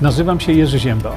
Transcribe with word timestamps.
Nazywam 0.00 0.40
się 0.40 0.52
Jerzy 0.52 0.78
Ziemba. 0.78 1.16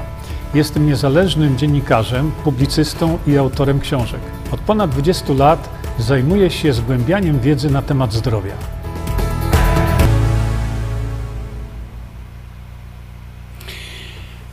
Jestem 0.54 0.86
niezależnym 0.86 1.58
dziennikarzem, 1.58 2.30
publicystą 2.44 3.18
i 3.26 3.36
autorem 3.36 3.80
książek. 3.80 4.20
Od 4.52 4.60
ponad 4.60 4.90
20 4.90 5.32
lat 5.32 5.68
zajmuję 5.98 6.50
się 6.50 6.72
zgłębianiem 6.72 7.40
wiedzy 7.40 7.70
na 7.70 7.82
temat 7.82 8.12
zdrowia. 8.12 8.52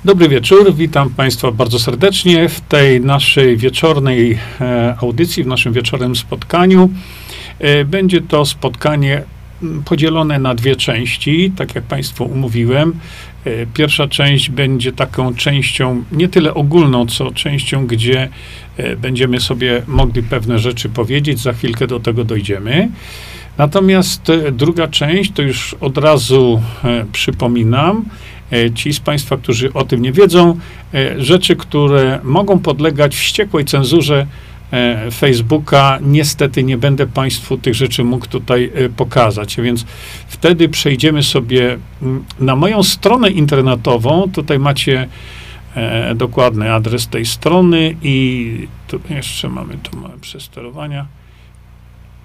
Dobry 0.05 0.29
wieczór, 0.29 0.73
witam 0.75 1.09
Państwa 1.09 1.51
bardzo 1.51 1.79
serdecznie 1.79 2.49
w 2.49 2.61
tej 2.61 3.01
naszej 3.01 3.57
wieczornej 3.57 4.39
e, 4.61 4.95
audycji, 5.01 5.43
w 5.43 5.47
naszym 5.47 5.73
wieczornym 5.73 6.15
spotkaniu. 6.15 6.89
E, 7.59 7.85
będzie 7.85 8.21
to 8.21 8.45
spotkanie 8.45 9.23
podzielone 9.85 10.39
na 10.39 10.55
dwie 10.55 10.75
części, 10.75 11.51
tak 11.57 11.75
jak 11.75 11.83
Państwu 11.83 12.25
umówiłem. 12.25 12.93
E, 13.47 13.65
pierwsza 13.74 14.07
część 14.07 14.50
będzie 14.50 14.92
taką 14.92 15.36
częścią 15.36 16.04
nie 16.11 16.28
tyle 16.28 16.54
ogólną, 16.54 17.05
co 17.05 17.32
częścią, 17.32 17.88
gdzie 17.88 18.29
będziemy 18.97 19.39
sobie 19.39 19.82
mogli 19.88 20.24
pewne 20.24 20.60
rzeczy 20.60 20.89
powiedzieć. 20.89 21.39
Za 21.39 21.54
chwilkę 21.54 21.88
do 21.88 22.00
tego 22.00 22.24
dojdziemy. 22.24 22.89
Natomiast 23.57 24.32
druga 24.52 24.88
część, 24.88 25.32
to 25.32 25.41
już 25.41 25.75
od 25.79 25.97
razu 25.97 26.61
przypominam, 27.11 28.05
E, 28.52 28.71
ci 28.71 28.93
z 28.93 29.00
Państwa, 29.00 29.38
którzy 29.38 29.74
o 29.74 29.83
tym 29.83 30.02
nie 30.02 30.11
wiedzą, 30.11 30.60
e, 30.93 31.24
rzeczy, 31.24 31.55
które 31.55 32.19
mogą 32.23 32.59
podlegać 32.59 33.16
wściekłej 33.16 33.66
cenzurze 33.66 34.22
e, 34.22 34.27
Facebooka. 35.11 35.99
Niestety 36.02 36.63
nie 36.63 36.77
będę 36.77 37.07
Państwu 37.07 37.57
tych 37.57 37.75
rzeczy 37.75 38.03
mógł 38.03 38.27
tutaj 38.27 38.71
pokazać, 38.97 39.55
więc 39.55 39.85
wtedy 40.27 40.69
przejdziemy 40.69 41.23
sobie 41.23 41.77
na 42.39 42.55
moją 42.55 42.83
stronę 42.83 43.30
internetową. 43.30 44.31
Tutaj 44.33 44.59
macie 44.59 45.07
dokładny 46.15 46.73
adres 46.73 47.07
tej 47.07 47.25
strony 47.25 47.95
i 48.01 48.67
tu 48.87 48.99
jeszcze 49.09 49.49
mamy 49.49 49.77
tu 49.83 49.97
małe 49.97 50.17
przesterowania. 50.21 51.05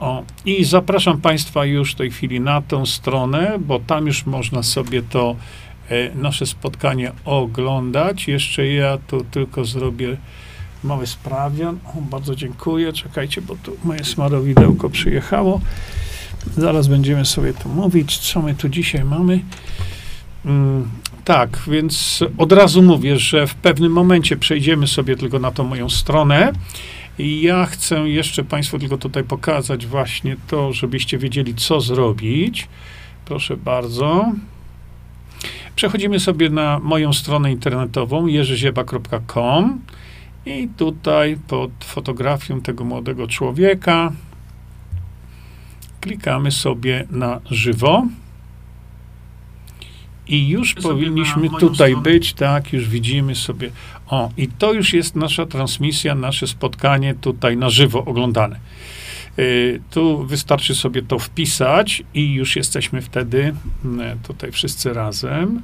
O, 0.01 0.23
i 0.47 0.65
zapraszam 0.65 1.21
Państwa 1.21 1.65
już 1.65 1.93
w 1.93 1.95
tej 1.95 2.11
chwili 2.11 2.41
na 2.41 2.63
tą 2.63 2.87
stronę, 2.87 3.59
bo 3.61 3.79
tam 3.79 4.07
już 4.07 4.27
można 4.27 4.63
sobie 4.63 5.03
to 5.03 5.37
E, 5.93 6.15
nasze 6.15 6.47
spotkanie 6.47 7.13
oglądać. 7.25 8.29
Jeszcze 8.29 8.67
ja 8.67 8.99
tu 9.07 9.25
tylko 9.25 9.65
zrobię 9.65 10.17
mały 10.85 11.07
sprawdzian. 11.07 11.79
O, 11.85 12.01
bardzo 12.01 12.35
dziękuję. 12.35 12.93
Czekajcie, 12.93 13.43
bo 13.43 13.57
tu 13.63 13.77
moje 13.85 14.05
smarowidełko 14.05 14.91
przyjechało. 14.91 15.61
Zaraz 16.57 16.89
będziemy 16.89 17.25
sobie 17.25 17.55
tu 17.55 17.69
mówić, 17.69 18.19
co 18.19 18.43
my 18.43 18.55
tu 18.55 18.69
dzisiaj 18.69 19.05
mamy. 19.05 19.41
Mm, 20.45 20.89
tak, 21.25 21.59
więc 21.69 22.25
od 22.39 22.53
razu 22.53 22.83
mówię, 22.83 23.19
że 23.19 23.47
w 23.47 23.55
pewnym 23.55 23.93
momencie 23.93 24.37
przejdziemy 24.37 24.87
sobie 24.87 25.17
tylko 25.17 25.39
na 25.39 25.51
tą 25.51 25.65
moją 25.65 25.91
stronę. 25.91 26.53
I 27.19 27.43
ja 27.43 27.67
chcę 27.67 28.09
jeszcze 28.09 28.45
Państwu 28.45 28.79
tylko 28.79 28.99
tutaj 28.99 29.25
pokazać 29.25 29.87
właśnie 29.87 30.37
to, 30.47 30.73
żebyście 30.73 31.19
wiedzieli, 31.19 31.55
co 31.55 31.81
zrobić. 31.81 32.69
Proszę 33.25 33.57
bardzo. 33.57 34.33
Przechodzimy 35.77 36.21
sobie 36.21 36.51
na 36.51 36.79
moją 36.79 37.13
stronę 37.13 37.53
internetową 37.53 38.27
jerzyzieba.com 38.27 39.81
i 40.47 40.69
tutaj 40.77 41.37
pod 41.49 41.71
fotografią 41.85 42.61
tego 42.61 42.85
młodego 42.85 43.27
człowieka 43.27 44.13
klikamy 46.03 46.51
sobie 46.51 47.07
na 47.11 47.41
żywo. 47.51 48.07
I 50.29 50.49
już 50.49 50.75
powinniśmy 50.75 51.51
tutaj 51.51 51.91
stronę. 51.91 52.03
być, 52.03 52.33
tak, 52.33 52.73
już 52.73 52.89
widzimy 52.89 53.35
sobie. 53.35 53.71
O, 54.07 54.31
i 54.37 54.49
to 54.49 54.73
już 54.73 54.93
jest 54.93 55.17
nasza 55.17 55.47
transmisja, 55.47 56.15
nasze 56.15 56.47
spotkanie 56.47 57.15
tutaj 57.15 57.57
na 57.57 57.71
żywo 57.71 58.05
oglądane. 58.05 58.61
Y, 59.39 59.81
tu 59.91 60.27
wystarczy 60.27 60.75
sobie 60.75 61.03
to 61.03 61.19
wpisać 61.19 62.03
i 62.15 62.33
już 62.33 62.57
jesteśmy 62.57 63.03
wtedy 63.03 63.55
mm, 63.85 64.19
tutaj 64.19 64.53
wszyscy 64.53 64.93
razem. 64.93 65.63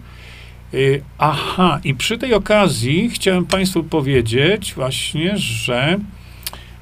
Y, 0.75 1.03
aha, 1.19 1.81
i 1.85 1.95
przy 1.95 2.19
tej 2.19 2.35
okazji 2.35 3.11
chciałem 3.11 3.47
Państwu 3.47 3.83
powiedzieć 3.83 4.75
właśnie, 4.75 5.39
że 5.39 5.99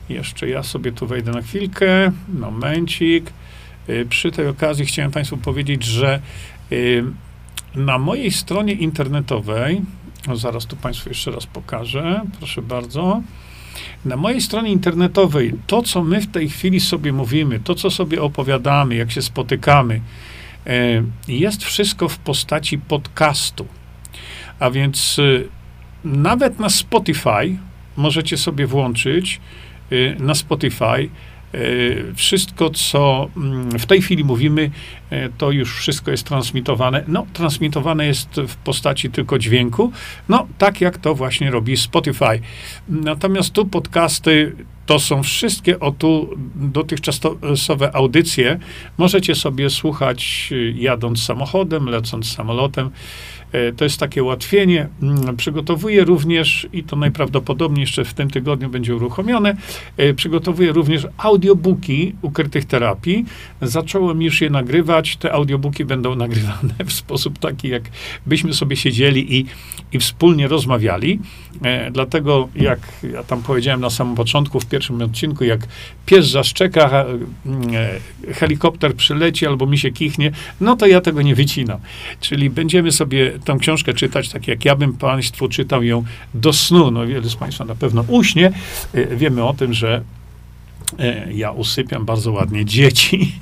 jeszcze 0.09 0.49
ja 0.49 0.63
sobie 0.63 0.93
tu 0.93 1.07
wejdę 1.07 1.33
na 1.33 1.43
chwilkę, 1.43 2.13
momencik. 2.29 3.33
Y, 3.89 4.07
przy 4.09 4.31
tej 4.31 4.49
okazji 4.49 4.87
chciałem 4.87 5.11
Państwu 5.11 5.37
powiedzieć, 5.37 5.85
że 5.85 6.21
na 7.75 7.99
mojej 7.99 8.33
stronie 8.33 8.73
internetowej, 8.73 9.83
zaraz 10.35 10.67
tu 10.67 10.77
Państwu 10.77 11.09
jeszcze 11.09 11.31
raz 11.31 11.47
pokażę, 11.47 12.21
proszę 12.39 12.63
bardzo. 12.63 13.23
Na 14.05 14.17
mojej 14.17 14.41
stronie 14.41 14.71
internetowej 14.71 15.55
to, 15.67 15.83
co 15.83 16.05
my 16.05 16.21
w 16.21 16.27
tej 16.27 16.49
chwili 16.49 16.81
sobie 16.81 17.13
mówimy, 17.13 17.61
to, 17.61 17.75
co 17.75 17.91
sobie 17.91 18.23
opowiadamy, 18.23 18.95
jak 18.95 19.11
się 19.11 19.23
spotykamy, 19.23 20.01
jest 21.29 21.65
wszystko 21.65 22.09
w 22.09 22.19
postaci 22.19 22.79
podcastu. 22.79 23.67
A 24.59 24.71
więc 24.71 25.19
e, 25.19 25.23
nawet 26.05 26.59
na 26.59 26.69
Spotify 26.69 27.57
możecie 27.97 28.37
sobie 28.37 28.67
włączyć 28.67 29.41
e, 29.91 30.15
na 30.23 30.35
Spotify 30.35 30.85
E, 30.85 31.09
wszystko, 32.15 32.71
co 32.71 33.29
mm, 33.37 33.79
w 33.79 33.87
tej 33.87 34.03
chwili 34.03 34.25
mówimy, 34.25 34.71
e, 35.11 35.29
to 35.29 35.51
już 35.51 35.79
wszystko 35.79 36.11
jest 36.11 36.27
transmitowane. 36.27 37.05
No, 37.09 37.27
transmitowane 37.33 38.07
jest 38.07 38.29
w 38.49 38.57
postaci 38.57 39.11
tylko 39.11 39.39
dźwięku, 39.39 39.93
no, 40.29 40.47
tak 40.59 40.81
jak 40.81 40.99
to 40.99 41.15
właśnie 41.15 41.51
robi 41.51 41.77
Spotify. 41.77 42.41
Natomiast 42.89 43.53
tu 43.53 43.67
podcasty 43.67 44.57
to 44.87 44.99
są 44.99 45.23
wszystkie 45.23 45.81
o 45.81 45.93
tu 45.93 46.31
dotychczasowe 46.55 47.97
audycje. 47.97 48.59
Możecie 48.99 49.35
sobie 49.35 49.71
słuchać 49.71 50.51
e, 50.53 50.57
jadąc 50.71 51.23
samochodem, 51.23 51.89
lecąc 51.89 52.33
samolotem. 52.33 52.91
E, 53.57 53.73
to 53.73 53.85
jest 53.85 54.01
takie 54.01 54.23
ułatwienie. 54.23 54.89
Mm, 55.03 55.37
przygotowuję 55.37 56.05
również, 56.05 56.69
i 56.73 56.83
to 56.85 56.97
najprawdopodobniej 56.97 57.81
jeszcze 57.81 58.05
w 58.05 58.15
tym 58.15 58.31
tygodniu 58.31 58.69
będzie 58.69 58.97
uruchomione, 58.97 59.57
e, 59.97 60.15
przygotowuję 60.15 60.73
również 60.73 61.07
audiobooki 61.19 62.15
ukrytych 62.23 62.65
terapii. 62.65 63.25
Zacząłem 63.63 64.23
już 64.23 64.41
je 64.41 64.51
nagrywać. 64.51 65.17
Te 65.17 65.33
audiobooki 65.33 65.85
będą 65.85 66.15
nagrywane 66.15 66.75
w 66.87 66.93
sposób 66.93 67.39
taki, 67.39 67.69
jak 67.69 67.83
byśmy 68.27 68.53
sobie 68.53 68.77
siedzieli 68.77 69.37
i, 69.37 69.47
i 69.93 69.99
wspólnie 69.99 70.49
rozmawiali. 70.49 71.21
E, 71.63 71.91
dlatego, 71.91 72.49
jak 72.57 72.79
ja 73.13 73.23
tam 73.23 73.43
powiedziałem 73.43 73.81
na 73.81 73.91
samym 73.91 74.15
początku, 74.15 74.61
w 74.61 74.67
pierwszym 74.67 75.03
odcinku, 75.03 75.45
jak 75.45 75.61
pies 76.07 76.27
zaszczeka, 76.27 77.05
helikopter 78.35 78.95
przyleci 78.95 79.47
albo 79.47 79.67
mi 79.67 79.79
się 79.79 79.91
kichnie, 79.91 80.31
no 80.61 80.77
to 80.77 80.87
ja 80.87 81.01
tego 81.01 81.23
nie 81.23 81.35
wycinam. 81.35 81.79
Czyli 82.21 82.51
będziemy 82.51 82.93
sobie 82.93 83.39
tą 83.47 83.59
książkę 83.59 83.95
czytać, 83.95 84.29
tak 84.29 84.49
jak 84.49 84.65
ja 84.65 84.77
bym 84.77 84.93
Państwu 84.93 85.49
czytał 85.49 85.83
ją 85.83 86.05
do 86.35 86.53
snu. 86.53 86.91
No 86.91 87.07
wiele 87.07 87.29
z 87.29 87.37
Państwa 87.37 87.65
na 87.65 87.75
pewno 87.75 88.05
uśnie. 88.09 88.53
E, 88.95 89.17
wiemy 89.17 89.45
o 89.45 89.55
tym, 89.55 89.75
że 89.75 90.03
e, 90.99 91.33
ja 91.33 91.51
usypiam 91.51 92.05
bardzo 92.05 92.33
ładnie 92.33 92.65
dzieci. 92.65 93.33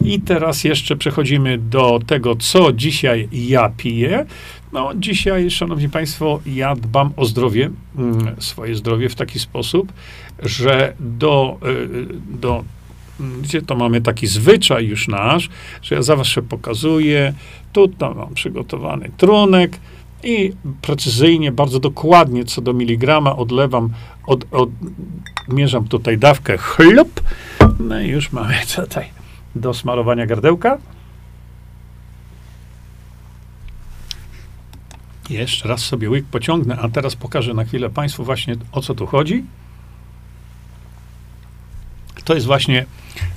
I 0.00 0.20
teraz 0.20 0.64
jeszcze 0.64 0.96
przechodzimy 0.96 1.58
do 1.58 2.00
tego, 2.06 2.36
co 2.36 2.72
dzisiaj 2.72 3.28
ja 3.32 3.70
piję. 3.76 4.26
No, 4.72 4.90
dzisiaj, 4.96 5.50
szanowni 5.50 5.88
państwo, 5.88 6.40
ja 6.46 6.74
dbam 6.74 7.12
o 7.16 7.24
zdrowie, 7.24 7.70
mm, 7.98 8.36
swoje 8.38 8.74
zdrowie 8.74 9.08
w 9.08 9.14
taki 9.14 9.38
sposób, 9.38 9.92
że 10.42 10.94
do, 11.00 11.58
e, 11.62 12.38
do 12.40 12.64
gdzie 13.42 13.62
to 13.62 13.76
mamy 13.76 14.00
taki 14.00 14.26
zwyczaj 14.26 14.86
już 14.86 15.08
nasz, 15.08 15.48
że 15.82 15.94
ja 15.94 16.02
zawsze 16.02 16.42
pokazuję, 16.42 17.34
tutaj 17.72 18.14
mam 18.14 18.34
przygotowany 18.34 19.10
trunek 19.16 19.78
i 20.22 20.52
precyzyjnie, 20.82 21.52
bardzo 21.52 21.80
dokładnie 21.80 22.44
co 22.44 22.60
do 22.60 22.72
miligrama 22.72 23.36
odlewam, 23.36 23.90
od, 24.26 24.44
odmierzam 25.48 25.88
tutaj 25.88 26.18
dawkę 26.18 26.58
chlub, 26.58 27.20
no 27.80 28.00
i 28.00 28.08
już 28.08 28.32
mamy 28.32 28.54
tutaj 28.76 29.04
do 29.54 29.74
smarowania 29.74 30.26
gardełka. 30.26 30.78
Jeszcze 35.30 35.68
raz 35.68 35.80
sobie 35.80 36.10
łyk 36.10 36.24
pociągnę, 36.24 36.78
a 36.78 36.88
teraz 36.88 37.16
pokażę 37.16 37.54
na 37.54 37.64
chwilę 37.64 37.90
Państwu 37.90 38.24
właśnie 38.24 38.56
o 38.72 38.80
co 38.80 38.94
tu 38.94 39.06
chodzi. 39.06 39.44
To 42.28 42.34
jest 42.34 42.46
właśnie 42.46 42.86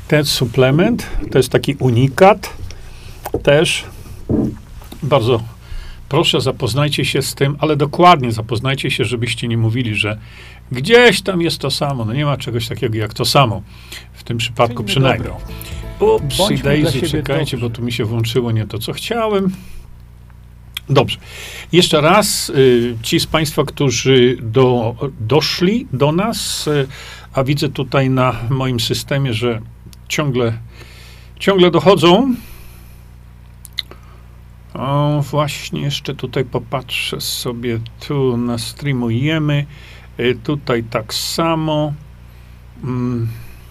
ten 0.07 0.25
suplement, 0.25 1.07
to 1.31 1.37
jest 1.37 1.49
taki 1.49 1.75
unikat. 1.79 2.53
Też 3.43 3.85
bardzo 5.03 5.43
proszę, 6.09 6.41
zapoznajcie 6.41 7.05
się 7.05 7.21
z 7.21 7.35
tym, 7.35 7.55
ale 7.59 7.75
dokładnie 7.75 8.31
zapoznajcie 8.31 8.91
się, 8.91 9.05
żebyście 9.05 9.47
nie 9.47 9.57
mówili, 9.57 9.95
że 9.95 10.17
gdzieś 10.71 11.21
tam 11.21 11.41
jest 11.41 11.57
to 11.57 11.71
samo. 11.71 12.05
No 12.05 12.13
nie 12.13 12.25
ma 12.25 12.37
czegoś 12.37 12.67
takiego 12.67 12.97
jak 12.97 13.13
to 13.13 13.25
samo. 13.25 13.61
W 14.13 14.23
tym 14.23 14.37
przypadku 14.37 14.83
przynajmniej. 14.83 15.33
Ups, 15.99 16.61
Daisy, 16.63 17.01
czekajcie, 17.01 17.57
bo 17.57 17.69
tu 17.69 17.81
mi 17.81 17.91
się 17.91 18.05
włączyło 18.05 18.51
nie 18.51 18.67
to, 18.67 18.79
co 18.79 18.93
chciałem. 18.93 19.51
Dobrze. 20.89 21.17
Jeszcze 21.71 22.01
raz 22.01 22.49
y, 22.49 22.95
ci 23.03 23.19
z 23.19 23.25
Państwa, 23.25 23.63
którzy 23.63 24.37
do, 24.41 24.95
doszli 25.19 25.87
do 25.93 26.11
nas, 26.11 26.67
y, 26.67 26.87
a 27.33 27.43
widzę 27.43 27.69
tutaj 27.69 28.09
na 28.09 28.35
moim 28.49 28.79
systemie, 28.79 29.33
że 29.33 29.61
ciągle, 30.07 30.57
ciągle 31.39 31.71
dochodzą. 31.71 32.35
O, 34.73 35.23
właśnie 35.31 35.81
jeszcze 35.81 36.15
tutaj 36.15 36.45
popatrzę 36.45 37.21
sobie, 37.21 37.79
tu 38.07 38.37
nastreamujemy, 38.37 39.65
y, 40.19 40.37
tutaj 40.43 40.83
tak 40.83 41.13
samo. 41.13 41.93
Mm, 42.83 43.27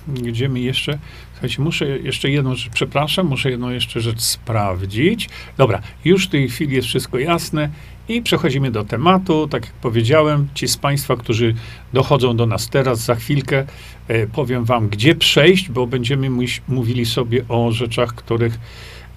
gdzie 0.08 0.48
mi 0.48 0.62
jeszcze? 0.62 0.98
Słuchajcie, 1.32 1.62
muszę 1.62 1.86
jeszcze 1.86 2.30
jedną 2.30 2.54
rzecz, 2.54 2.72
przepraszam, 2.72 3.26
muszę 3.26 3.50
jedną 3.50 3.70
jeszcze 3.70 4.00
rzecz 4.00 4.20
sprawdzić. 4.20 5.28
Dobra, 5.56 5.80
już 6.04 6.26
w 6.26 6.30
tej 6.30 6.48
chwili 6.48 6.74
jest 6.76 6.88
wszystko 6.88 7.18
jasne 7.18 7.70
i 8.10 8.22
przechodzimy 8.22 8.70
do 8.70 8.84
tematu. 8.84 9.48
Tak 9.48 9.64
jak 9.64 9.74
powiedziałem, 9.74 10.48
ci 10.54 10.68
z 10.68 10.76
Państwa, 10.76 11.16
którzy 11.16 11.54
dochodzą 11.92 12.36
do 12.36 12.46
nas 12.46 12.68
teraz, 12.68 13.00
za 13.00 13.14
chwilkę 13.14 13.66
e, 14.08 14.26
powiem 14.26 14.64
Wam, 14.64 14.88
gdzie 14.88 15.14
przejść, 15.14 15.68
bo 15.68 15.86
będziemy 15.86 16.28
mówili 16.68 17.06
sobie 17.06 17.44
o 17.48 17.72
rzeczach, 17.72 18.14
których, 18.14 18.58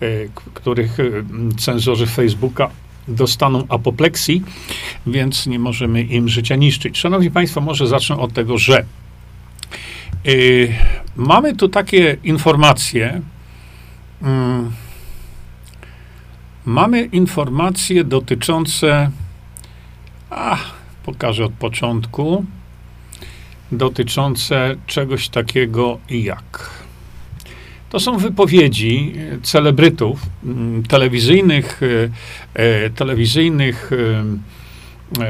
e, 0.01 0.07
których 0.53 0.99
e, 0.99 1.03
cenzorzy 1.57 2.07
Facebooka 2.07 2.69
dostaną 3.07 3.63
apopleksji, 3.69 4.43
więc 5.07 5.47
nie 5.47 5.59
możemy 5.59 6.01
im 6.01 6.29
życia 6.29 6.55
niszczyć. 6.55 6.97
Szanowni 6.97 7.31
Państwo, 7.31 7.61
może 7.61 7.87
zacznę 7.87 8.17
od 8.17 8.33
tego, 8.33 8.57
że 8.57 8.85
Y, 10.25 10.73
mamy 11.15 11.55
tu 11.55 11.69
takie 11.69 12.17
informacje. 12.23 13.21
Mm, 14.21 14.71
mamy 16.65 17.03
informacje 17.03 18.03
dotyczące. 18.03 19.11
A, 20.29 20.57
pokażę 21.05 21.45
od 21.45 21.53
początku. 21.53 22.45
Dotyczące 23.71 24.75
czegoś 24.87 25.29
takiego 25.29 25.99
jak. 26.09 26.69
To 27.89 27.99
są 27.99 28.17
wypowiedzi 28.17 29.13
celebrytów 29.43 30.19
mm, 30.45 30.83
telewizyjnych, 30.83 31.83
y, 31.83 32.11
y, 32.59 32.89
telewizyjnych, 32.95 33.91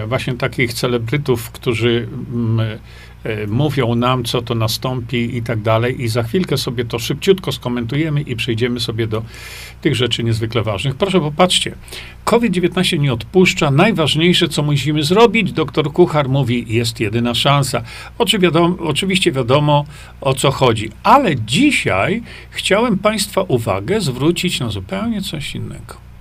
właśnie 0.07 0.33
takich 0.33 0.73
celebrytów, 0.73 1.51
którzy 1.51 2.07
mm, 2.33 2.79
E, 3.23 3.47
mówią 3.47 3.95
nam, 3.95 4.23
co 4.23 4.41
to 4.41 4.55
nastąpi 4.55 5.37
i 5.37 5.43
tak 5.43 5.61
dalej. 5.61 6.01
I 6.01 6.07
za 6.07 6.23
chwilkę 6.23 6.57
sobie 6.57 6.85
to 6.85 6.99
szybciutko 6.99 7.51
skomentujemy 7.51 8.21
i 8.21 8.35
przejdziemy 8.35 8.79
sobie 8.79 9.07
do 9.07 9.23
tych 9.81 9.95
rzeczy 9.95 10.23
niezwykle 10.23 10.63
ważnych. 10.63 10.95
Proszę 10.95 11.19
popatrzcie. 11.19 11.75
COVID-19 12.25 12.99
nie 12.99 13.13
odpuszcza. 13.13 13.71
Najważniejsze, 13.71 14.47
co 14.47 14.63
musimy 14.63 15.03
zrobić, 15.03 15.51
doktor 15.51 15.93
Kuchar 15.93 16.29
mówi, 16.29 16.65
jest 16.67 16.99
jedyna 16.99 17.35
szansa. 17.35 17.83
Oczy 18.17 18.39
wiadomo, 18.39 18.75
oczywiście 18.79 19.31
wiadomo, 19.31 19.85
o 20.21 20.33
co 20.33 20.51
chodzi. 20.51 20.89
Ale 21.03 21.35
dzisiaj 21.35 22.23
chciałem 22.49 22.97
Państwa 22.97 23.41
uwagę 23.41 24.01
zwrócić 24.01 24.59
na 24.59 24.69
zupełnie 24.69 25.21
coś 25.21 25.55
innego. 25.55 26.12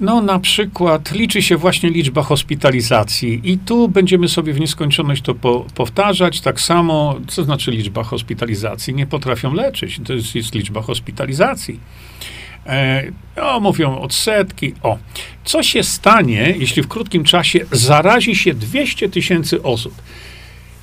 No, 0.00 0.22
na 0.22 0.38
przykład 0.38 1.12
liczy 1.12 1.42
się 1.42 1.56
właśnie 1.56 1.90
liczba 1.90 2.22
hospitalizacji, 2.22 3.40
i 3.44 3.58
tu 3.58 3.88
będziemy 3.88 4.28
sobie 4.28 4.52
w 4.52 4.60
nieskończoność 4.60 5.22
to 5.22 5.34
po, 5.34 5.66
powtarzać. 5.74 6.40
Tak 6.40 6.60
samo, 6.60 7.20
co 7.26 7.44
znaczy 7.44 7.70
liczba 7.70 8.02
hospitalizacji? 8.02 8.94
Nie 8.94 9.06
potrafią 9.06 9.54
leczyć, 9.54 10.00
to 10.04 10.12
jest, 10.12 10.34
jest 10.34 10.54
liczba 10.54 10.82
hospitalizacji. 10.82 11.80
E, 12.66 13.12
o, 13.36 13.60
mówią 13.60 13.98
odsetki. 13.98 14.74
O, 14.82 14.98
co 15.44 15.62
się 15.62 15.82
stanie, 15.82 16.54
jeśli 16.58 16.82
w 16.82 16.88
krótkim 16.88 17.24
czasie 17.24 17.60
zarazi 17.72 18.36
się 18.36 18.54
200 18.54 19.08
tysięcy 19.08 19.62
osób? 19.62 19.94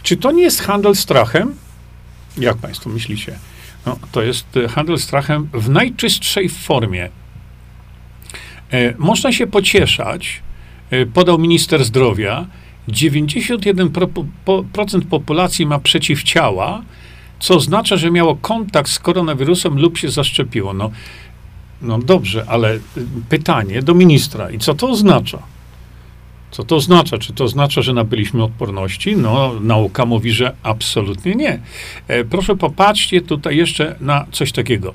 Czy 0.04 0.18
to 0.18 0.32
nie 0.32 0.44
jest 0.44 0.62
handel 0.62 0.96
strachem? 0.96 1.56
Jak 2.38 2.58
Państwo 2.58 2.90
myślicie? 2.90 3.40
No, 3.86 4.00
to 4.12 4.22
jest 4.22 4.46
handel 4.70 5.00
strachem 5.00 5.50
w 5.54 5.70
najczystszej 5.70 6.50
formie. 6.50 7.10
E, 8.72 8.94
można 8.98 9.32
się 9.32 9.48
pocieszać, 9.48 10.42
e, 10.90 11.06
podał 11.06 11.40
minister 11.40 11.86
zdrowia, 11.86 12.46
91% 12.88 15.06
populacji 15.10 15.66
ma 15.66 15.80
przeciwciała, 15.80 16.82
co 17.40 17.56
oznacza, 17.56 17.98
że 17.98 18.12
miało 18.12 18.36
kontakt 18.36 18.90
z 18.90 19.00
koronawirusem 19.00 19.80
lub 19.80 19.98
się 19.98 20.10
zaszczepiło. 20.10 20.74
No, 20.74 20.92
no 21.82 22.00
dobrze, 22.00 22.46
ale 22.48 22.80
pytanie 23.30 23.82
do 23.82 23.94
ministra. 23.94 24.52
I 24.52 24.60
co 24.60 24.74
to 24.74 24.90
oznacza? 24.90 25.40
Co 26.56 26.63
to 26.63 26.75
oznacza? 26.75 27.18
Czy 27.18 27.34
to 27.34 27.44
oznacza, 27.44 27.81
że 27.81 27.94
nabyliśmy 27.94 28.44
odporności? 28.44 29.18
No, 29.18 29.52
nauka 29.62 30.06
mówi, 30.06 30.31
że 30.31 30.56
absolutnie 30.63 31.36
nie. 31.36 31.60
E, 32.07 32.24
proszę 32.24 32.56
popatrzcie 32.56 33.22
tutaj 33.22 33.57
jeszcze 33.57 33.96
na 34.00 34.25
coś 34.31 34.52
takiego 34.52 34.94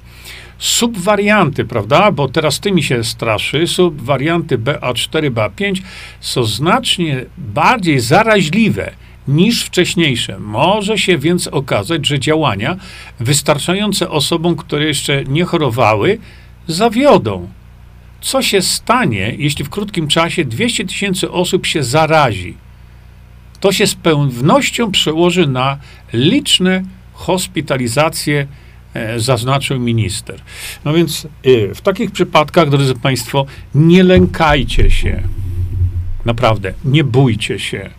subwarianty, 0.59 1.65
prawda? 1.65 2.13
Bo 2.13 2.29
teraz 2.29 2.61
tymi 2.61 2.83
się 2.83 3.05
straszy. 3.05 3.67
Subwarianty 3.67 4.59
BA4, 4.59 5.31
BA5 5.31 5.81
są 6.21 6.45
znacznie 6.45 7.25
bardziej 7.39 8.01
zaraźliwe 8.01 8.93
niż 9.29 9.65
wcześniejsze. 9.65 10.39
Może 10.39 10.99
się 10.99 11.19
więc 11.19 11.47
okazać, 11.47 12.07
że 12.07 12.21
działania 12.21 12.77
wystarczające 13.21 14.11
osobom, 14.11 14.57
które 14.57 14.85
jeszcze 14.85 15.25
nie 15.25 15.45
chorowały, 15.45 16.19
zawiodą. 16.67 17.49
Co 18.21 18.43
się 18.43 18.63
stanie, 18.63 19.35
jeśli 19.39 19.65
w 19.65 19.71
krótkim 19.71 20.09
czasie 20.09 20.45
200 20.45 20.85
tysięcy 20.85 21.31
osób 21.31 21.67
się 21.67 21.83
zarazi? 21.83 22.55
To 23.61 23.73
się 23.73 23.87
z 23.87 23.95
pewnością 23.95 24.91
przełoży 24.91 25.47
na 25.47 25.79
liczne 26.13 26.83
hospitalizacje 27.13 28.47
E, 28.95 29.21
zaznaczył 29.21 29.81
minister. 29.81 30.41
No 30.85 30.93
więc 30.93 31.27
e, 31.45 31.75
w 31.75 31.81
takich 31.81 32.11
przypadkach, 32.11 32.71
drodzy 32.71 32.95
Państwo, 32.95 33.47
nie 33.75 34.03
lękajcie 34.03 34.91
się. 34.91 35.23
Naprawdę, 36.25 36.73
nie 36.85 37.05
bójcie 37.05 37.59
się. 37.59 37.91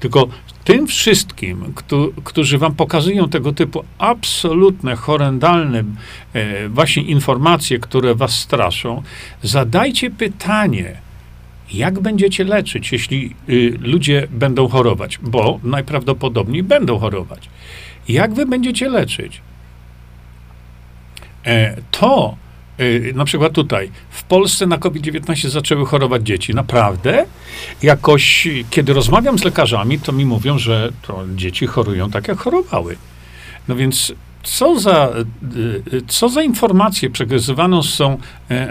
Tylko 0.00 0.28
tym 0.68 0.86
wszystkim, 0.86 1.72
którzy 2.24 2.58
wam 2.58 2.74
pokazują 2.74 3.28
tego 3.28 3.52
typu 3.52 3.84
absolutne, 3.98 4.96
horrendalne 4.96 5.84
e, 6.32 6.68
właśnie 6.68 7.02
informacje, 7.02 7.78
które 7.78 8.14
was 8.14 8.32
straszą, 8.32 9.02
zadajcie 9.42 10.10
pytanie, 10.10 10.96
jak 11.72 12.00
będziecie 12.00 12.44
leczyć, 12.44 12.92
jeśli 12.92 13.34
y, 13.48 13.78
ludzie 13.80 14.26
będą 14.30 14.68
chorować, 14.68 15.18
bo 15.22 15.60
najprawdopodobniej 15.64 16.62
będą 16.62 16.98
chorować. 16.98 17.48
Jak 18.08 18.34
wy 18.34 18.46
będziecie 18.46 18.88
leczyć? 18.88 19.40
E, 21.46 21.76
to 21.90 22.36
na 23.14 23.24
przykład 23.24 23.52
tutaj, 23.52 23.90
w 24.10 24.22
Polsce 24.22 24.66
na 24.66 24.78
COVID-19 24.78 25.48
zaczęły 25.48 25.86
chorować 25.86 26.22
dzieci. 26.22 26.54
Naprawdę? 26.54 27.26
Jakoś, 27.82 28.48
kiedy 28.70 28.92
rozmawiam 28.92 29.38
z 29.38 29.44
lekarzami, 29.44 30.00
to 30.00 30.12
mi 30.12 30.24
mówią, 30.26 30.58
że 30.58 30.92
to 31.02 31.24
dzieci 31.36 31.66
chorują 31.66 32.10
tak, 32.10 32.28
jak 32.28 32.38
chorowały. 32.38 32.96
No 33.68 33.76
więc 33.76 34.12
co 34.42 34.80
za, 34.80 34.94
e, 34.94 35.20
co 36.08 36.28
za 36.28 36.42
informacje 36.42 37.10
przekazywane 37.10 37.82
są 37.82 38.18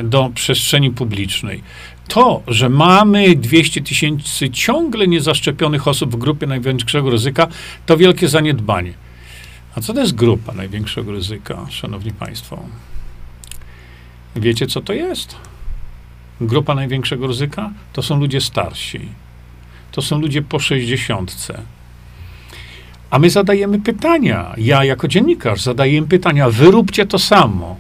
do 0.04 0.32
przestrzeni 0.36 0.92
publicznej? 0.92 1.64
To, 2.08 2.42
że 2.48 2.70
mamy 2.70 3.36
200 3.36 3.82
tysięcy 3.82 4.50
ciągle 4.50 5.08
niezaszczepionych 5.08 5.88
osób 5.88 6.12
w 6.12 6.16
grupie 6.16 6.48
największego 6.48 7.10
ryzyka, 7.10 7.48
to 7.86 7.98
wielkie 7.98 8.28
zaniedbanie. 8.28 8.94
A 9.76 9.82
co 9.82 9.94
to 9.94 10.02
jest 10.02 10.16
grupa 10.16 10.54
największego 10.54 11.12
ryzyka, 11.12 11.66
szanowni 11.70 12.12
państwo? 12.12 12.60
Wiecie, 14.38 14.68
co 14.68 14.82
to 14.82 14.94
jest? 14.94 15.36
Grupa 16.42 16.76
największego 16.76 17.28
ryzyka 17.28 17.72
to 17.94 18.02
są 18.02 18.20
ludzie 18.20 18.42
starsi. 18.42 19.00
To 19.92 20.02
są 20.02 20.20
ludzie 20.20 20.42
po 20.42 20.60
sześćdziesiątce. 20.60 21.62
A 23.10 23.20
my 23.20 23.30
zadajemy 23.30 23.80
pytania. 23.80 24.54
Ja, 24.58 24.84
jako 24.84 25.08
dziennikarz, 25.08 25.62
zadaję 25.62 25.98
im 25.98 26.08
pytania. 26.08 26.50
Wyróbcie 26.50 27.06
to 27.06 27.20
samo. 27.20 27.78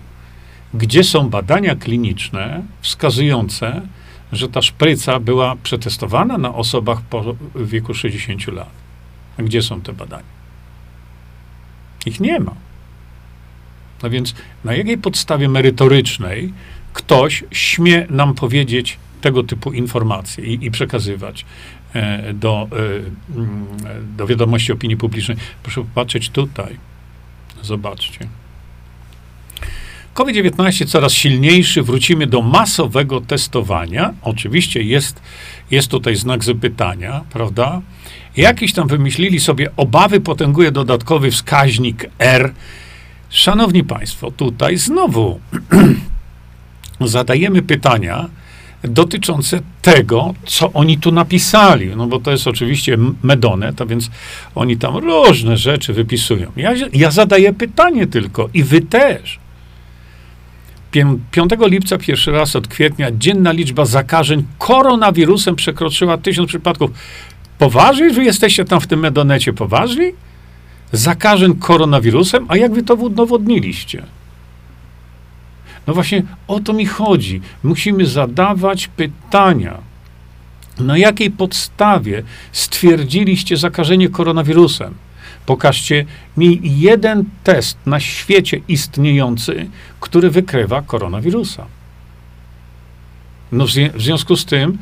Gdzie 0.73 1.03
są 1.03 1.29
badania 1.29 1.75
kliniczne 1.75 2.63
wskazujące, 2.81 3.81
że 4.31 4.49
ta 4.49 4.61
szpryca 4.61 5.19
była 5.19 5.55
przetestowana 5.63 6.37
na 6.37 6.55
osobach 6.55 7.01
po 7.01 7.35
wieku 7.55 7.93
60 7.93 8.47
lat? 8.47 8.69
A 9.39 9.43
gdzie 9.43 9.61
są 9.61 9.81
te 9.81 9.93
badania? 9.93 10.37
Ich 12.05 12.19
nie 12.19 12.39
ma. 12.39 12.66
No 14.03 14.09
więc 14.09 14.35
na 14.63 14.75
jakiej 14.75 14.97
podstawie 14.97 15.49
merytorycznej 15.49 16.53
ktoś 16.93 17.43
śmie 17.51 18.07
nam 18.09 18.33
powiedzieć 18.33 18.97
tego 19.21 19.43
typu 19.43 19.71
informacje 19.71 20.45
i, 20.45 20.65
i 20.65 20.71
przekazywać 20.71 21.45
e, 21.93 22.33
do, 22.33 22.67
e, 22.71 23.35
mm, 23.35 23.65
do 24.17 24.27
wiadomości 24.27 24.71
opinii 24.71 24.97
publicznej? 24.97 25.37
Proszę 25.63 25.81
popatrzeć 25.81 26.29
tutaj. 26.29 26.77
Zobaczcie. 27.61 28.27
COVID-19 30.17 30.85
coraz 30.85 31.13
silniejszy, 31.13 31.83
wrócimy 31.83 32.27
do 32.27 32.41
masowego 32.41 33.21
testowania. 33.21 34.13
Oczywiście 34.21 34.81
jest, 34.81 35.21
jest 35.71 35.87
tutaj 35.91 36.15
znak 36.15 36.43
zapytania, 36.43 37.23
prawda? 37.29 37.81
Jakiś 38.37 38.73
tam 38.73 38.87
wymyślili 38.87 39.39
sobie 39.39 39.69
obawy, 39.75 40.21
potęguje 40.21 40.71
dodatkowy 40.71 41.31
wskaźnik 41.31 42.05
R. 42.19 42.53
Szanowni 43.29 43.83
Państwo, 43.83 44.31
tutaj 44.31 44.77
znowu 44.77 45.39
zadajemy 47.01 47.61
pytania 47.61 48.29
dotyczące 48.83 49.59
tego, 49.81 50.33
co 50.45 50.73
oni 50.73 50.97
tu 50.97 51.11
napisali. 51.11 51.95
No 51.95 52.07
bo 52.07 52.19
to 52.19 52.31
jest 52.31 52.47
oczywiście 52.47 52.97
Medonet, 53.23 53.81
a 53.81 53.85
więc 53.85 54.09
oni 54.55 54.77
tam 54.77 54.95
różne 54.95 55.57
rzeczy 55.57 55.93
wypisują. 55.93 56.51
Ja, 56.55 56.73
ja 56.93 57.11
zadaję 57.11 57.53
pytanie 57.53 58.07
tylko 58.07 58.49
i 58.53 58.63
wy 58.63 58.81
też. 58.81 59.39
5 60.91 61.51
lipca 61.59 61.97
pierwszy 61.97 62.31
raz 62.31 62.55
od 62.55 62.67
kwietnia 62.67 63.11
dzienna 63.11 63.51
liczba 63.51 63.85
zakażeń 63.85 64.43
koronawirusem 64.57 65.55
przekroczyła 65.55 66.17
tysiąc 66.17 66.49
przypadków. 66.49 66.91
Poważni? 67.57 68.09
Wy 68.09 68.23
jesteście 68.23 68.65
tam 68.65 68.81
w 68.81 68.87
tym 68.87 68.99
medonecie 68.99 69.53
poważni? 69.53 70.11
Zakażeń 70.91 71.55
koronawirusem? 71.55 72.45
A 72.49 72.57
jak 72.57 72.73
wy 72.73 72.83
to 72.83 72.95
udowodniliście? 72.95 74.03
No 75.87 75.93
właśnie 75.93 76.23
o 76.47 76.59
to 76.59 76.73
mi 76.73 76.85
chodzi. 76.85 77.41
Musimy 77.63 78.05
zadawać 78.05 78.87
pytania. 78.87 79.77
Na 80.79 80.97
jakiej 80.97 81.31
podstawie 81.31 82.23
stwierdziliście 82.51 83.57
zakażenie 83.57 84.09
koronawirusem? 84.09 84.93
Pokażcie 85.45 86.05
mi 86.37 86.61
jeden 86.63 87.23
test 87.43 87.77
na 87.85 87.99
świecie 87.99 88.59
istniejący, 88.67 89.69
który 89.99 90.29
wykrywa 90.29 90.81
koronawirusa. 90.81 91.65
No 93.51 93.67
w, 93.67 93.71
związku 93.97 94.35
z 94.35 94.45
tym, 94.45 94.77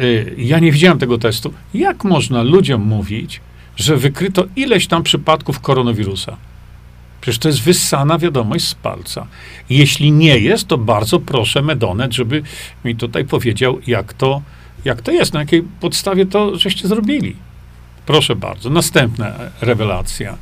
y, 0.00 0.34
ja 0.38 0.58
nie 0.58 0.72
widziałem 0.72 0.98
tego 0.98 1.18
testu. 1.18 1.52
Jak 1.74 2.04
można 2.04 2.42
ludziom 2.42 2.82
mówić, 2.82 3.40
że 3.78 3.96
wykryto 3.96 4.44
ileś 4.56 4.86
tam 4.86 5.02
przypadków 5.02 5.60
koronawirusa? 5.60 6.36
Przecież 7.20 7.38
to 7.38 7.48
jest 7.48 7.62
wyssana 7.62 8.18
wiadomość 8.18 8.64
z 8.68 8.74
palca. 8.74 9.26
Jeśli 9.70 10.12
nie 10.12 10.38
jest, 10.38 10.68
to 10.68 10.78
bardzo 10.78 11.20
proszę 11.20 11.62
Medonet, 11.62 12.12
żeby 12.12 12.42
mi 12.84 12.96
tutaj 12.96 13.24
powiedział, 13.24 13.78
jak 13.86 14.12
to, 14.12 14.42
jak 14.84 15.02
to 15.02 15.10
jest, 15.12 15.32
na 15.32 15.40
jakiej 15.40 15.62
podstawie 15.80 16.26
to 16.26 16.58
żeście 16.58 16.88
zrobili. 16.88 17.36
Proszę 18.06 18.36
bardzo. 18.36 18.70
Następna 18.70 19.32
rewelacja. 19.60 20.36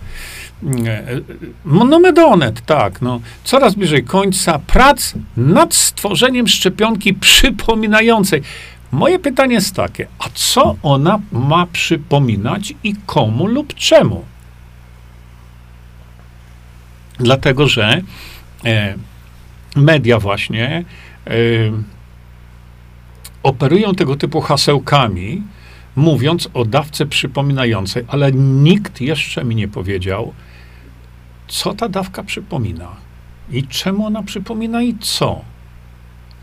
No 1.65 1.99
Medonet, 1.99 2.61
tak. 2.67 3.03
No. 3.03 3.21
Coraz 3.45 3.75
bliżej 3.75 4.05
końca 4.05 4.59
prac 4.59 5.15
nad 5.37 5.75
stworzeniem 5.75 6.49
szczepionki 6.49 7.15
przypominającej. 7.15 8.43
Moje 8.93 9.19
pytanie 9.19 9.55
jest 9.55 9.75
takie, 9.75 10.07
a 10.19 10.25
co 10.35 10.77
ona 10.83 11.21
ma 11.33 11.67
przypominać 11.67 12.75
i 12.85 12.95
komu 13.07 13.47
lub 13.47 13.75
czemu? 13.75 14.25
Dlatego, 17.19 17.69
że 17.69 18.03
e, 18.65 18.95
media 19.77 20.19
właśnie 20.19 20.85
e, 21.27 21.31
operują 23.43 23.95
tego 23.95 24.17
typu 24.17 24.41
hasełkami, 24.41 25.43
mówiąc 25.97 26.49
o 26.55 26.65
dawce 26.65 27.07
przypominającej, 27.07 28.05
ale 28.09 28.33
nikt 28.33 29.01
jeszcze 29.01 29.45
mi 29.45 29.57
nie 29.57 29.69
powiedział, 29.69 30.33
co 31.49 31.75
ta 31.75 31.89
dawka 31.89 32.23
przypomina 32.23 32.89
i 33.51 33.67
czemu 33.67 34.07
ona 34.07 34.23
przypomina 34.23 34.83
i 34.83 34.95
co. 35.01 35.45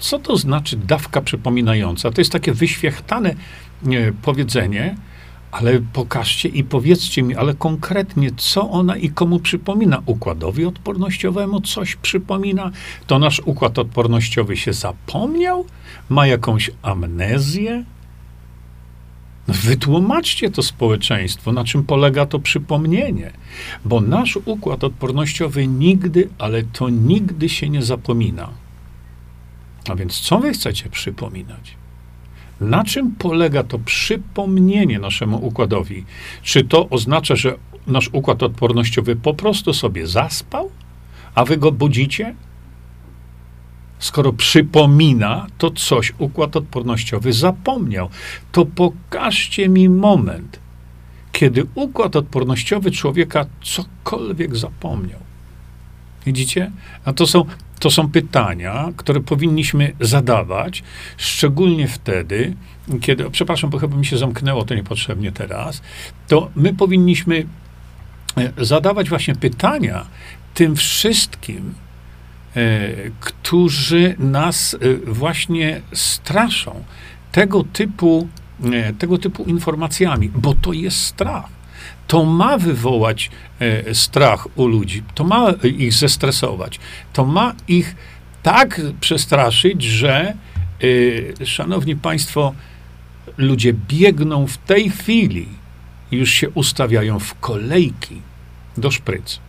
Co 0.03 0.19
to 0.19 0.37
znaczy 0.37 0.77
dawka 0.77 1.21
przypominająca? 1.21 2.11
To 2.11 2.21
jest 2.21 2.31
takie 2.31 2.53
wyświechtane 2.53 3.35
nie, 3.83 4.13
powiedzenie, 4.21 4.95
ale 5.51 5.79
pokażcie 5.93 6.49
i 6.49 6.63
powiedzcie 6.63 7.23
mi, 7.23 7.35
ale 7.35 7.53
konkretnie, 7.53 8.31
co 8.37 8.69
ona 8.69 8.97
i 8.97 9.09
komu 9.09 9.39
przypomina? 9.39 10.01
Układowi 10.05 10.65
odpornościowemu 10.65 11.61
coś 11.61 11.95
przypomina? 11.95 12.71
To 13.07 13.19
nasz 13.19 13.41
układ 13.45 13.79
odpornościowy 13.79 14.57
się 14.57 14.73
zapomniał? 14.73 15.65
Ma 16.09 16.27
jakąś 16.27 16.71
amnezję? 16.81 17.83
No 19.47 19.53
wytłumaczcie 19.53 20.51
to 20.51 20.63
społeczeństwu, 20.63 21.51
na 21.51 21.63
czym 21.63 21.83
polega 21.83 22.25
to 22.25 22.39
przypomnienie, 22.39 23.31
bo 23.85 24.01
nasz 24.01 24.37
układ 24.45 24.83
odpornościowy 24.83 25.67
nigdy, 25.67 26.29
ale 26.37 26.63
to 26.63 26.89
nigdy 26.89 27.49
się 27.49 27.69
nie 27.69 27.81
zapomina. 27.81 28.62
A 29.89 29.95
więc 29.95 30.19
co 30.19 30.39
wy 30.39 30.53
chcecie 30.53 30.89
przypominać? 30.89 31.75
Na 32.61 32.83
czym 32.83 33.15
polega 33.15 33.63
to 33.63 33.79
przypomnienie 33.79 34.99
naszemu 34.99 35.45
układowi? 35.45 36.05
Czy 36.43 36.63
to 36.63 36.89
oznacza, 36.89 37.35
że 37.35 37.55
nasz 37.87 38.09
układ 38.11 38.43
odpornościowy 38.43 39.15
po 39.15 39.33
prostu 39.33 39.73
sobie 39.73 40.07
zaspał, 40.07 40.71
a 41.35 41.45
wy 41.45 41.57
go 41.57 41.71
budzicie? 41.71 42.35
Skoro 43.99 44.33
przypomina, 44.33 45.47
to 45.57 45.71
coś 45.71 46.13
układ 46.17 46.55
odpornościowy 46.55 47.33
zapomniał. 47.33 48.09
To 48.51 48.65
pokażcie 48.65 49.69
mi 49.69 49.89
moment, 49.89 50.59
kiedy 51.31 51.65
układ 51.75 52.15
odpornościowy 52.15 52.91
człowieka 52.91 53.45
cokolwiek 53.61 54.55
zapomniał. 54.55 55.19
Widzicie? 56.25 56.71
A 57.05 57.13
to 57.13 57.27
są 57.27 57.45
to 57.79 57.91
są 57.91 58.09
pytania, 58.09 58.91
które 58.97 59.21
powinniśmy 59.21 59.93
zadawać, 59.99 60.83
szczególnie 61.17 61.87
wtedy, 61.87 62.53
kiedy, 63.01 63.29
przepraszam, 63.29 63.69
bo 63.69 63.77
chyba 63.77 63.97
mi 63.97 64.05
się 64.05 64.17
zamknęło 64.17 64.65
to 64.65 64.75
niepotrzebnie 64.75 65.31
teraz, 65.31 65.81
to 66.27 66.49
my 66.55 66.73
powinniśmy 66.73 67.45
e, 68.37 68.65
zadawać 68.65 69.09
właśnie 69.09 69.35
pytania 69.35 70.05
tym 70.53 70.75
wszystkim, 70.75 71.73
e, 72.55 72.89
którzy 73.19 74.15
nas 74.19 74.73
e, 74.73 74.77
właśnie 75.11 75.81
straszą 75.93 76.83
tego 77.31 77.63
typu, 77.63 78.27
tego 78.99 79.17
typu 79.17 79.43
informacjami, 79.43 80.29
bo 80.29 80.53
to 80.53 80.73
jest 80.73 80.97
strach 80.97 81.62
to 82.07 82.25
ma 82.25 82.57
wywołać 82.57 83.31
e, 83.59 83.95
strach 83.95 84.47
u 84.55 84.67
ludzi, 84.67 85.03
to 85.15 85.23
ma 85.23 85.51
ich 85.63 85.93
zestresować, 85.93 86.79
to 87.13 87.25
ma 87.25 87.53
ich 87.67 87.95
tak 88.43 88.81
przestraszyć, 89.01 89.83
że, 89.83 90.33
e, 91.41 91.45
szanowni 91.45 91.95
państwo, 91.95 92.53
ludzie 93.37 93.73
biegną 93.73 94.47
w 94.47 94.57
tej 94.57 94.89
chwili, 94.89 95.47
już 96.11 96.31
się 96.31 96.49
ustawiają 96.49 97.19
w 97.19 97.39
kolejki 97.39 98.21
do 98.77 98.91
szpryc. 98.91 99.39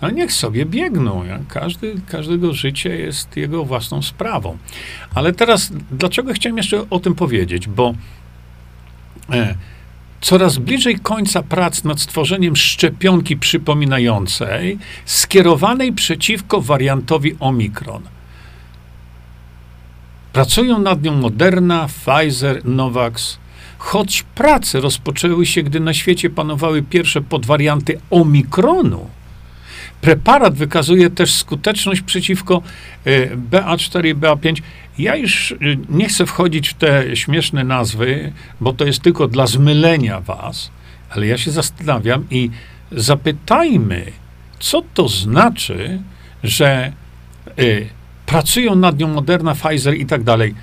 A 0.00 0.10
niech 0.10 0.32
sobie 0.32 0.66
biegną. 0.66 1.24
Ja? 1.24 1.38
Każdy, 1.48 1.94
każdego 2.08 2.52
życie 2.52 2.96
jest 2.96 3.36
jego 3.36 3.64
własną 3.64 4.02
sprawą. 4.02 4.58
Ale 5.14 5.32
teraz, 5.32 5.72
dlaczego 5.90 6.32
chciałem 6.32 6.56
jeszcze 6.56 6.90
o 6.90 6.98
tym 7.00 7.14
powiedzieć? 7.14 7.68
Bo 7.68 7.94
e, 9.30 9.54
coraz 10.24 10.58
bliżej 10.58 10.98
końca 10.98 11.42
prac 11.42 11.84
nad 11.84 12.00
stworzeniem 12.00 12.56
szczepionki 12.56 13.36
przypominającej, 13.36 14.78
skierowanej 15.04 15.92
przeciwko 15.92 16.60
wariantowi 16.60 17.36
Omikron. 17.40 18.02
Pracują 20.32 20.78
nad 20.78 21.02
nią 21.02 21.14
Moderna, 21.14 21.88
Pfizer, 21.88 22.64
Novax. 22.64 23.38
Choć 23.78 24.22
prace 24.22 24.80
rozpoczęły 24.80 25.46
się, 25.46 25.62
gdy 25.62 25.80
na 25.80 25.94
świecie 25.94 26.30
panowały 26.30 26.82
pierwsze 26.82 27.20
podwarianty 27.20 28.00
Omikronu, 28.10 29.06
Preparat 30.04 30.54
wykazuje 30.54 31.10
też 31.10 31.34
skuteczność 31.34 32.00
przeciwko 32.00 32.62
BA4 33.50 34.06
i 34.06 34.14
BA5. 34.14 34.62
Ja 34.98 35.16
już 35.16 35.50
y, 35.50 35.56
nie 35.88 36.08
chcę 36.08 36.26
wchodzić 36.26 36.68
w 36.68 36.74
te 36.74 37.16
śmieszne 37.16 37.64
nazwy, 37.64 38.32
bo 38.60 38.72
to 38.72 38.84
jest 38.84 39.02
tylko 39.02 39.28
dla 39.28 39.46
zmylenia 39.46 40.20
was, 40.20 40.70
ale 41.10 41.26
ja 41.26 41.38
się 41.38 41.50
zastanawiam 41.50 42.26
i 42.30 42.50
zapytajmy, 42.92 44.12
co 44.58 44.82
to 44.94 45.08
znaczy, 45.08 46.00
że 46.42 46.92
y, 47.58 47.88
pracują 48.26 48.74
nad 48.74 48.98
nią 48.98 49.08
Moderna, 49.08 49.54
Pfizer 49.54 49.94
i 49.94 50.06
tak 50.06 50.22
dalej. 50.22 50.54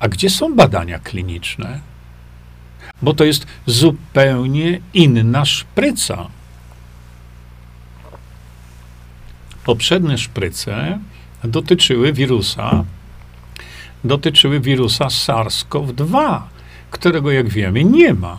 A 0.00 0.08
gdzie 0.08 0.30
są 0.30 0.54
badania 0.54 0.98
kliniczne? 0.98 1.80
Bo 3.02 3.14
to 3.14 3.24
jest 3.24 3.46
zupełnie 3.66 4.80
inna 4.94 5.44
szpryca. 5.44 6.28
Poprzednie 9.64 10.18
szpryce 10.18 10.98
dotyczyły 11.44 12.12
wirusa, 12.12 12.84
dotyczyły 14.04 14.60
wirusa 14.60 15.06
SARS-CoV-2, 15.06 16.40
którego, 16.90 17.30
jak 17.30 17.48
wiemy, 17.48 17.84
nie 17.84 18.14
ma. 18.14 18.38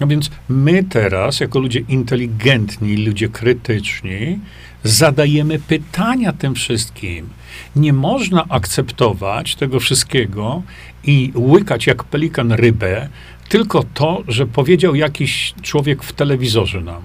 No 0.00 0.06
więc 0.06 0.30
my 0.48 0.84
teraz, 0.84 1.40
jako 1.40 1.58
ludzie 1.58 1.80
inteligentni, 1.80 2.96
ludzie 2.96 3.28
krytyczni, 3.28 4.38
zadajemy 4.84 5.58
pytania 5.58 6.32
tym 6.32 6.54
wszystkim. 6.54 7.28
Nie 7.76 7.92
można 7.92 8.44
akceptować 8.48 9.54
tego 9.56 9.80
wszystkiego 9.80 10.62
i 11.04 11.32
łykać 11.34 11.86
jak 11.86 12.04
pelikan 12.04 12.52
rybę, 12.52 13.08
tylko 13.48 13.84
to, 13.94 14.22
że 14.28 14.46
powiedział 14.46 14.94
jakiś 14.94 15.54
człowiek 15.62 16.02
w 16.02 16.12
telewizorze 16.12 16.80
nam. 16.80 17.02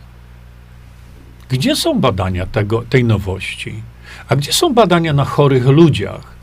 Gdzie 1.53 1.75
są 1.75 1.99
badania 1.99 2.45
tego, 2.45 2.81
tej 2.89 3.03
nowości? 3.03 3.73
A 4.29 4.35
gdzie 4.35 4.53
są 4.53 4.73
badania 4.73 5.13
na 5.13 5.25
chorych 5.25 5.65
ludziach? 5.65 6.33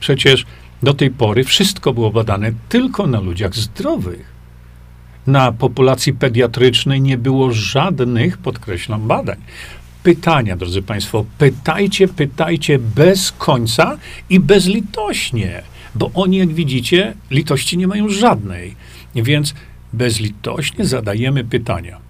Przecież 0.00 0.46
do 0.82 0.94
tej 0.94 1.10
pory 1.10 1.44
wszystko 1.44 1.92
było 1.92 2.10
badane 2.10 2.52
tylko 2.68 3.06
na 3.06 3.20
ludziach 3.20 3.54
zdrowych. 3.54 4.32
Na 5.26 5.52
populacji 5.52 6.12
pediatrycznej 6.12 7.00
nie 7.00 7.18
było 7.18 7.52
żadnych, 7.52 8.38
podkreślam, 8.38 9.08
badań. 9.08 9.36
Pytania, 10.02 10.56
drodzy 10.56 10.82
Państwo, 10.82 11.24
pytajcie, 11.38 12.08
pytajcie 12.08 12.78
bez 12.78 13.32
końca 13.32 13.98
i 14.30 14.40
bezlitośnie, 14.40 15.62
bo 15.94 16.10
oni, 16.14 16.36
jak 16.36 16.52
widzicie, 16.52 17.14
litości 17.30 17.78
nie 17.78 17.86
mają 17.86 18.08
żadnej. 18.08 18.74
Więc 19.14 19.54
bezlitośnie 19.92 20.84
zadajemy 20.84 21.44
pytania. 21.44 22.09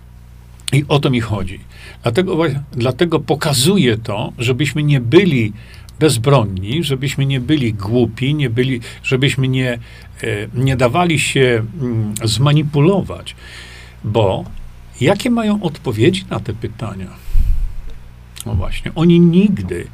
I 0.73 0.85
o 0.89 0.99
to 0.99 1.11
mi 1.11 1.21
chodzi. 1.21 1.61
Dlatego, 2.03 2.39
dlatego 2.73 3.21
pokazuję 3.21 3.99
to, 3.99 4.33
żebyśmy 4.39 4.83
nie 4.83 5.01
byli 5.01 5.53
bezbronni, 5.99 6.85
żebyśmy 6.85 7.27
nie 7.27 7.41
byli 7.41 7.75
głupi, 7.75 8.35
nie 8.35 8.51
byli, 8.51 8.81
żebyśmy 9.03 9.49
nie, 9.49 9.73
e, 9.73 9.79
nie 10.55 10.77
dawali 10.77 11.19
się 11.19 11.63
mm, 11.81 12.15
zmanipulować. 12.25 13.37
Bo 14.05 14.45
jakie 15.01 15.31
mają 15.31 15.63
odpowiedzi 15.63 16.25
na 16.31 16.41
te 16.41 16.55
pytania? 16.55 17.11
No 18.47 18.55
właśnie, 18.55 18.93
oni 18.95 19.21
nigdy 19.21 19.87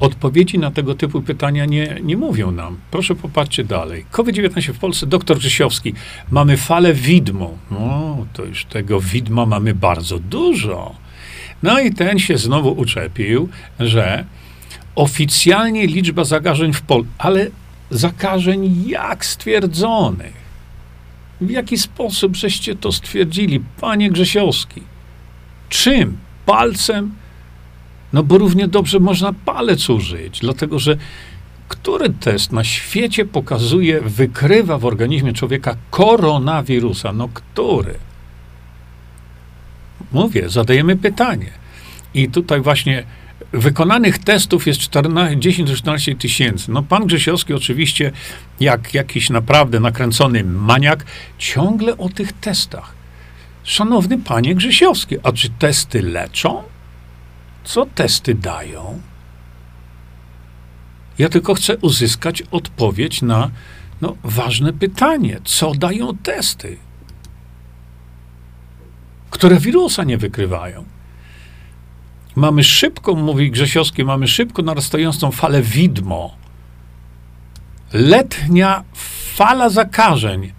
odpowiedzi 0.00 0.58
na 0.58 0.70
tego 0.70 0.94
typu 0.94 1.22
pytania 1.22 1.64
nie, 1.64 1.96
nie 2.02 2.16
mówią 2.16 2.50
nam. 2.50 2.76
Proszę 2.90 3.14
popatrzcie 3.14 3.64
dalej. 3.64 4.04
COVID-19 4.10 4.72
w 4.72 4.78
Polsce, 4.78 5.06
doktor 5.06 5.38
Grzysiowski. 5.38 5.94
Mamy 6.30 6.56
falę 6.56 6.94
widmo. 6.94 7.58
No, 7.70 8.26
to 8.32 8.44
już 8.44 8.64
tego 8.64 9.00
widma 9.00 9.46
mamy 9.46 9.74
bardzo 9.74 10.18
dużo. 10.18 10.94
No 11.62 11.80
i 11.80 11.94
ten 11.94 12.18
się 12.18 12.38
znowu 12.38 12.72
uczepił, 12.72 13.48
że 13.80 14.24
oficjalnie 14.94 15.86
liczba 15.86 16.24
zakażeń 16.24 16.72
w 16.72 16.82
Polsce, 16.82 17.12
ale 17.18 17.46
zakażeń 17.90 18.84
jak 18.86 19.24
stwierdzonych? 19.24 20.48
W 21.40 21.50
jaki 21.50 21.78
sposób 21.78 22.36
żeście 22.36 22.74
to 22.74 22.92
stwierdzili, 22.92 23.60
panie 23.80 24.10
Grzesiowski? 24.10 24.82
Czym? 25.68 26.18
Palcem? 26.46 27.14
No 28.12 28.22
bo 28.22 28.38
równie 28.38 28.68
dobrze 28.68 29.00
można 29.00 29.32
palec 29.32 29.90
użyć, 29.90 30.40
dlatego 30.40 30.78
że 30.78 30.96
który 31.68 32.10
test 32.10 32.52
na 32.52 32.64
świecie 32.64 33.24
pokazuje, 33.24 34.00
wykrywa 34.00 34.78
w 34.78 34.84
organizmie 34.84 35.32
człowieka 35.32 35.76
koronawirusa? 35.90 37.12
No 37.12 37.28
który? 37.34 37.94
Mówię, 40.12 40.48
zadajemy 40.48 40.96
pytanie. 40.96 41.50
I 42.14 42.28
tutaj 42.28 42.60
właśnie 42.60 43.04
wykonanych 43.52 44.18
testów 44.18 44.66
jest 44.66 44.80
14, 44.80 45.40
10 45.40 45.70
14 45.70 46.14
tysięcy. 46.14 46.70
No 46.70 46.82
pan 46.82 47.06
Grzesiowski 47.06 47.54
oczywiście, 47.54 48.12
jak 48.60 48.94
jakiś 48.94 49.30
naprawdę 49.30 49.80
nakręcony 49.80 50.44
maniak, 50.44 51.04
ciągle 51.38 51.96
o 51.96 52.08
tych 52.08 52.32
testach. 52.32 52.94
Szanowny 53.64 54.18
panie 54.18 54.54
Grzesiowski, 54.54 55.16
a 55.22 55.32
czy 55.32 55.50
testy 55.50 56.02
leczą? 56.02 56.62
Co 57.68 57.86
testy 57.86 58.34
dają? 58.34 59.00
Ja 61.18 61.28
tylko 61.28 61.54
chcę 61.54 61.76
uzyskać 61.76 62.42
odpowiedź 62.42 63.22
na 63.22 63.50
no, 64.00 64.16
ważne 64.24 64.72
pytanie. 64.72 65.40
Co 65.44 65.74
dają 65.74 66.16
testy? 66.16 66.76
Które 69.30 69.60
wirusa 69.60 70.04
nie 70.04 70.18
wykrywają? 70.18 70.84
Mamy 72.36 72.64
szybko, 72.64 73.14
mówi 73.14 73.50
Grzesiowski, 73.50 74.04
mamy 74.04 74.28
szybko 74.28 74.62
narastającą 74.62 75.30
falę 75.30 75.62
widmo. 75.62 76.36
Letnia 77.92 78.84
fala 79.34 79.68
zakażeń, 79.68 80.52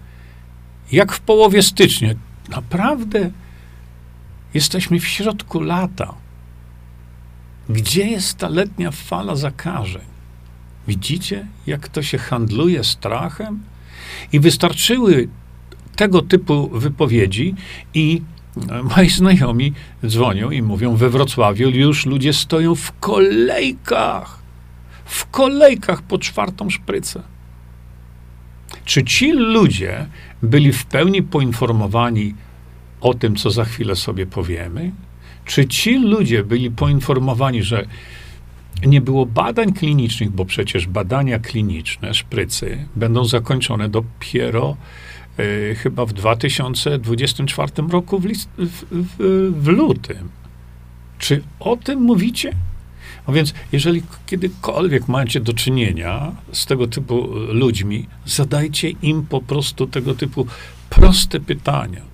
jak 0.92 1.12
w 1.12 1.20
połowie 1.20 1.62
stycznia. 1.62 2.14
Naprawdę 2.48 3.30
jesteśmy 4.54 5.00
w 5.00 5.08
środku 5.08 5.60
lata. 5.60 6.19
Gdzie 7.70 8.06
jest 8.06 8.38
ta 8.38 8.48
letnia 8.48 8.90
fala 8.90 9.36
zakażeń? 9.36 10.02
Widzicie, 10.88 11.46
jak 11.66 11.88
to 11.88 12.02
się 12.02 12.18
handluje 12.18 12.84
strachem? 12.84 13.62
I 14.32 14.40
wystarczyły 14.40 15.28
tego 15.96 16.22
typu 16.22 16.68
wypowiedzi 16.68 17.54
i 17.94 18.22
moi 18.96 19.08
znajomi 19.08 19.72
dzwonią 20.06 20.50
i 20.50 20.62
mówią, 20.62 20.96
we 20.96 21.10
Wrocławiu 21.10 21.70
już 21.70 22.06
ludzie 22.06 22.32
stoją 22.32 22.74
w 22.74 22.92
kolejkach, 23.00 24.38
w 25.04 25.30
kolejkach 25.30 26.02
po 26.02 26.18
czwartą 26.18 26.70
szprycę. 26.70 27.22
Czy 28.84 29.04
ci 29.04 29.32
ludzie 29.32 30.06
byli 30.42 30.72
w 30.72 30.84
pełni 30.86 31.22
poinformowani 31.22 32.34
o 33.00 33.14
tym, 33.14 33.36
co 33.36 33.50
za 33.50 33.64
chwilę 33.64 33.96
sobie 33.96 34.26
powiemy? 34.26 34.92
Czy 35.50 35.66
ci 35.66 35.98
ludzie 35.98 36.44
byli 36.44 36.70
poinformowani, 36.70 37.62
że 37.62 37.86
nie 38.86 39.00
było 39.00 39.26
badań 39.26 39.72
klinicznych, 39.72 40.30
bo 40.30 40.44
przecież 40.44 40.86
badania 40.86 41.38
kliniczne 41.38 42.14
szprycy 42.14 42.86
będą 42.96 43.24
zakończone 43.24 43.88
dopiero 43.88 44.76
y, 45.40 45.76
chyba 45.78 46.06
w 46.06 46.12
2024 46.12 47.72
roku 47.88 48.18
w, 48.18 48.24
list, 48.24 48.48
w, 48.58 48.84
w, 48.90 49.52
w 49.62 49.66
lutym. 49.66 50.28
Czy 51.18 51.42
o 51.60 51.76
tym 51.76 52.00
mówicie? 52.00 52.52
No 53.28 53.34
więc, 53.34 53.54
jeżeli 53.72 54.02
kiedykolwiek 54.26 55.08
macie 55.08 55.40
do 55.40 55.52
czynienia 55.52 56.32
z 56.52 56.66
tego 56.66 56.86
typu 56.86 57.28
ludźmi, 57.48 58.06
zadajcie 58.26 58.90
im 58.90 59.26
po 59.26 59.40
prostu 59.40 59.86
tego 59.86 60.14
typu 60.14 60.46
proste 60.90 61.40
pytania. 61.40 62.09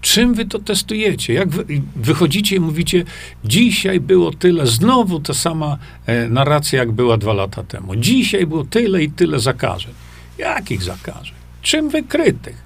Czym 0.00 0.34
wy 0.34 0.44
to 0.44 0.58
testujecie? 0.58 1.32
Jak 1.32 1.48
wy, 1.48 1.64
wychodzicie 1.96 2.56
i 2.56 2.60
mówicie, 2.60 3.04
dzisiaj 3.44 4.00
było 4.00 4.32
tyle, 4.32 4.66
znowu 4.66 5.20
ta 5.20 5.34
sama 5.34 5.78
e, 6.06 6.28
narracja, 6.28 6.78
jak 6.78 6.92
była 6.92 7.16
dwa 7.16 7.32
lata 7.32 7.62
temu. 7.62 7.96
Dzisiaj 7.96 8.46
było 8.46 8.64
tyle 8.64 9.02
i 9.02 9.10
tyle 9.10 9.40
zakażeń. 9.40 9.92
Jakich 10.38 10.82
zakażeń? 10.82 11.34
Czym 11.62 11.88
wykrytych? 11.88 12.56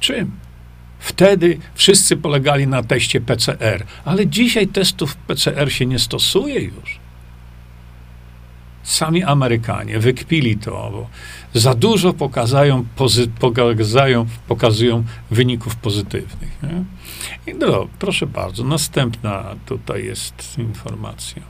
Czym? 0.00 0.30
Wtedy 0.98 1.58
wszyscy 1.74 2.16
polegali 2.16 2.66
na 2.66 2.82
teście 2.82 3.20
PCR, 3.20 3.86
ale 4.04 4.26
dzisiaj 4.26 4.66
testów 4.66 5.16
PCR 5.16 5.72
się 5.72 5.86
nie 5.86 5.98
stosuje 5.98 6.60
już. 6.60 6.98
Sami 8.88 9.22
Amerykanie 9.22 9.98
wykpili 9.98 10.56
to, 10.56 10.70
bo 10.92 11.08
za 11.54 11.74
dużo 11.74 12.12
pokazają, 12.12 12.84
pozy, 12.96 13.28
pokazają, 13.40 14.26
pokazują 14.48 15.04
wyników 15.30 15.76
pozytywnych. 15.76 16.62
Nie? 16.62 16.84
I 17.52 17.56
no, 17.56 17.86
proszę 17.98 18.26
bardzo, 18.26 18.64
następna 18.64 19.54
tutaj 19.66 20.04
jest 20.04 20.58
informacja. 20.58 21.42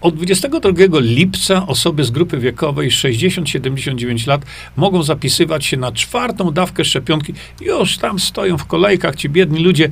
Od 0.00 0.16
22 0.16 0.70
lipca 1.00 1.66
osoby 1.66 2.04
z 2.04 2.10
grupy 2.10 2.38
wiekowej 2.38 2.90
60-79 2.90 4.28
lat 4.28 4.44
mogą 4.76 5.02
zapisywać 5.02 5.66
się 5.66 5.76
na 5.76 5.92
czwartą 5.92 6.50
dawkę 6.50 6.84
szczepionki. 6.84 7.34
Już 7.60 7.98
tam 7.98 8.18
stoją 8.18 8.58
w 8.58 8.66
kolejkach 8.66 9.16
ci 9.16 9.28
biedni 9.28 9.58
ludzie. 9.58 9.88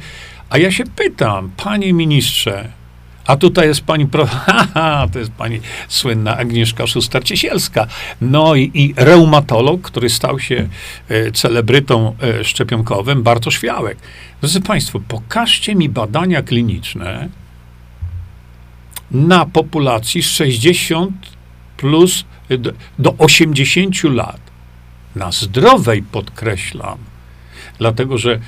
A 0.51 0.59
ja 0.59 0.71
się 0.71 0.85
pytam, 0.97 1.51
panie 1.57 1.93
ministrze, 1.93 2.78
a 3.29 3.37
tutaj 3.37 3.69
jest 3.69 3.81
pani, 3.81 4.07
pro... 4.07 4.27
Haha, 4.47 5.09
to 5.13 5.19
jest 5.19 5.33
pani 5.33 5.61
słynna 5.89 6.37
Agnieszka 6.37 6.85
Szuster-Ciesielska. 6.85 7.87
No 8.21 8.55
i, 8.55 8.71
i 8.75 8.95
reumatolog, 8.97 9.81
który 9.81 10.11
stał 10.11 10.39
się 10.41 10.69
e, 11.09 11.33
celebrytą 11.33 12.17
e, 12.23 12.45
szczepionkowym, 12.45 13.23
Bartosz 13.23 13.55
Świałek. 13.55 13.99
Drodzy 14.41 14.61
Państwo, 14.61 15.01
pokażcie 15.09 15.75
mi 15.75 15.89
badania 15.89 16.43
kliniczne 16.43 17.29
na 19.11 19.47
populacji 19.47 20.23
60 20.23 21.13
plus 21.77 22.25
e, 22.49 22.59
do, 22.59 22.73
do 22.99 23.15
80 23.19 24.05
lat. 24.05 24.41
Na 25.17 25.33
zdrowej 25.33 26.03
podkreślam. 26.03 26.99
Dlatego, 27.79 28.19
że 28.19 28.41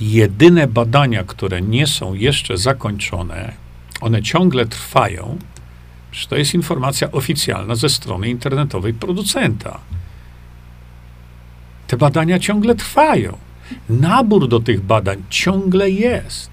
jedyne 0.00 0.66
badania, 0.66 1.24
które 1.24 1.62
nie 1.62 1.86
są 1.86 2.14
jeszcze 2.14 2.56
zakończone, 2.58 3.65
one 4.00 4.22
ciągle 4.22 4.66
trwają, 4.66 5.38
że 6.12 6.28
to 6.28 6.36
jest 6.36 6.54
informacja 6.54 7.12
oficjalna 7.12 7.74
ze 7.74 7.88
strony 7.88 8.28
internetowej 8.28 8.94
producenta. 8.94 9.80
Te 11.86 11.96
badania 11.96 12.38
ciągle 12.38 12.74
trwają. 12.74 13.38
Nabór 13.88 14.48
do 14.48 14.60
tych 14.60 14.80
badań 14.80 15.22
ciągle 15.30 15.90
jest. 15.90 16.50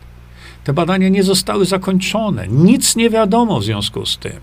Te 0.63 0.73
badania 0.73 1.09
nie 1.09 1.23
zostały 1.23 1.65
zakończone. 1.65 2.47
Nic 2.47 2.95
nie 2.95 3.09
wiadomo 3.09 3.59
w 3.59 3.63
związku 3.63 4.05
z 4.05 4.17
tym. 4.17 4.39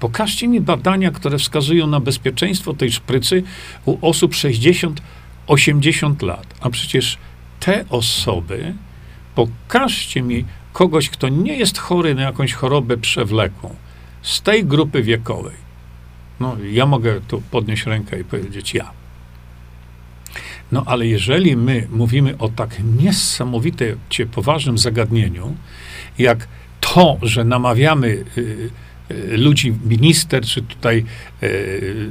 Pokażcie 0.00 0.48
mi 0.48 0.60
badania, 0.60 1.10
które 1.10 1.38
wskazują 1.38 1.86
na 1.86 2.00
bezpieczeństwo 2.00 2.74
tej 2.74 2.92
szprycy 2.92 3.42
u 3.84 4.08
osób 4.08 4.32
60-80 4.32 6.22
lat. 6.22 6.54
A 6.60 6.70
przecież 6.70 7.18
te 7.60 7.84
osoby, 7.88 8.74
pokażcie 9.34 10.22
mi 10.22 10.44
kogoś, 10.78 11.10
kto 11.10 11.28
nie 11.28 11.56
jest 11.56 11.78
chory 11.78 12.14
na 12.14 12.22
jakąś 12.22 12.52
chorobę 12.52 12.96
przewlekłą, 12.96 13.74
z 14.22 14.42
tej 14.42 14.64
grupy 14.64 15.02
wiekowej. 15.02 15.56
No, 16.40 16.56
ja 16.72 16.86
mogę 16.86 17.20
tu 17.20 17.42
podnieść 17.50 17.86
rękę 17.86 18.20
i 18.20 18.24
powiedzieć 18.24 18.74
ja. 18.74 18.90
No 20.72 20.82
ale 20.86 21.06
jeżeli 21.06 21.56
my 21.56 21.86
mówimy 21.90 22.38
o 22.38 22.48
tak 22.48 22.76
niesamowicie 23.00 23.96
poważnym 24.32 24.78
zagadnieniu, 24.78 25.56
jak 26.18 26.48
to, 26.80 27.18
że 27.22 27.44
namawiamy 27.44 28.08
y, 28.08 28.70
y, 29.10 29.36
ludzi, 29.36 29.74
minister, 29.84 30.44
czy 30.44 30.62
tutaj 30.62 31.04
y, 31.42 32.10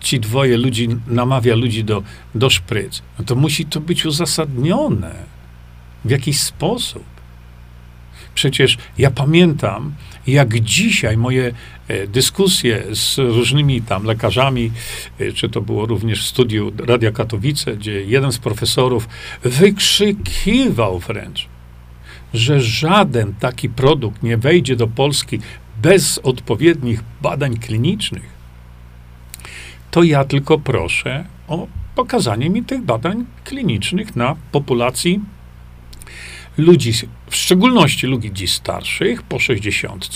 ci 0.00 0.20
dwoje 0.20 0.56
ludzi 0.56 0.88
namawia 1.06 1.54
ludzi 1.54 1.84
do, 1.84 2.02
do 2.34 2.50
szpryc, 2.50 3.02
no 3.18 3.24
to 3.24 3.34
musi 3.34 3.66
to 3.66 3.80
być 3.80 4.06
uzasadnione 4.06 5.14
w 6.04 6.10
jakiś 6.10 6.40
sposób. 6.40 7.13
Przecież 8.34 8.78
ja 8.98 9.10
pamiętam, 9.10 9.94
jak 10.26 10.60
dzisiaj 10.60 11.16
moje 11.16 11.54
e, 11.88 12.06
dyskusje 12.06 12.82
z 12.92 13.18
różnymi 13.18 13.82
tam 13.82 14.04
lekarzami, 14.04 14.70
e, 15.18 15.32
czy 15.32 15.48
to 15.48 15.60
było 15.60 15.86
również 15.86 16.22
w 16.22 16.26
studiu 16.26 16.72
Radia 16.86 17.12
Katowice, 17.12 17.76
gdzie 17.76 18.04
jeden 18.04 18.32
z 18.32 18.38
profesorów 18.38 19.08
wykrzykiwał 19.42 20.98
wręcz, 20.98 21.48
że 22.34 22.60
żaden 22.60 23.34
taki 23.34 23.68
produkt 23.68 24.22
nie 24.22 24.36
wejdzie 24.36 24.76
do 24.76 24.86
Polski 24.86 25.38
bez 25.82 26.18
odpowiednich 26.18 27.00
badań 27.22 27.56
klinicznych, 27.56 28.34
to 29.90 30.02
ja 30.02 30.24
tylko 30.24 30.58
proszę 30.58 31.24
o 31.48 31.66
pokazanie 31.94 32.50
mi 32.50 32.64
tych 32.64 32.82
badań 32.82 33.24
klinicznych 33.44 34.16
na 34.16 34.36
populacji 34.52 35.20
ludzi, 36.56 36.92
w 37.30 37.36
szczególności 37.36 38.06
ludzi 38.06 38.46
starszych, 38.46 39.22
po 39.22 39.38
60, 39.38 40.08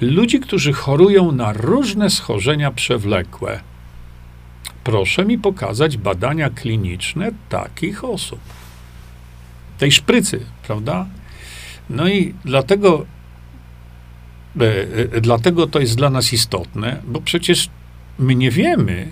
ludzi, 0.00 0.40
którzy 0.40 0.72
chorują 0.72 1.32
na 1.32 1.52
różne 1.52 2.10
schorzenia 2.10 2.70
przewlekłe. 2.70 3.60
Proszę 4.84 5.24
mi 5.24 5.38
pokazać 5.38 5.96
badania 5.96 6.50
kliniczne 6.50 7.30
takich 7.48 8.04
osób. 8.04 8.40
Tej 9.78 9.92
szprycy, 9.92 10.40
prawda? 10.66 11.06
No 11.90 12.08
i 12.08 12.34
dlatego, 12.44 13.06
e, 14.60 14.64
e, 15.16 15.20
dlatego 15.20 15.66
to 15.66 15.80
jest 15.80 15.96
dla 15.96 16.10
nas 16.10 16.32
istotne, 16.32 17.00
bo 17.06 17.20
przecież 17.20 17.70
my 18.18 18.34
nie 18.34 18.50
wiemy, 18.50 19.08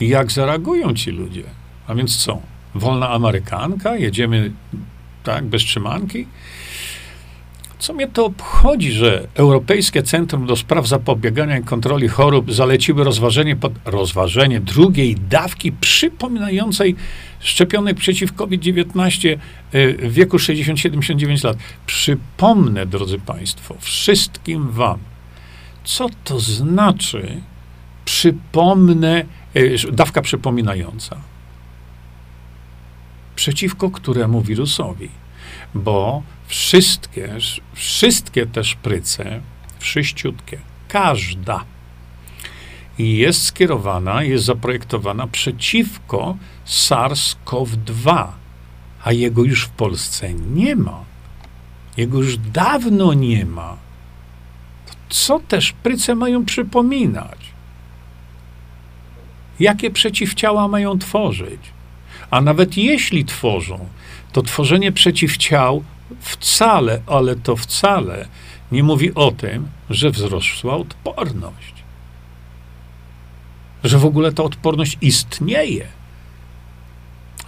jak 0.00 0.32
zareagują 0.32 0.94
ci 0.94 1.10
ludzie. 1.10 1.44
A 1.86 1.94
więc 1.94 2.16
co? 2.16 2.40
Wolna 2.74 3.10
Amerykanka, 3.10 3.96
jedziemy 3.96 4.52
tak, 5.26 5.44
bez 5.44 5.62
trzymanki. 5.62 6.26
Co 7.78 7.92
mnie 7.92 8.08
to 8.08 8.26
obchodzi, 8.26 8.92
że 8.92 9.28
Europejskie 9.34 10.02
Centrum 10.02 10.46
do 10.46 10.56
Spraw 10.56 10.88
Zapobiegania 10.88 11.58
i 11.58 11.64
Kontroli 11.64 12.08
Chorób 12.08 12.52
zaleciły 12.52 13.04
rozważenie, 13.04 13.56
pod, 13.56 13.72
rozważenie 13.84 14.60
drugiej 14.60 15.14
dawki 15.14 15.72
przypominającej 15.72 16.96
szczepionek 17.40 17.96
przeciw 17.96 18.32
COVID-19 18.32 19.28
y, 19.28 19.96
w 19.98 20.12
wieku 20.12 20.36
60-79 20.36 21.44
lat. 21.44 21.56
Przypomnę, 21.86 22.86
drodzy 22.86 23.18
Państwo, 23.18 23.76
wszystkim 23.80 24.70
Wam, 24.70 24.98
co 25.84 26.06
to 26.24 26.40
znaczy 26.40 27.40
przypomnę, 28.04 29.24
y, 29.56 29.76
dawka 29.92 30.22
przypominająca 30.22 31.16
przeciwko 33.36 33.90
któremu 33.90 34.42
wirusowi. 34.42 35.10
Bo 35.74 36.22
wszystkie, 36.46 37.36
wszystkie 37.74 38.46
te 38.46 38.64
szpryce, 38.64 39.40
wszyściutkie, 39.78 40.58
każda 40.88 41.64
jest 42.98 43.44
skierowana, 43.44 44.22
jest 44.22 44.44
zaprojektowana 44.44 45.26
przeciwko 45.26 46.36
SARS-CoV-2, 46.66 48.26
a 49.04 49.12
jego 49.12 49.44
już 49.44 49.64
w 49.64 49.68
Polsce 49.68 50.34
nie 50.34 50.76
ma. 50.76 51.04
Jego 51.96 52.18
już 52.18 52.38
dawno 52.38 53.14
nie 53.14 53.46
ma. 53.46 53.76
Co 55.08 55.40
te 55.48 55.62
szpryce 55.62 56.14
mają 56.14 56.44
przypominać? 56.44 57.38
Jakie 59.60 59.90
przeciwciała 59.90 60.68
mają 60.68 60.98
tworzyć? 60.98 61.60
A 62.30 62.40
nawet 62.40 62.76
jeśli 62.76 63.24
tworzą, 63.24 63.88
to 64.32 64.42
tworzenie 64.42 64.92
przeciwciał 64.92 65.84
wcale, 66.20 67.00
ale 67.06 67.36
to 67.36 67.56
wcale 67.56 68.28
nie 68.72 68.82
mówi 68.82 69.14
o 69.14 69.30
tym, 69.30 69.68
że 69.90 70.10
wzrosła 70.10 70.76
odporność. 70.76 71.74
Że 73.84 73.98
w 73.98 74.04
ogóle 74.04 74.32
ta 74.32 74.42
odporność 74.42 74.98
istnieje. 75.00 75.86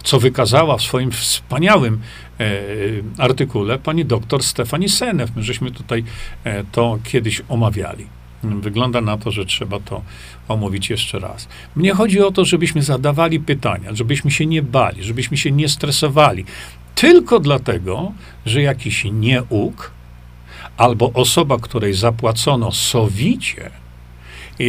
Co 0.03 0.19
wykazała 0.19 0.77
w 0.77 0.81
swoim 0.81 1.11
wspaniałym 1.11 2.01
e, 2.39 2.45
artykule 3.17 3.79
pani 3.79 4.05
doktor 4.05 4.43
Stefani 4.43 4.89
Senew. 4.89 5.35
My 5.35 5.43
żeśmy 5.43 5.71
tutaj 5.71 6.03
e, 6.43 6.63
to 6.63 6.99
kiedyś 7.03 7.41
omawiali. 7.49 8.18
Wygląda 8.43 9.01
na 9.01 9.17
to, 9.17 9.31
że 9.31 9.45
trzeba 9.45 9.79
to 9.79 10.01
omówić 10.47 10.89
jeszcze 10.89 11.19
raz. 11.19 11.47
Mnie 11.75 11.93
chodzi 11.93 12.21
o 12.21 12.31
to, 12.31 12.45
żebyśmy 12.45 12.81
zadawali 12.83 13.39
pytania, 13.39 13.95
żebyśmy 13.95 14.31
się 14.31 14.45
nie 14.45 14.61
bali, 14.61 15.03
żebyśmy 15.03 15.37
się 15.37 15.51
nie 15.51 15.69
stresowali. 15.69 16.45
Tylko 16.95 17.39
dlatego, 17.39 18.11
że 18.45 18.61
jakiś 18.61 19.05
nieuk 19.11 19.91
albo 20.77 21.13
osoba, 21.13 21.57
której 21.57 21.93
zapłacono 21.93 22.71
sowicie, 22.71 23.71
e, 24.59 24.63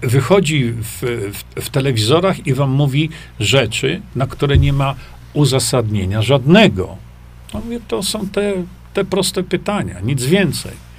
wychodzi 0.00 0.72
w, 0.72 0.98
w, 1.32 1.64
w 1.64 1.70
telewizorach 1.70 2.46
i 2.46 2.54
wam 2.54 2.70
mówi 2.70 3.08
rzeczy, 3.40 4.00
na 4.16 4.26
które 4.26 4.58
nie 4.58 4.72
ma 4.72 4.94
uzasadnienia 5.32 6.22
żadnego. 6.22 6.96
No 7.54 7.60
to 7.88 8.02
są 8.02 8.28
te, 8.28 8.54
te 8.94 9.04
proste 9.04 9.42
pytania, 9.42 10.00
nic 10.00 10.24
więcej. 10.24 10.91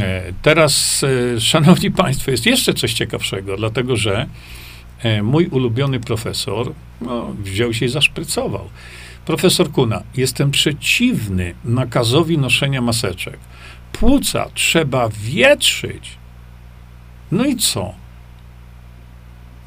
E, 0.00 0.32
teraz, 0.42 1.04
e, 1.36 1.40
szanowni 1.40 1.90
państwo, 1.90 2.30
jest 2.30 2.46
jeszcze 2.46 2.74
coś 2.74 2.92
ciekawszego, 2.92 3.56
dlatego 3.56 3.96
że 3.96 4.26
e, 5.02 5.22
mój 5.22 5.46
ulubiony 5.46 6.00
profesor 6.00 6.72
no, 7.00 7.34
wziął 7.42 7.74
się 7.74 7.86
i 7.86 7.88
zaszprycował. 7.88 8.68
Profesor 9.26 9.70
Kuna, 9.70 10.02
jestem 10.16 10.50
przeciwny 10.50 11.54
nakazowi 11.64 12.38
noszenia 12.38 12.80
maseczek. 12.80 13.38
Płuca 13.92 14.46
trzeba 14.54 15.08
wietrzyć. 15.08 16.18
No 17.32 17.44
i 17.44 17.56
co? 17.56 17.94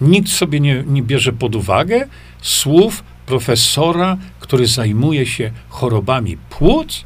Nikt 0.01 0.29
sobie 0.29 0.59
nie, 0.59 0.83
nie 0.87 1.01
bierze 1.01 1.33
pod 1.33 1.55
uwagę 1.55 2.07
słów 2.41 3.03
profesora, 3.25 4.17
który 4.39 4.67
zajmuje 4.67 5.25
się 5.25 5.51
chorobami 5.69 6.37
płuc? 6.37 7.05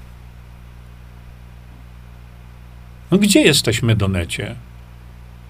No 3.12 3.18
gdzie 3.18 3.41
jesteś, 3.41 3.84
Medonecie? 3.84 4.56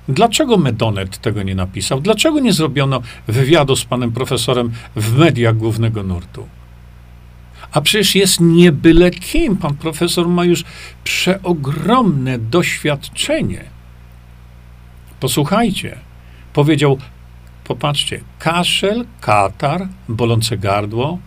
Dlaczego 0.09 0.57
Medonet 0.57 1.17
tego 1.17 1.43
nie 1.43 1.55
napisał? 1.55 2.01
Dlaczego 2.01 2.39
nie 2.39 2.53
zrobiono 2.53 3.01
wywiadu 3.27 3.75
z 3.75 3.85
panem 3.85 4.11
profesorem 4.11 4.71
w 4.95 5.17
mediach 5.17 5.57
głównego 5.57 6.03
nurtu? 6.03 6.47
A 7.71 7.81
przecież 7.81 8.15
jest 8.15 8.39
nie 8.39 8.71
byle 8.71 9.11
kim. 9.11 9.57
Pan 9.57 9.75
profesor 9.75 10.27
ma 10.27 10.45
już 10.45 10.63
przeogromne 11.03 12.39
doświadczenie. 12.39 13.63
Posłuchajcie. 15.19 15.97
Powiedział, 16.53 16.97
popatrzcie, 17.63 18.21
kaszel, 18.39 19.05
katar, 19.21 19.87
bolące 20.09 20.57
gardło. 20.57 21.19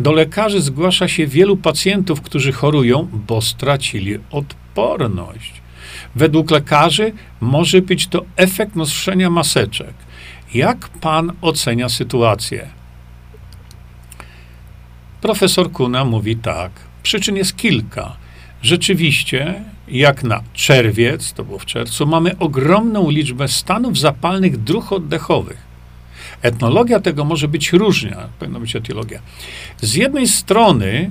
Do 0.00 0.12
lekarzy 0.12 0.60
zgłasza 0.60 1.08
się 1.08 1.26
wielu 1.26 1.56
pacjentów, 1.56 2.20
którzy 2.20 2.52
chorują, 2.52 3.08
bo 3.12 3.42
stracili 3.42 4.18
odporność. 4.30 5.59
Według 6.14 6.50
lekarzy 6.50 7.12
może 7.40 7.82
być 7.82 8.06
to 8.06 8.24
efekt 8.36 8.76
noszenia 8.76 9.30
maseczek. 9.30 9.94
Jak 10.54 10.88
pan 10.88 11.32
ocenia 11.40 11.88
sytuację? 11.88 12.68
Profesor 15.20 15.72
Kuna 15.72 16.04
mówi 16.04 16.36
tak. 16.36 16.70
Przyczyn 17.02 17.36
jest 17.36 17.56
kilka. 17.56 18.16
Rzeczywiście, 18.62 19.64
jak 19.88 20.24
na 20.24 20.42
czerwiec, 20.52 21.32
to 21.32 21.44
było 21.44 21.58
w 21.58 21.66
czerwcu, 21.66 22.06
mamy 22.06 22.38
ogromną 22.38 23.10
liczbę 23.10 23.48
stanów 23.48 23.98
zapalnych 23.98 24.62
dróg 24.62 24.92
oddechowych. 24.92 25.70
Etnologia 26.42 27.00
tego 27.00 27.24
może 27.24 27.48
być 27.48 27.72
różna, 27.72 28.28
powinna 28.38 28.60
być 28.60 28.76
etiologia. 28.76 29.20
Z 29.80 29.94
jednej 29.94 30.28
strony 30.28 31.10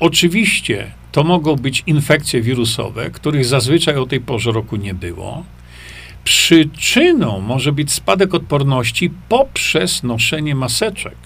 Oczywiście 0.00 0.90
to 1.12 1.24
mogą 1.24 1.56
być 1.56 1.82
infekcje 1.86 2.42
wirusowe, 2.42 3.10
których 3.10 3.44
zazwyczaj 3.44 3.96
o 3.96 4.06
tej 4.06 4.20
porze 4.20 4.52
roku 4.52 4.76
nie 4.76 4.94
było. 4.94 5.44
Przyczyną 6.24 7.40
może 7.40 7.72
być 7.72 7.92
spadek 7.92 8.34
odporności 8.34 9.10
poprzez 9.28 10.02
noszenie 10.02 10.54
maseczek 10.54 11.16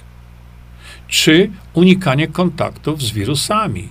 czy 1.09 1.51
unikanie 1.75 2.29
kontaktów 2.29 3.03
z 3.03 3.11
wirusami. 3.11 3.89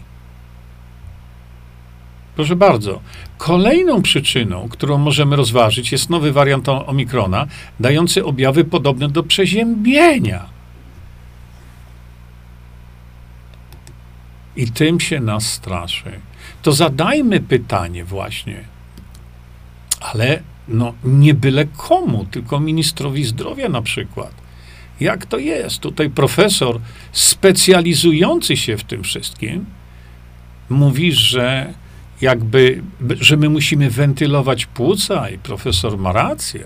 Proszę 2.35 2.55
bardzo. 2.55 2.99
Kolejną 3.37 4.01
przyczyną, 4.01 4.69
którą 4.69 4.97
możemy 4.97 5.35
rozważyć, 5.35 5.91
jest 5.91 6.09
nowy 6.09 6.31
wariant 6.31 6.69
Omikrona, 6.69 7.47
dający 7.79 8.25
objawy 8.25 8.65
podobne 8.65 9.09
do 9.09 9.23
przeziębienia. 9.23 10.52
I 14.55 14.71
tym 14.71 14.99
się 14.99 15.19
nas 15.19 15.45
straszy. 15.45 16.19
To 16.61 16.71
zadajmy 16.71 17.39
pytanie 17.39 18.03
właśnie, 18.03 18.63
ale 19.99 20.41
no 20.67 20.93
nie 21.03 21.33
byle 21.33 21.65
komu, 21.65 22.25
tylko 22.25 22.59
ministrowi 22.59 23.25
zdrowia 23.25 23.69
na 23.69 23.81
przykład. 23.81 24.31
Jak 24.99 25.25
to 25.25 25.37
jest? 25.37 25.79
Tutaj 25.79 26.09
profesor 26.09 26.79
specjalizujący 27.11 28.57
się 28.57 28.77
w 28.77 28.83
tym 28.83 29.03
wszystkim 29.03 29.65
mówi, 30.69 31.11
że 31.11 31.73
jakby, 32.21 32.81
że 33.19 33.37
my 33.37 33.49
musimy 33.49 33.89
wentylować 33.89 34.65
płuca 34.65 35.29
i 35.29 35.37
profesor 35.37 35.97
ma 35.97 36.11
rację. 36.11 36.63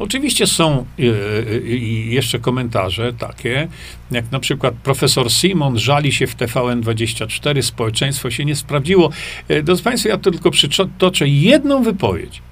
Oczywiście 0.00 0.46
są 0.46 0.84
e, 0.98 1.02
e, 1.02 1.60
jeszcze 2.06 2.38
komentarze 2.38 3.12
takie, 3.12 3.68
jak 4.10 4.32
na 4.32 4.40
przykład 4.40 4.74
profesor 4.74 5.30
Simon 5.30 5.78
żali 5.78 6.12
się 6.12 6.26
w 6.26 6.36
TVN24, 6.36 7.62
społeczeństwo 7.62 8.30
się 8.30 8.44
nie 8.44 8.56
sprawdziło. 8.56 9.10
E, 9.48 9.62
drodzy 9.62 9.82
Państwo, 9.82 10.08
ja 10.08 10.18
tylko 10.18 10.50
przytoczę 10.50 11.28
jedną 11.28 11.82
wypowiedź. 11.82 12.42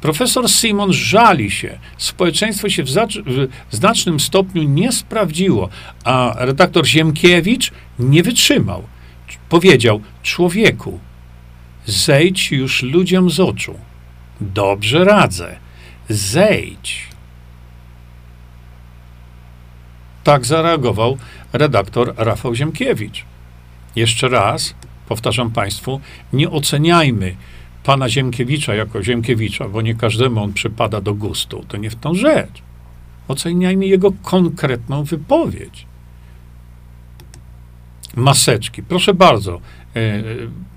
Profesor 0.00 0.50
Simon 0.50 0.92
żali 0.92 1.50
się. 1.50 1.78
Społeczeństwo 1.96 2.68
się 2.68 2.82
w, 2.82 2.88
w, 2.90 3.48
znacznym 3.70 4.20
stopniu 4.20 4.62
nie 4.62 4.92
sprawdziło, 4.92 5.68
a 6.04 6.34
redaktor 6.38 6.86
Ziemkiewicz 6.86 7.70
nie 7.98 8.22
wytrzymał. 8.22 8.82
Powiedział: 9.48 10.00
Człowieku, 10.22 11.00
zejdź 11.86 12.52
już 12.52 12.82
ludziom 12.82 13.30
z 13.30 13.40
oczu. 13.40 13.74
Dobrze 14.40 15.04
radzę. 15.04 15.62
Zejdź. 16.08 17.08
Tak 20.24 20.46
zareagował 20.46 21.18
redaktor 21.52 22.14
Rafał 22.16 22.54
Ziemkiewicz. 22.54 23.24
Jeszcze 23.96 24.28
raz 24.28 24.74
powtarzam 25.08 25.50
Państwu, 25.50 26.00
nie 26.32 26.50
oceniajmy 26.50 27.36
pana 27.84 28.08
Ziemkiewicza 28.08 28.74
jako 28.74 29.02
Ziemkiewicza, 29.02 29.68
bo 29.68 29.82
nie 29.82 29.94
każdemu 29.94 30.42
on 30.42 30.52
przypada 30.52 31.00
do 31.00 31.14
gustu. 31.14 31.64
To 31.68 31.76
nie 31.76 31.90
w 31.90 31.96
tą 31.96 32.14
rzecz. 32.14 32.62
Oceniajmy 33.28 33.86
jego 33.86 34.12
konkretną 34.22 35.04
wypowiedź. 35.04 35.86
Maseczki. 38.16 38.82
Proszę 38.82 39.14
bardzo. 39.14 39.60
E, 39.96 40.22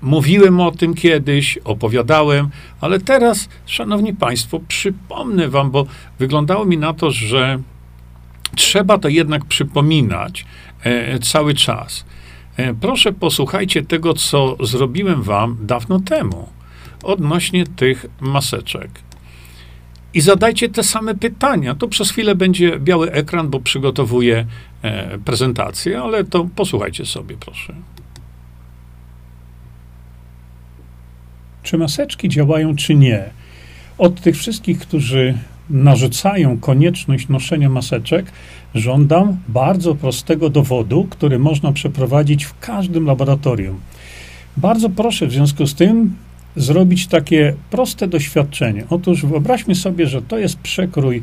mówiłem 0.02 0.60
o 0.60 0.70
tym 0.70 0.94
kiedyś, 0.94 1.58
opowiadałem, 1.58 2.48
ale 2.80 3.00
teraz, 3.00 3.48
szanowni 3.66 4.14
państwo, 4.14 4.60
przypomnę 4.68 5.48
wam, 5.48 5.70
bo 5.70 5.86
wyglądało 6.18 6.64
mi 6.64 6.78
na 6.78 6.94
to, 6.94 7.10
że 7.10 7.58
trzeba 8.56 8.98
to 8.98 9.08
jednak 9.08 9.44
przypominać 9.44 10.46
e, 10.82 11.18
cały 11.18 11.54
czas. 11.54 12.04
E, 12.56 12.74
proszę 12.74 13.12
posłuchajcie 13.12 13.82
tego, 13.82 14.14
co 14.14 14.56
zrobiłem 14.60 15.22
wam 15.22 15.56
dawno 15.60 16.00
temu 16.00 16.48
odnośnie 17.02 17.66
tych 17.66 18.06
maseczek. 18.20 18.90
I 20.14 20.20
zadajcie 20.20 20.68
te 20.68 20.82
same 20.82 21.14
pytania. 21.14 21.74
To 21.74 21.88
przez 21.88 22.10
chwilę 22.10 22.34
będzie 22.34 22.78
biały 22.78 23.12
ekran, 23.12 23.48
bo 23.50 23.60
przygotowuję 23.60 24.46
prezentację, 25.24 26.00
ale 26.00 26.24
to 26.24 26.48
posłuchajcie 26.56 27.06
sobie, 27.06 27.36
proszę. 27.40 27.74
Czy 31.66 31.78
maseczki 31.78 32.28
działają, 32.28 32.76
czy 32.76 32.94
nie? 32.94 33.24
Od 33.98 34.20
tych 34.20 34.36
wszystkich, 34.36 34.78
którzy 34.78 35.34
narzucają 35.70 36.58
konieczność 36.58 37.28
noszenia 37.28 37.68
maseczek, 37.68 38.26
żądam 38.74 39.36
bardzo 39.48 39.94
prostego 39.94 40.50
dowodu, 40.50 41.06
który 41.10 41.38
można 41.38 41.72
przeprowadzić 41.72 42.44
w 42.44 42.58
każdym 42.58 43.06
laboratorium. 43.06 43.80
Bardzo 44.56 44.90
proszę 44.90 45.26
w 45.26 45.32
związku 45.32 45.66
z 45.66 45.74
tym 45.74 46.16
zrobić 46.56 47.06
takie 47.06 47.54
proste 47.70 48.08
doświadczenie. 48.08 48.84
Otóż 48.90 49.26
wyobraźmy 49.26 49.74
sobie, 49.74 50.06
że 50.06 50.22
to 50.22 50.38
jest 50.38 50.58
przekrój 50.58 51.22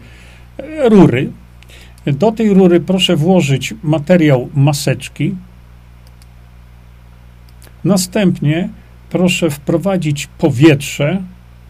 e, 0.58 0.90
rury. 0.90 1.32
Do 2.06 2.32
tej 2.32 2.54
rury 2.54 2.80
proszę 2.80 3.16
włożyć 3.16 3.74
materiał 3.84 4.50
maseczki. 4.54 5.36
Następnie 7.84 8.70
proszę 9.14 9.50
wprowadzić 9.50 10.28
powietrze 10.28 11.24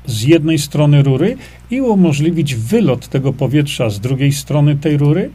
z 0.05 0.23
jednej 0.23 0.59
strony 0.59 1.03
rury 1.03 1.37
i 1.71 1.81
umożliwić 1.81 2.55
wylot 2.55 3.07
tego 3.07 3.33
powietrza 3.33 3.89
z 3.89 3.99
drugiej 3.99 4.31
strony 4.31 4.75
tej 4.75 4.97
rury. 4.97 5.29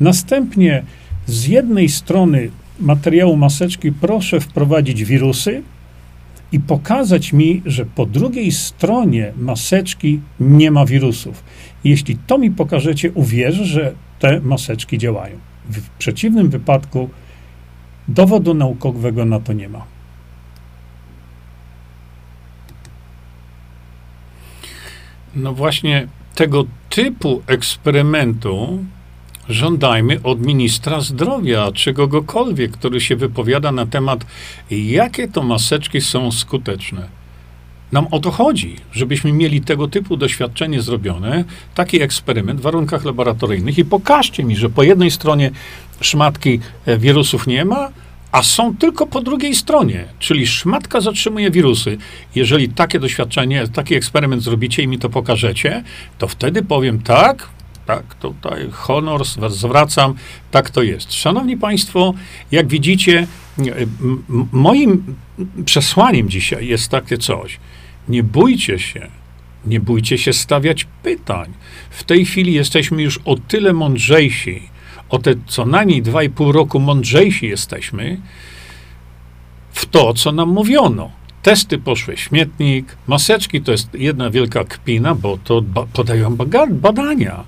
Następnie 0.00 0.84
z 1.26 1.46
jednej 1.46 1.88
strony 1.88 2.50
materiału 2.80 3.36
maseczki 3.36 3.92
proszę 3.92 4.40
wprowadzić 4.40 5.04
wirusy, 5.04 5.62
i 6.52 6.60
pokazać 6.60 7.32
mi, 7.32 7.62
że 7.66 7.86
po 7.86 8.06
drugiej 8.06 8.52
stronie 8.52 9.32
maseczki 9.36 10.20
nie 10.40 10.70
ma 10.70 10.86
wirusów. 10.86 11.44
Jeśli 11.84 12.16
to 12.26 12.38
mi 12.38 12.50
pokażecie, 12.50 13.12
uwierzę, 13.12 13.64
że 13.64 13.94
te 14.18 14.40
maseczki 14.40 14.98
działają. 14.98 15.36
W 15.70 15.88
przeciwnym 15.88 16.50
wypadku 16.50 17.10
dowodu 18.08 18.54
naukowego 18.54 19.24
na 19.24 19.40
to 19.40 19.52
nie 19.52 19.68
ma. 19.68 19.93
No 25.36 25.52
właśnie 25.52 26.08
tego 26.34 26.64
typu 26.90 27.42
eksperymentu 27.46 28.84
żądajmy 29.48 30.20
od 30.22 30.40
ministra 30.40 31.00
zdrowia, 31.00 31.72
czy 31.72 31.94
kogokolwiek, 31.94 32.72
który 32.72 33.00
się 33.00 33.16
wypowiada 33.16 33.72
na 33.72 33.86
temat, 33.86 34.26
jakie 34.70 35.28
to 35.28 35.42
maseczki 35.42 36.00
są 36.00 36.32
skuteczne. 36.32 37.08
Nam 37.92 38.06
o 38.10 38.18
to 38.18 38.30
chodzi, 38.30 38.76
żebyśmy 38.92 39.32
mieli 39.32 39.60
tego 39.60 39.88
typu 39.88 40.16
doświadczenie 40.16 40.82
zrobione, 40.82 41.44
taki 41.74 42.02
eksperyment 42.02 42.60
w 42.60 42.62
warunkach 42.62 43.04
laboratoryjnych 43.04 43.78
i 43.78 43.84
pokażcie 43.84 44.44
mi, 44.44 44.56
że 44.56 44.70
po 44.70 44.82
jednej 44.82 45.10
stronie 45.10 45.50
szmatki 46.00 46.60
e, 46.86 46.98
wirusów 46.98 47.46
nie 47.46 47.64
ma, 47.64 47.88
a 48.34 48.42
są 48.42 48.76
tylko 48.76 49.06
po 49.06 49.20
drugiej 49.20 49.54
stronie, 49.54 50.04
czyli 50.18 50.46
szmatka 50.46 51.00
zatrzymuje 51.00 51.50
wirusy. 51.50 51.98
Jeżeli 52.34 52.68
takie 52.68 53.00
doświadczenie, 53.00 53.68
taki 53.68 53.94
eksperyment 53.94 54.42
zrobicie 54.42 54.82
i 54.82 54.88
mi 54.88 54.98
to 54.98 55.10
pokażecie, 55.10 55.84
to 56.18 56.28
wtedy 56.28 56.62
powiem 56.62 57.02
tak, 57.02 57.48
tak, 57.86 58.14
tutaj 58.14 58.70
honor 58.72 59.22
zwracam, 59.48 60.14
tak 60.50 60.70
to 60.70 60.82
jest. 60.82 61.12
Szanowni 61.12 61.56
Państwo, 61.56 62.14
jak 62.52 62.68
widzicie, 62.68 63.26
moim 64.52 65.14
przesłaniem 65.64 66.28
dzisiaj 66.28 66.66
jest 66.66 66.88
takie 66.90 67.18
coś. 67.18 67.58
Nie 68.08 68.22
bójcie 68.22 68.78
się, 68.78 69.08
nie 69.66 69.80
bójcie 69.80 70.18
się 70.18 70.32
stawiać 70.32 70.86
pytań. 71.02 71.52
W 71.90 72.04
tej 72.04 72.24
chwili 72.24 72.52
jesteśmy 72.52 73.02
już 73.02 73.20
o 73.24 73.36
tyle 73.36 73.72
mądrzejsi, 73.72 74.73
o 75.08 75.18
te 75.18 75.34
co 75.46 75.66
najmniej 75.66 76.02
dwa 76.02 76.22
i 76.22 76.30
pół 76.30 76.52
roku 76.52 76.80
mądrzejsi 76.80 77.46
jesteśmy 77.46 78.20
w 79.72 79.86
to, 79.86 80.14
co 80.14 80.32
nam 80.32 80.48
mówiono. 80.48 81.10
Testy 81.42 81.78
poszły 81.78 82.16
śmietnik, 82.16 82.96
maseczki 83.06 83.62
to 83.62 83.72
jest 83.72 83.94
jedna 83.94 84.30
wielka 84.30 84.64
kpina, 84.64 85.14
bo 85.14 85.38
to 85.44 85.62
ba 85.62 85.86
podają 85.92 86.36
badania. 86.70 87.44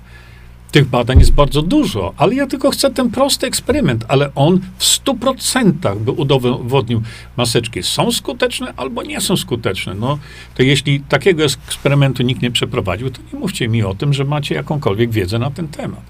Tych 0.71 0.85
badań 0.85 1.19
jest 1.19 1.31
bardzo 1.31 1.61
dużo, 1.61 2.13
ale 2.17 2.35
ja 2.35 2.47
tylko 2.47 2.71
chcę 2.71 2.91
ten 2.91 3.11
prosty 3.11 3.47
eksperyment, 3.47 4.05
ale 4.07 4.35
on 4.35 4.59
w 4.77 4.83
100% 4.83 5.99
by 5.99 6.11
udowodnił, 6.11 7.01
maseczki 7.37 7.83
są 7.83 8.11
skuteczne 8.11 8.73
albo 8.77 9.03
nie 9.03 9.21
są 9.21 9.37
skuteczne. 9.37 9.93
No, 9.93 10.19
to 10.55 10.63
jeśli 10.63 10.99
takiego 10.99 11.43
eksperymentu 11.43 12.23
nikt 12.23 12.41
nie 12.41 12.51
przeprowadził, 12.51 13.09
to 13.09 13.19
nie 13.33 13.39
mówcie 13.39 13.67
mi 13.67 13.83
o 13.83 13.93
tym, 13.93 14.13
że 14.13 14.25
macie 14.25 14.55
jakąkolwiek 14.55 15.11
wiedzę 15.11 15.39
na 15.39 15.51
ten 15.51 15.67
temat. 15.67 16.01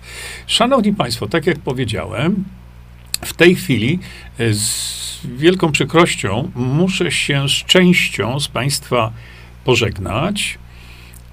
Szanowni 0.48 0.94
Państwo, 0.94 1.28
tak 1.28 1.48
jak 1.48 1.60
powiedziałem, 1.60 2.44
w 3.22 3.34
tej 3.34 3.56
chwili 3.56 4.00
e, 4.40 4.54
z 4.54 5.20
wielką 5.38 5.72
przykrością 5.72 6.52
muszę 6.56 7.12
się 7.12 7.50
z 7.50 7.52
częścią 7.52 8.40
z 8.40 8.48
Państwa 8.48 9.12
pożegnać. 9.64 10.60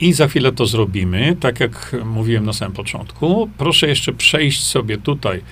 I 0.05 0.13
za 0.13 0.29
chwilę 0.29 0.53
to 0.53 0.67
zrobimy, 0.67 1.37
tak 1.41 1.61
jak 1.61 1.97
mówiłem 2.05 2.47
na 2.47 2.53
samym 2.53 2.75
początku. 2.75 3.51
Proszę 3.59 3.89
jeszcze 3.89 4.13
przejść 4.13 4.63
sobie 4.63 4.99
tutaj 4.99 5.43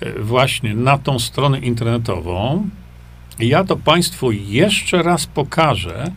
e, 0.00 0.12
właśnie 0.22 0.74
na 0.74 0.98
tą 0.98 1.18
stronę 1.18 1.58
internetową. 1.58 2.68
Ja 3.38 3.64
to 3.64 3.76
Państwu 3.76 4.32
jeszcze 4.32 5.02
raz 5.02 5.26
pokażę, 5.26 6.12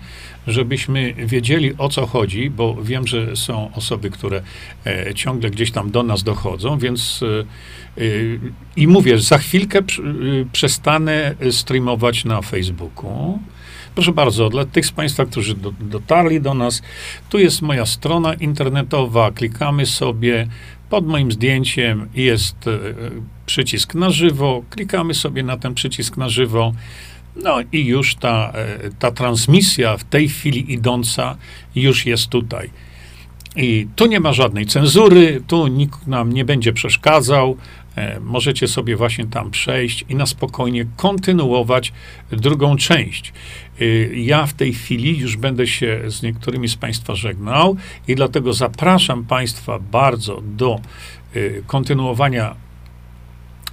żebyśmy 0.48 1.14
wiedzieli 1.14 1.78
o 1.78 1.90
co 1.90 2.06
chodzi, 2.06 2.50
bo 2.50 2.76
wiem, 2.84 3.08
że 3.08 3.36
są 3.36 3.72
osoby, 3.74 4.10
które 4.10 4.42
e, 4.86 5.14
ciągle 5.14 5.50
gdzieś 5.50 5.72
tam 5.72 5.92
do 5.92 6.04
nas 6.04 6.24
dochodzą, 6.24 6.78
więc 6.78 7.24
e, 7.98 8.04
i 8.76 8.88
mówię, 8.88 9.18
za 9.18 9.38
chwilkę 9.38 9.82
pr- 9.82 10.46
przestanę 10.52 11.36
streamować 11.52 12.26
na 12.26 12.42
Facebooku. 12.42 13.40
Proszę 13.96 14.12
bardzo, 14.12 14.50
dla 14.50 14.66
tych 14.66 14.86
z 14.86 14.92
Państwa, 14.92 15.26
którzy 15.26 15.56
do, 15.56 15.72
dotarli 15.72 16.42
do 16.42 16.54
nas, 16.54 16.82
tu 17.30 17.40
jest 17.40 17.62
moja 17.62 17.86
strona 17.86 18.34
internetowa, 18.34 19.32
klikamy 19.32 19.86
sobie, 19.86 20.48
pod 20.90 21.08
moim 21.08 21.32
zdjęciem 21.32 22.10
jest 22.16 22.68
e, 22.68 22.80
przycisk 23.46 23.96
na 23.96 24.10
żywo, 24.10 24.64
klikamy 24.70 25.14
sobie 25.14 25.44
na 25.44 25.58
ten 25.58 25.74
przycisk 25.74 26.18
na 26.18 26.30
żywo, 26.30 26.74
no 27.36 27.58
i 27.72 27.86
już 27.86 28.16
ta, 28.16 28.52
e, 28.56 28.90
ta 29.00 29.12
transmisja 29.12 29.98
w 29.98 30.04
tej 30.04 30.30
chwili 30.30 30.74
idąca 30.74 31.38
już 31.76 32.06
jest 32.06 32.28
tutaj. 32.28 32.70
I 33.56 33.88
tu 33.96 34.06
nie 34.06 34.20
ma 34.20 34.34
żadnej 34.34 34.66
cenzury, 34.66 35.42
tu 35.48 35.68
nikt 35.68 36.08
nam 36.08 36.34
nie 36.34 36.46
będzie 36.46 36.74
przeszkadzał. 36.74 37.58
E, 37.96 38.20
Możecie 38.20 38.68
sobie 38.68 38.96
właśnie 38.96 39.26
tam 39.26 39.52
przejść 39.52 40.06
i 40.10 40.16
na 40.16 40.26
spokojnie 40.26 40.86
kontynuować 40.98 41.94
drugą 42.32 42.78
część. 42.78 43.34
E, 43.82 43.86
Ja 44.16 44.46
w 44.46 44.54
tej 44.54 44.74
chwili 44.74 45.20
już 45.20 45.38
będę 45.38 45.68
się 45.68 46.02
z 46.08 46.22
niektórymi 46.22 46.68
z 46.68 46.76
Państwa 46.76 47.16
żegnał 47.16 47.76
i 48.08 48.16
dlatego 48.16 48.54
zapraszam 48.54 49.26
Państwa 49.26 49.80
bardzo 49.80 50.42
do 50.42 50.80
e, 51.36 51.40
kontynuowania 51.68 52.56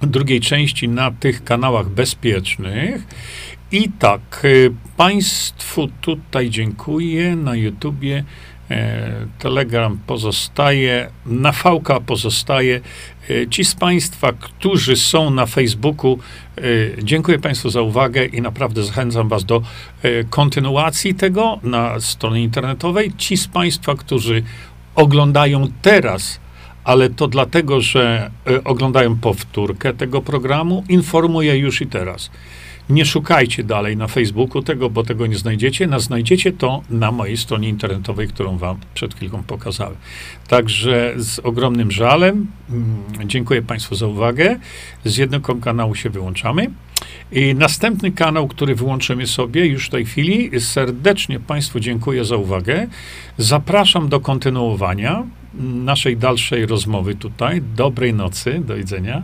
drugiej 0.01 0.41
części 0.41 0.89
na 0.89 1.11
tych 1.11 1.43
kanałach 1.43 1.89
bezpiecznych. 1.89 3.07
I 3.71 3.89
tak, 3.99 4.43
Państwu 4.97 5.87
tutaj 6.01 6.49
dziękuję. 6.49 7.35
Na 7.35 7.55
YouTubie 7.55 8.23
Telegram 9.39 9.99
pozostaje, 10.07 11.09
na 11.25 11.51
VK 11.51 11.99
pozostaje. 12.05 12.81
E, 13.29 13.47
Ci 13.47 13.65
z 13.65 13.75
Państwa, 13.75 14.33
którzy 14.33 14.95
są 14.95 15.29
na 15.29 15.45
Facebooku, 15.45 16.19
e, 16.57 16.61
dziękuję 17.03 17.39
Państwu 17.39 17.69
za 17.69 17.81
uwagę 17.81 18.25
i 18.25 18.41
naprawdę 18.41 18.83
zachęcam 18.83 19.29
Was 19.29 19.45
do 19.45 19.61
e, 20.01 20.23
kontynuacji 20.23 21.15
tego 21.15 21.59
na 21.63 21.99
stronie 21.99 22.43
internetowej. 22.43 23.11
Ci 23.17 23.37
z 23.37 23.47
Państwa, 23.47 23.95
którzy 23.95 24.43
oglądają 24.95 25.67
teraz 25.81 26.39
ale 26.83 27.09
to 27.09 27.27
dlatego, 27.27 27.81
że 27.81 28.31
e, 28.47 28.63
oglądają 28.63 29.15
powtórkę 29.15 29.93
tego 29.93 30.21
programu, 30.21 30.83
informuję 30.89 31.57
już 31.57 31.81
i 31.81 31.87
teraz. 31.87 32.31
Nie 32.89 33.05
szukajcie 33.05 33.63
dalej 33.63 33.97
na 33.97 34.07
Facebooku 34.07 34.61
tego, 34.61 34.89
bo 34.89 35.03
tego 35.03 35.27
nie 35.27 35.37
znajdziecie. 35.37 35.87
Na 35.87 35.99
znajdziecie 35.99 36.51
to 36.51 36.81
na 36.89 37.11
mojej 37.11 37.37
stronie 37.37 37.69
internetowej, 37.69 38.27
którą 38.27 38.57
wam 38.57 38.77
przed 38.93 39.15
chwilką 39.15 39.43
pokazałem. 39.43 39.95
Także 40.47 41.13
z 41.17 41.39
ogromnym 41.39 41.91
żalem 41.91 42.47
mm, 42.69 43.29
dziękuję 43.29 43.61
Państwu 43.61 43.95
za 43.95 44.07
uwagę. 44.07 44.59
Z 45.05 45.17
jednego 45.17 45.55
kanału 45.55 45.95
się 45.95 46.09
wyłączamy. 46.09 46.69
I 47.31 47.55
następny 47.55 48.11
kanał, 48.11 48.47
który 48.47 48.75
wyłączymy 48.75 49.27
sobie 49.27 49.65
już 49.65 49.87
w 49.87 49.89
tej 49.89 50.05
chwili, 50.05 50.61
serdecznie 50.61 51.39
Państwu 51.39 51.79
dziękuję 51.79 52.25
za 52.25 52.35
uwagę. 52.35 52.87
Zapraszam 53.37 54.09
do 54.09 54.19
kontynuowania 54.19 55.23
naszej 55.59 56.17
dalszej 56.17 56.65
rozmowy 56.65 57.15
tutaj. 57.15 57.61
Dobrej 57.75 58.13
nocy, 58.13 58.61
do 58.65 58.75
widzenia. 58.75 59.21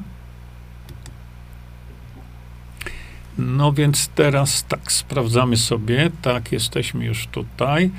No 3.39 3.73
więc 3.73 4.07
teraz 4.07 4.65
tak, 4.67 4.91
sprawdzamy 4.91 5.57
sobie. 5.57 6.11
Tak, 6.21 6.51
jesteśmy 6.51 7.05
już 7.05 7.27
tutaj. 7.27 7.91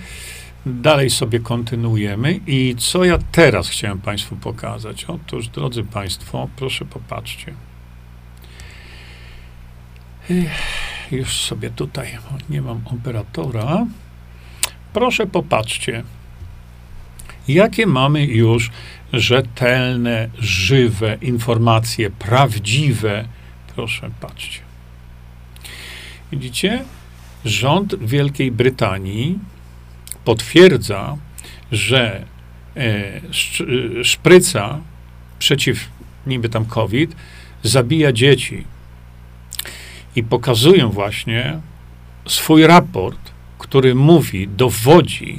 Dalej 0.67 1.11
sobie 1.11 1.41
kontynuujemy. 1.41 2.41
I 2.47 2.75
co 2.79 3.05
ja 3.05 3.19
teraz 3.33 3.69
chciałem 3.69 4.01
Państwu 4.01 4.37
pokazać? 4.37 5.05
Otóż, 5.05 5.49
drodzy 5.49 5.85
Państwo, 5.85 6.49
proszę 6.57 6.85
popatrzcie. 6.85 7.55
Już 11.11 11.41
sobie 11.41 11.71
tutaj 11.71 12.19
nie 12.51 12.63
mam 12.63 12.81
operatora. 12.85 13.87
Proszę 14.93 15.27
popatrzcie, 15.27 16.03
jakie 17.49 17.87
mamy 17.87 18.27
już 18.27 18.71
rzetelne, 19.13 20.29
żywe 20.39 21.19
informacje, 21.23 22.11
prawdziwe. 22.11 23.25
Proszę, 23.75 24.11
patrzcie. 24.21 24.70
Widzicie? 26.33 26.85
Rząd 27.45 27.95
Wielkiej 28.05 28.53
Brytanii 28.53 29.39
potwierdza, 30.25 31.17
że 31.73 32.25
e, 32.77 33.21
sz- 33.31 33.69
szpryca 34.07 34.81
przeciw 35.39 35.89
niby 36.27 36.49
tam 36.49 36.65
COVID 36.65 37.17
zabija 37.63 38.13
dzieci. 38.13 38.65
I 40.17 40.23
pokazują 40.23 40.91
właśnie 40.91 41.61
swój 42.27 42.67
raport, 42.67 43.19
który 43.59 43.95
mówi, 43.95 44.49
dowodzi, 44.49 45.39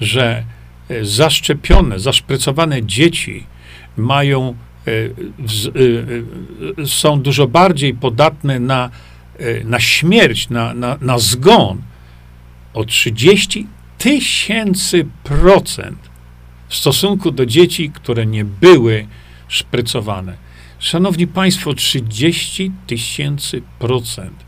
że 0.00 0.44
e, 0.88 1.04
zaszczepione, 1.04 1.98
zaszprycowane 1.98 2.82
dzieci 2.86 3.46
mają, 3.96 4.54
e, 4.86 4.90
e, 4.90 6.82
e, 6.82 6.86
są 6.86 7.20
dużo 7.20 7.46
bardziej 7.46 7.94
podatne 7.94 8.60
na, 8.60 8.84
e, 8.84 8.90
na 9.64 9.80
śmierć, 9.80 10.48
na, 10.48 10.74
na, 10.74 10.98
na 11.00 11.18
zgon 11.18 11.82
o 12.74 12.84
30 12.84 13.66
tysięcy 13.98 15.06
procent 15.24 15.98
w 16.68 16.76
stosunku 16.76 17.30
do 17.30 17.46
dzieci, 17.46 17.90
które 17.90 18.26
nie 18.26 18.44
były 18.44 19.06
szprycowane. 19.48 20.36
Szanowni 20.78 21.26
Państwo, 21.26 21.74
30 21.74 22.72
tysięcy 22.86 23.62
procent. 23.78 24.44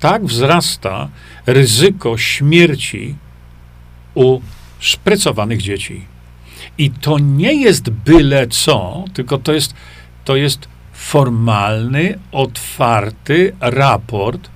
Tak 0.00 0.24
wzrasta 0.24 1.08
ryzyko 1.46 2.18
śmierci 2.18 3.14
u 4.14 4.40
szprycowanych 4.78 5.62
dzieci. 5.62 6.04
I 6.78 6.90
to 6.90 7.18
nie 7.18 7.54
jest 7.54 7.90
byle 7.90 8.46
co, 8.46 9.04
tylko 9.14 9.38
to 9.38 9.52
jest, 9.52 9.74
to 10.24 10.36
jest 10.36 10.68
formalny, 11.02 12.18
otwarty 12.32 13.56
raport 13.60 14.50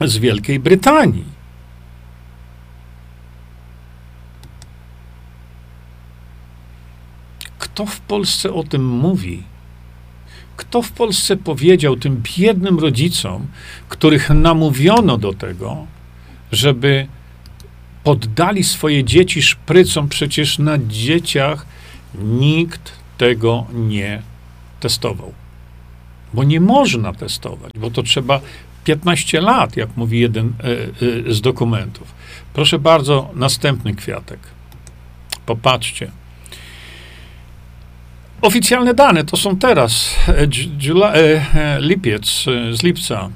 z 0.00 0.18
Wielkiej 0.18 0.58
Brytanii. 0.60 1.24
Kto 7.58 7.86
w 7.86 8.00
Polsce 8.00 8.52
o 8.52 8.64
tym 8.64 8.86
mówi? 8.86 9.42
Kto 10.56 10.82
w 10.82 10.92
Polsce 10.92 11.36
powiedział 11.36 11.96
tym 11.96 12.22
biednym 12.38 12.78
rodzicom, 12.78 13.46
których 13.88 14.30
namówiono 14.30 15.18
do 15.18 15.32
tego, 15.32 15.86
żeby 16.52 17.06
poddali 18.04 18.64
swoje 18.64 19.04
dzieci 19.04 19.42
szprycom? 19.42 20.08
Przecież 20.08 20.58
na 20.58 20.78
dzieciach 20.78 21.66
nikt 22.14 22.92
tego 23.18 23.66
nie 23.72 24.22
testował. 24.80 25.41
Bo 26.34 26.44
nie 26.44 26.60
można 26.60 27.12
testować, 27.12 27.72
bo 27.78 27.90
to 27.90 28.02
trzeba 28.02 28.40
15 28.84 29.40
lat, 29.40 29.76
jak 29.76 29.96
mówi 29.96 30.20
jeden 30.20 30.52
e, 30.60 31.28
e, 31.28 31.32
z 31.32 31.40
dokumentów. 31.40 32.14
Proszę 32.54 32.78
bardzo, 32.78 33.30
następny 33.34 33.94
kwiatek. 33.94 34.38
Popatrzcie. 35.46 36.10
Oficjalne 38.42 38.94
dane 38.94 39.24
to 39.24 39.36
są 39.36 39.56
teraz, 39.56 40.16
e, 40.28 41.80
lipiec, 41.80 42.44
z 42.72 42.82
lipca. 42.82 43.30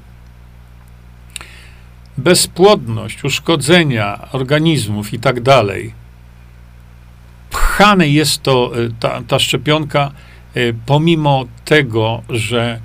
Bezpłodność, 2.17 3.23
uszkodzenia 3.23 4.27
organizmów 4.31 5.13
i 5.13 5.19
tak 5.19 5.41
dalej. 5.41 5.93
Pchane 7.49 8.07
jest 8.07 8.43
to, 8.43 8.71
ta, 8.99 9.21
ta 9.27 9.39
szczepionka, 9.39 10.11
pomimo 10.85 11.45
tego, 11.65 12.21
że 12.29 12.79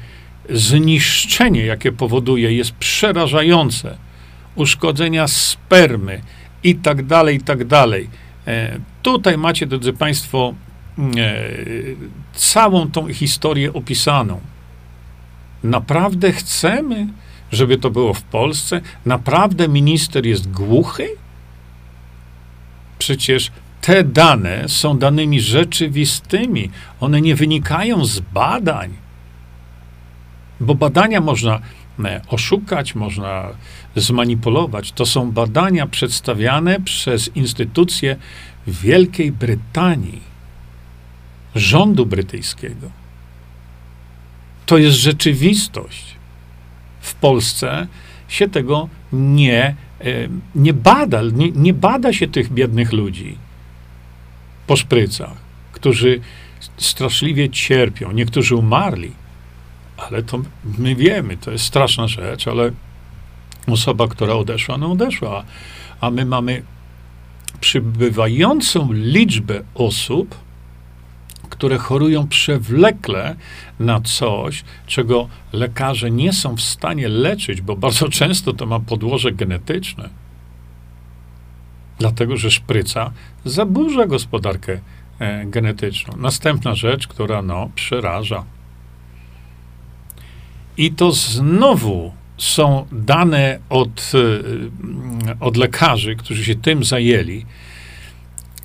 zniszczenie, 0.51 1.67
jakie 1.67 1.93
powoduje, 1.93 2.53
jest 2.53 2.73
przerażające. 2.73 3.97
Uszkodzenia 4.55 5.29
spermy 5.29 6.23
i 6.65 6.75
tak 6.75 7.07
dalej, 7.07 7.37
i 7.37 7.41
tak 7.41 7.65
dalej. 7.65 8.09
E, 8.47 8.79
Tutaj 9.03 9.39
macie, 9.39 9.67
drodzy 9.67 9.93
Państwo, 9.93 10.55
e, 10.99 11.35
całą 12.35 12.91
tą 12.91 13.13
historię 13.13 13.73
opisaną. 13.73 14.41
Naprawdę 15.63 16.33
chcemy, 16.33 17.07
żeby 17.53 17.79
to 17.79 17.91
było 17.91 18.15
w 18.15 18.23
Polsce? 18.23 18.81
Naprawdę 19.07 19.69
minister 19.69 20.27
jest 20.27 20.51
głuchy? 20.51 21.09
Przecież 22.99 23.51
te 23.83 24.05
dane 24.05 24.69
są 24.69 24.99
danymi 24.99 25.41
rzeczywistymi. 25.41 26.71
One 27.01 27.21
nie 27.21 27.35
wynikają 27.35 28.05
z 28.05 28.21
badań. 28.21 28.91
Bo 30.61 30.75
badania 30.75 31.21
można 31.21 31.61
e, 32.05 32.21
oszukać, 32.29 32.95
można 32.95 33.49
zmanipulować. 33.97 34.93
To 34.93 35.07
są 35.07 35.33
badania 35.33 35.87
przedstawiane 35.87 36.81
przez 36.81 37.37
instytucje 37.37 38.17
Wielkiej 38.67 39.33
Brytanii, 39.33 40.21
rządu 41.55 42.07
brytyjskiego. 42.07 42.91
To 44.67 44.79
jest 44.79 44.97
rzeczywistość. 44.97 46.17
W 47.01 47.15
Polsce 47.15 47.87
się 48.29 48.49
tego 48.49 48.89
nie, 49.13 49.65
e, 49.65 49.75
nie 50.55 50.73
bada, 50.73 51.23
nie, 51.23 51.51
nie 51.51 51.75
bada 51.75 52.13
się 52.13 52.29
tych 52.29 52.53
biednych 52.53 52.93
ludzi 52.93 53.37
po 54.73 54.77
szprycach, 54.77 55.37
którzy 55.73 56.21
straszliwie 56.77 57.51
cierpią. 57.51 58.13
Niektórzy 58.13 58.57
umarli, 58.57 59.13
ale 59.97 60.23
to 60.23 60.43
my 60.79 60.95
wiemy, 60.95 61.37
to 61.37 61.51
jest 61.51 61.65
straszna 61.65 62.09
rzecz, 62.09 62.49
ale 62.49 62.71
osoba, 63.67 64.09
która 64.09 64.35
odeszła, 64.35 64.79
no 64.79 64.93
odeszła. 64.93 65.45
A 66.01 66.11
my 66.11 66.25
mamy 66.25 66.63
przybywającą 67.61 68.93
liczbę 68.93 69.63
osób, 69.75 70.35
które 71.51 71.79
chorują 71.79 72.29
przewlekle 72.29 73.37
na 73.81 74.01
coś, 74.01 74.65
czego 74.87 75.29
lekarze 75.53 76.11
nie 76.11 76.33
są 76.33 76.57
w 76.57 76.63
stanie 76.63 77.09
leczyć, 77.09 77.61
bo 77.61 77.77
bardzo 77.77 78.09
często 78.09 78.53
to 78.53 78.67
ma 78.67 78.81
podłoże 78.81 79.33
genetyczne. 79.33 80.22
Dlatego, 81.99 82.37
że 82.37 82.51
szpryca 82.51 83.13
zaburza 83.45 84.07
gospodarkę 84.07 84.81
e, 85.19 85.47
genetyczną. 85.47 86.17
Następna 86.17 86.75
rzecz, 86.75 87.07
która 87.07 87.43
no, 87.43 87.71
przeraża. 87.75 88.45
I 90.77 90.93
to 90.93 91.13
znowu 91.13 92.13
są 92.39 92.87
dane 92.93 93.59
od, 93.69 94.13
e, 94.15 95.37
od 95.41 95.57
lekarzy, 95.57 96.17
którzy 96.17 96.45
się 96.45 96.55
tym 96.55 96.85
zajęli. 96.85 97.47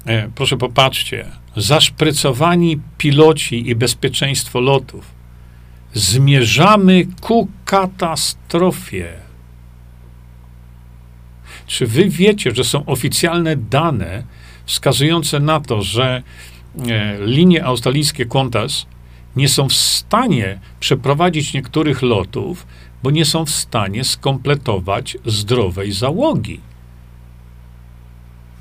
E, 0.06 0.30
proszę 0.36 0.58
popatrzcie, 0.58 1.26
zaszprycowani 1.58 2.80
piloci 2.98 3.70
i 3.70 3.76
bezpieczeństwo 3.76 4.60
lotów. 4.60 5.18
Zmierzamy 5.94 7.08
ku 7.22 7.48
katastrofie. 7.66 9.27
Czy 11.68 11.88
wy 11.88 12.10
wiecie, 12.10 12.52
że 12.56 12.64
są 12.64 12.86
oficjalne 12.86 13.56
dane 13.56 14.24
wskazujące 14.66 15.40
na 15.40 15.60
to, 15.60 15.82
że 15.82 16.24
e, 16.88 17.18
linie 17.26 17.66
australijskie 17.66 18.26
Qantas 18.26 18.86
nie 19.36 19.50
są 19.50 19.70
w 19.70 19.74
stanie 19.74 20.60
przeprowadzić 20.80 21.54
niektórych 21.54 22.02
lotów, 22.02 22.68
bo 23.04 23.12
nie 23.12 23.26
są 23.26 23.46
w 23.46 23.50
stanie 23.50 24.04
skompletować 24.04 25.18
zdrowej 25.26 25.92
załogi? 25.92 26.60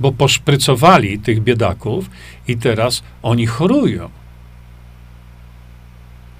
bo 0.00 0.12
poszprycowali 0.12 1.18
tych 1.18 1.42
biedaków 1.42 2.10
i 2.48 2.56
teraz 2.56 3.02
oni 3.22 3.46
chorują. 3.46 4.10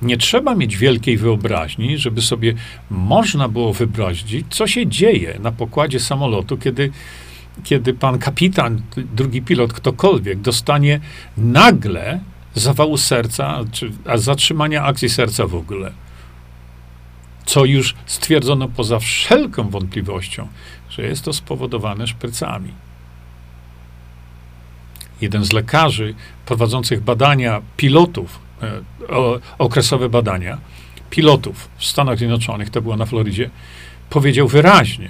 Nie 0.02 0.16
trzeba 0.16 0.54
mieć 0.54 0.76
wielkiej 0.76 1.16
wyobraźni, 1.16 1.98
żeby 1.98 2.22
sobie 2.22 2.54
można 2.90 3.48
było 3.48 3.72
wyobrazić, 3.72 4.46
co 4.50 4.66
się 4.66 4.86
dzieje 4.86 5.38
na 5.42 5.52
pokładzie 5.52 6.00
samolotu, 6.00 6.56
kiedy, 6.56 6.90
kiedy 7.64 7.94
pan 7.94 8.18
kapitan, 8.18 8.82
drugi 8.96 9.42
pilot, 9.42 9.72
ktokolwiek 9.72 10.40
dostanie 10.40 11.00
nagle 11.36 12.20
zawału 12.54 12.96
serca, 12.96 13.60
czy 13.72 13.92
a 14.06 14.16
zatrzymania 14.18 14.84
akcji 14.84 15.08
serca 15.08 15.46
w 15.46 15.54
ogóle. 15.54 15.92
Co 17.44 17.64
już 17.64 17.94
stwierdzono 18.06 18.68
poza 18.68 18.98
wszelką 18.98 19.70
wątpliwością, 19.70 20.48
że 20.90 21.02
jest 21.02 21.24
to 21.24 21.32
spowodowane 21.32 22.06
szprycami 22.06 22.70
jeden 25.20 25.44
z 25.44 25.52
lekarzy 25.52 26.14
prowadzących 26.46 27.00
badania 27.02 27.62
pilotów, 27.76 28.38
e, 28.62 28.80
okresowe 29.58 30.08
badania 30.08 30.58
pilotów 31.10 31.68
w 31.76 31.84
Stanach 31.84 32.18
Zjednoczonych, 32.18 32.70
to 32.70 32.82
było 32.82 32.96
na 32.96 33.06
Florydzie, 33.06 33.50
powiedział 34.10 34.48
wyraźnie, 34.48 35.08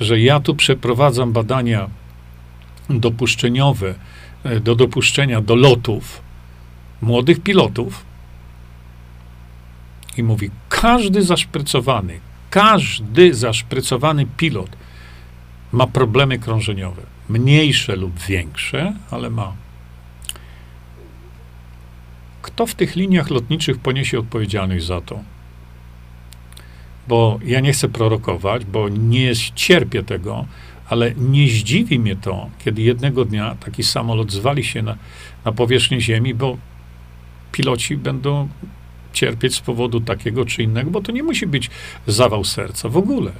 że 0.00 0.20
ja 0.20 0.40
tu 0.40 0.54
przeprowadzam 0.54 1.32
badania 1.32 1.90
dopuszczeniowe 2.90 3.94
e, 4.44 4.60
do 4.60 4.74
dopuszczenia 4.74 5.40
do 5.40 5.54
lotów 5.54 6.20
młodych 7.02 7.40
pilotów 7.40 8.04
i 10.16 10.22
mówi, 10.22 10.50
każdy 10.68 11.22
zaszprycowany, 11.22 12.20
każdy 12.50 13.34
zaszprycowany 13.34 14.26
pilot 14.36 14.70
ma 15.72 15.86
problemy 15.86 16.38
krążeniowe 16.38 17.02
mniejsze 17.28 17.96
lub 17.96 18.18
większe, 18.18 18.94
ale 19.10 19.30
ma. 19.30 19.52
Kto 22.46 22.66
w 22.66 22.74
tych 22.74 22.96
liniach 22.96 23.30
lotniczych 23.30 23.78
poniesie 23.78 24.18
odpowiedzialność 24.18 24.84
za 24.84 25.00
to? 25.00 25.20
Bo 27.08 27.40
ja 27.44 27.60
nie 27.60 27.72
chcę 27.72 27.88
prorokować, 27.88 28.64
bo 28.64 28.88
nie 28.88 29.32
cierpię 29.54 30.02
tego, 30.02 30.46
ale 30.88 31.14
nie 31.14 31.48
zdziwi 31.48 31.98
mnie 31.98 32.16
to, 32.16 32.50
kiedy 32.64 32.82
jednego 32.82 33.24
dnia 33.24 33.56
taki 33.60 33.82
samolot 33.82 34.32
zwali 34.32 34.64
się 34.64 34.82
na, 34.82 34.96
na 35.44 35.52
powierzchnię 35.52 36.00
Ziemi, 36.00 36.34
bo 36.34 36.56
piloci 37.52 37.96
będą 37.96 38.48
cierpieć 39.12 39.54
z 39.54 39.60
powodu 39.60 40.00
takiego 40.00 40.44
czy 40.44 40.62
innego, 40.62 40.90
bo 40.90 41.00
to 41.00 41.12
nie 41.12 41.22
musi 41.22 41.46
być 41.46 41.70
zawał 42.06 42.44
serca 42.44 42.88
w 42.88 42.96
ogóle. 42.96 43.32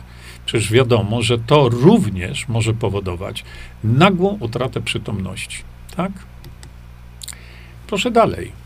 Przecież 0.46 0.72
wiadomo, 0.72 1.22
że 1.22 1.38
to 1.38 1.68
również 1.68 2.48
może 2.48 2.74
powodować 2.74 3.44
nagłą 3.84 4.38
utratę 4.40 4.80
przytomności. 4.80 5.62
Tak? 5.96 6.12
Proszę 7.86 8.10
dalej. 8.10 8.65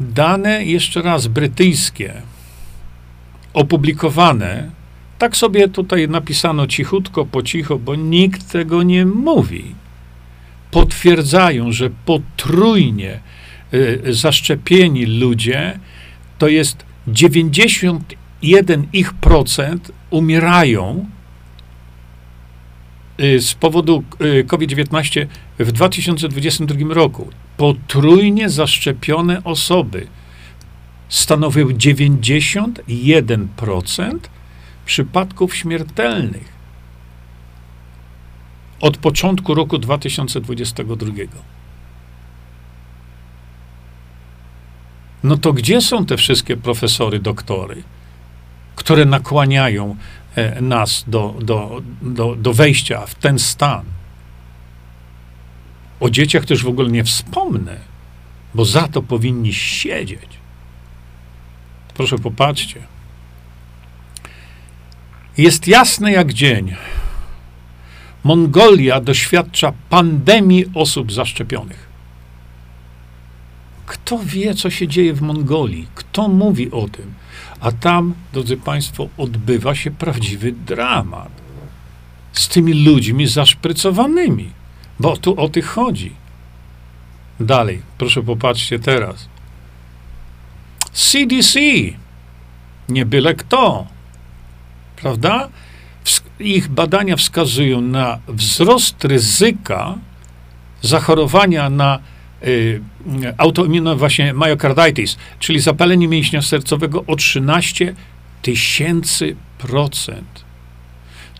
Dane, 0.00 0.64
jeszcze 0.64 1.02
raz, 1.02 1.26
brytyjskie, 1.26 2.14
opublikowane, 3.52 4.70
tak 5.18 5.36
sobie 5.36 5.68
tutaj 5.68 6.08
napisano 6.08 6.66
cichutko, 6.66 7.24
po 7.24 7.42
cicho, 7.42 7.78
bo 7.78 7.94
nikt 7.94 8.52
tego 8.52 8.82
nie 8.82 9.06
mówi, 9.06 9.74
potwierdzają, 10.70 11.72
że 11.72 11.90
potrójnie 12.04 13.20
y, 13.74 14.02
zaszczepieni 14.14 15.06
ludzie 15.06 15.78
to 16.38 16.48
jest 16.48 16.84
91 17.08 18.86
ich 18.92 19.14
procent 19.14 19.92
umierają 20.10 21.06
z 23.18 23.54
powodu 23.54 24.04
y, 24.20 24.44
COVID-19 24.44 25.26
w 25.58 25.72
2022 25.72 26.94
roku. 26.94 27.30
Potrójnie 27.56 28.50
zaszczepione 28.50 29.44
osoby 29.44 30.06
stanowiły 31.08 31.74
91% 31.74 34.18
przypadków 34.86 35.56
śmiertelnych 35.56 36.56
od 38.80 38.96
początku 38.96 39.54
roku 39.54 39.78
2022. 39.78 41.06
no 45.22 45.36
to 45.36 45.52
gdzie 45.52 45.80
są 45.80 46.06
te 46.06 46.16
wszystkie 46.16 46.56
profesory, 46.56 47.18
doktory, 47.18 47.82
które 48.76 49.04
nakłaniają 49.04 49.96
nas 50.60 51.04
do, 51.06 51.34
do, 51.40 51.82
do, 52.02 52.36
do 52.36 52.54
wejścia 52.54 53.06
w 53.06 53.14
ten 53.14 53.38
stan? 53.38 53.84
O 56.00 56.10
dzieciach 56.10 56.44
też 56.44 56.64
w 56.64 56.68
ogóle 56.68 56.90
nie 56.90 57.04
wspomnę, 57.04 57.76
bo 58.54 58.64
za 58.64 58.88
to 58.88 59.02
powinni 59.02 59.54
siedzieć. 59.54 60.28
Proszę 61.94 62.18
popatrzcie. 62.18 62.82
Jest 65.38 65.68
jasne 65.68 66.12
jak 66.12 66.32
dzień. 66.32 66.74
Mongolia 68.24 69.00
doświadcza 69.00 69.72
pandemii 69.90 70.64
osób 70.74 71.12
zaszczepionych. 71.12 71.85
Kto 73.86 74.18
wie, 74.18 74.54
co 74.54 74.70
się 74.70 74.88
dzieje 74.88 75.14
w 75.14 75.22
Mongolii? 75.22 75.86
Kto 75.94 76.28
mówi 76.28 76.70
o 76.70 76.88
tym? 76.88 77.14
A 77.60 77.72
tam, 77.72 78.14
drodzy 78.32 78.56
Państwo, 78.56 79.08
odbywa 79.18 79.74
się 79.74 79.90
prawdziwy 79.90 80.52
dramat 80.52 81.30
z 82.32 82.48
tymi 82.48 82.84
ludźmi 82.84 83.26
zaszprycowanymi, 83.26 84.50
bo 85.00 85.16
tu 85.16 85.40
o 85.40 85.48
tych 85.48 85.66
chodzi. 85.66 86.12
Dalej, 87.40 87.82
proszę 87.98 88.22
popatrzcie 88.22 88.78
teraz. 88.78 89.28
CDC, 90.92 91.60
nie 92.88 93.06
byle 93.06 93.34
kto, 93.34 93.86
prawda? 94.96 95.48
Ich 96.40 96.68
badania 96.68 97.16
wskazują 97.16 97.80
na 97.80 98.18
wzrost 98.28 99.04
ryzyka 99.04 99.94
zachorowania 100.82 101.70
na 101.70 101.98
y, 102.46 102.80
autoimmuno 103.36 103.96
właśnie 103.96 104.34
myocarditis, 104.34 105.16
czyli 105.38 105.60
zapalenie 105.60 106.08
mięśnia 106.08 106.42
sercowego 106.42 107.04
o 107.06 107.16
13 107.16 107.94
tysięcy 108.42 109.36
procent. 109.58 110.44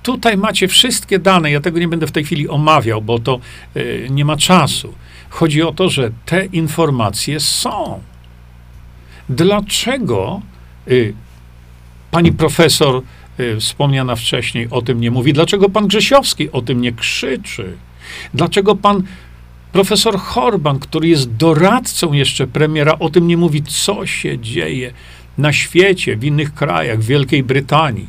Tutaj 0.02 0.36
macie 0.36 0.68
wszystkie 0.68 1.18
dane. 1.18 1.50
Ja 1.50 1.60
tego 1.60 1.78
nie 1.78 1.88
będę 1.88 2.06
w 2.06 2.12
tej 2.12 2.24
chwili 2.24 2.48
omawiał, 2.48 3.02
bo 3.02 3.18
to 3.18 3.40
y, 3.76 4.06
nie 4.10 4.24
ma 4.24 4.36
czasu. 4.36 4.94
Chodzi 5.30 5.62
o 5.62 5.72
to, 5.72 5.88
że 5.88 6.10
te 6.26 6.44
informacje 6.44 7.40
są. 7.40 8.00
Dlaczego 9.28 10.42
y, 10.88 11.14
pani 12.10 12.32
profesor 12.32 13.02
wspomniana 13.60 14.16
wcześniej 14.16 14.68
o 14.70 14.82
tym 14.82 15.00
nie 15.00 15.10
mówi? 15.10 15.32
Dlaczego 15.32 15.68
pan 15.68 15.86
Grzesiowski 15.86 16.52
o 16.52 16.62
tym 16.62 16.80
nie 16.80 16.92
krzyczy? 16.92 17.76
Dlaczego 18.34 18.76
pan 18.76 19.02
profesor 19.76 20.18
Horban, 20.18 20.78
który 20.78 21.08
jest 21.08 21.32
doradcą 21.32 22.12
jeszcze 22.12 22.46
premiera, 22.46 22.98
o 22.98 23.10
tym 23.10 23.26
nie 23.26 23.36
mówi, 23.36 23.62
co 23.62 24.06
się 24.06 24.38
dzieje 24.38 24.92
na 25.38 25.52
świecie, 25.52 26.16
w 26.16 26.24
innych 26.24 26.54
krajach, 26.54 26.98
w 26.98 27.06
Wielkiej 27.06 27.42
Brytanii? 27.42 28.06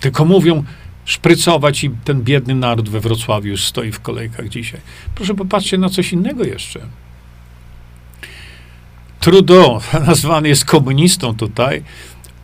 Tylko 0.00 0.24
mówią, 0.24 0.64
szprycować 1.04 1.84
i 1.84 1.90
ten 1.90 2.22
biedny 2.22 2.54
naród 2.54 2.88
we 2.88 3.00
Wrocławiu 3.00 3.48
już 3.48 3.64
stoi 3.64 3.92
w 3.92 4.00
kolejkach 4.00 4.48
dzisiaj. 4.48 4.80
Proszę 5.14 5.34
popatrzcie 5.34 5.78
na 5.78 5.88
coś 5.88 6.12
innego 6.12 6.44
jeszcze. 6.44 6.80
Trudeau, 9.20 9.80
nazwany 10.06 10.48
jest 10.48 10.64
komunistą 10.64 11.36
tutaj, 11.36 11.82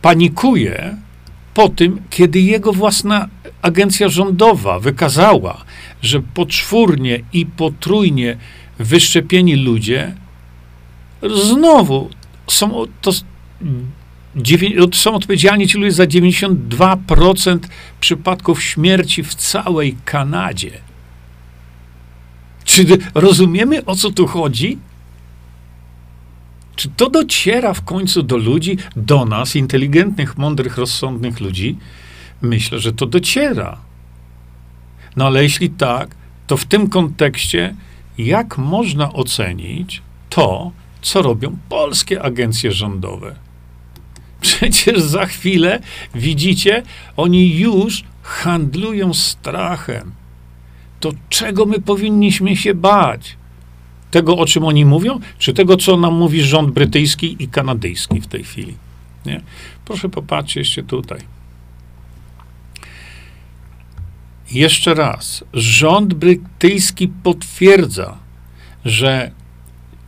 panikuje 0.01 0.97
po 1.53 1.69
tym, 1.69 2.01
kiedy 2.09 2.41
jego 2.41 2.73
własna 2.73 3.27
agencja 3.61 4.09
rządowa 4.09 4.79
wykazała, 4.79 5.65
że 6.01 6.21
poczwórnie 6.21 7.19
i 7.33 7.45
potrójnie 7.45 8.37
wyszczepieni 8.79 9.55
ludzie 9.55 10.15
znowu 11.35 12.09
są 12.47 12.85
to 13.01 13.11
są 14.93 15.13
odpowiedzialni 15.13 15.67
ci 15.67 15.77
ludzie 15.77 15.91
za 15.91 16.03
92% 16.03 17.59
przypadków 17.99 18.63
śmierci 18.63 19.23
w 19.23 19.35
całej 19.35 19.97
Kanadzie. 20.05 20.71
Czy 22.65 22.85
rozumiemy, 23.13 23.85
o 23.85 23.95
co 23.95 24.11
tu 24.11 24.27
chodzi? 24.27 24.77
Czy 26.75 26.89
to 26.89 27.09
dociera 27.09 27.73
w 27.73 27.83
końcu 27.83 28.23
do 28.23 28.37
ludzi, 28.37 28.77
do 28.95 29.25
nas, 29.25 29.55
inteligentnych, 29.55 30.37
mądrych, 30.37 30.77
rozsądnych 30.77 31.39
ludzi? 31.39 31.77
Myślę, 32.41 32.79
że 32.79 32.93
to 32.93 33.05
dociera. 33.05 33.77
No 35.15 35.27
ale 35.27 35.43
jeśli 35.43 35.69
tak, 35.69 36.15
to 36.47 36.57
w 36.57 36.65
tym 36.65 36.89
kontekście, 36.89 37.75
jak 38.17 38.57
można 38.57 39.13
ocenić 39.13 40.01
to, 40.29 40.71
co 41.01 41.21
robią 41.21 41.57
polskie 41.69 42.21
agencje 42.21 42.71
rządowe? 42.71 43.35
Przecież 44.41 45.01
za 45.01 45.25
chwilę, 45.25 45.79
widzicie, 46.15 46.83
oni 47.17 47.59
już 47.59 48.03
handlują 48.21 49.13
strachem. 49.13 50.11
To 50.99 51.11
czego 51.29 51.65
my 51.65 51.81
powinniśmy 51.81 52.55
się 52.55 52.73
bać? 52.73 53.37
Tego, 54.13 54.37
o 54.37 54.45
czym 54.45 54.63
oni 54.63 54.85
mówią, 54.85 55.19
czy 55.37 55.53
tego, 55.53 55.77
co 55.77 55.97
nam 55.97 56.13
mówi 56.13 56.43
rząd 56.43 56.71
brytyjski 56.71 57.35
i 57.39 57.47
kanadyjski 57.47 58.21
w 58.21 58.27
tej 58.27 58.43
chwili? 58.43 58.75
Nie? 59.25 59.41
Proszę 59.85 60.09
popatrzcie 60.09 60.83
tutaj. 60.83 61.19
Jeszcze 64.51 64.93
raz. 64.93 65.43
Rząd 65.53 66.13
brytyjski 66.13 67.07
potwierdza, 67.07 68.17
że 68.85 69.31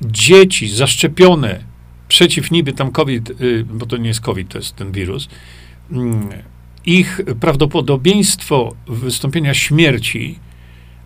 dzieci 0.01 0.70
zaszczepione 0.70 1.64
przeciw 2.08 2.51
niby 2.51 2.74
tam 2.74 2.91
COVID, 2.91 3.41
y, 3.41 3.66
bo 3.74 3.86
to 3.86 3.97
nie 3.97 4.08
jest 4.08 4.22
COVID, 4.22 4.49
to 4.49 4.58
jest 4.58 4.76
ten 4.76 4.91
wirus, 4.91 5.30
mm, 5.91 6.30
ich 6.86 7.22
prawdopodobieństwo 7.39 8.76
wystąpienia 8.88 9.53
śmierci 9.53 10.39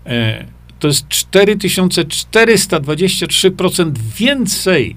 e, 0.06 0.46
to 0.80 0.88
jest 0.88 1.08
4423% 1.08 3.98
więcej 3.98 4.96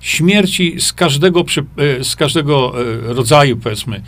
śmierci 0.00 0.80
z 0.80 0.92
każdego, 0.92 1.44
e, 1.76 2.04
z 2.04 2.16
każdego 2.16 2.74
e, 2.80 2.84
rodzaju, 3.14 3.56
powiedzmy, 3.56 4.02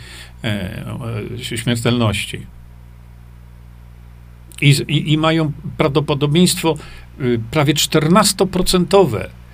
śmiertelności. 1.41 2.45
I, 4.61 4.69
i, 4.87 5.13
i 5.13 5.17
mają 5.17 5.51
prawdopodobieństwo 5.77 6.75
y, 7.21 7.39
prawie 7.51 7.73
14% 7.73 9.05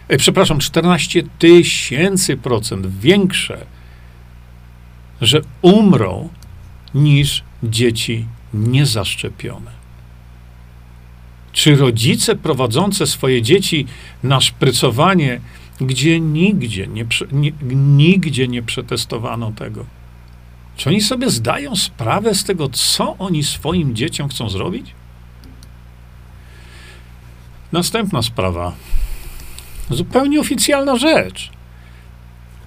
E, 0.07 0.17
przepraszam, 0.17 0.59
14 0.59 1.23
tysięcy 1.39 2.37
procent 2.37 2.99
większe, 2.99 3.65
że 5.21 5.41
umrą 5.61 6.29
niż 6.93 7.43
dzieci 7.63 8.25
niezaszczepione. 8.53 9.76
Czy 11.57 11.75
rodzice 11.75 12.35
prowadzące 12.35 13.07
swoje 13.07 13.41
dzieci 13.41 13.85
na 14.23 14.41
szprycowanie, 14.41 15.41
gdzie 15.81 16.19
nigdzie 16.19 16.87
nie, 16.87 17.05
nigdzie 17.75 18.47
nie 18.47 18.63
przetestowano 18.63 19.51
tego, 19.51 19.85
czy 20.75 20.89
oni 20.89 21.01
sobie 21.01 21.29
zdają 21.29 21.75
sprawę 21.75 22.35
z 22.35 22.43
tego, 22.43 22.69
co 22.69 23.17
oni 23.17 23.43
swoim 23.43 23.95
dzieciom 23.95 24.29
chcą 24.29 24.49
zrobić? 24.49 24.91
Następna 27.71 28.21
sprawa. 28.21 28.73
Zupełnie 29.89 30.39
oficjalna 30.39 30.97
rzecz. 30.97 31.51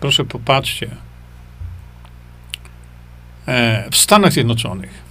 Proszę 0.01 0.24
popatrzcie. 0.24 0.91
E, 3.49 3.91
w 3.91 3.97
Stanach 3.97 4.32
Zjednoczonych 4.32 5.10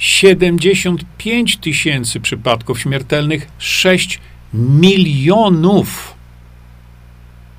75 0.00 1.56
tysięcy 1.56 2.20
przypadków 2.20 2.80
śmiertelnych, 2.80 3.48
6 3.58 4.20
milionów 4.54 6.14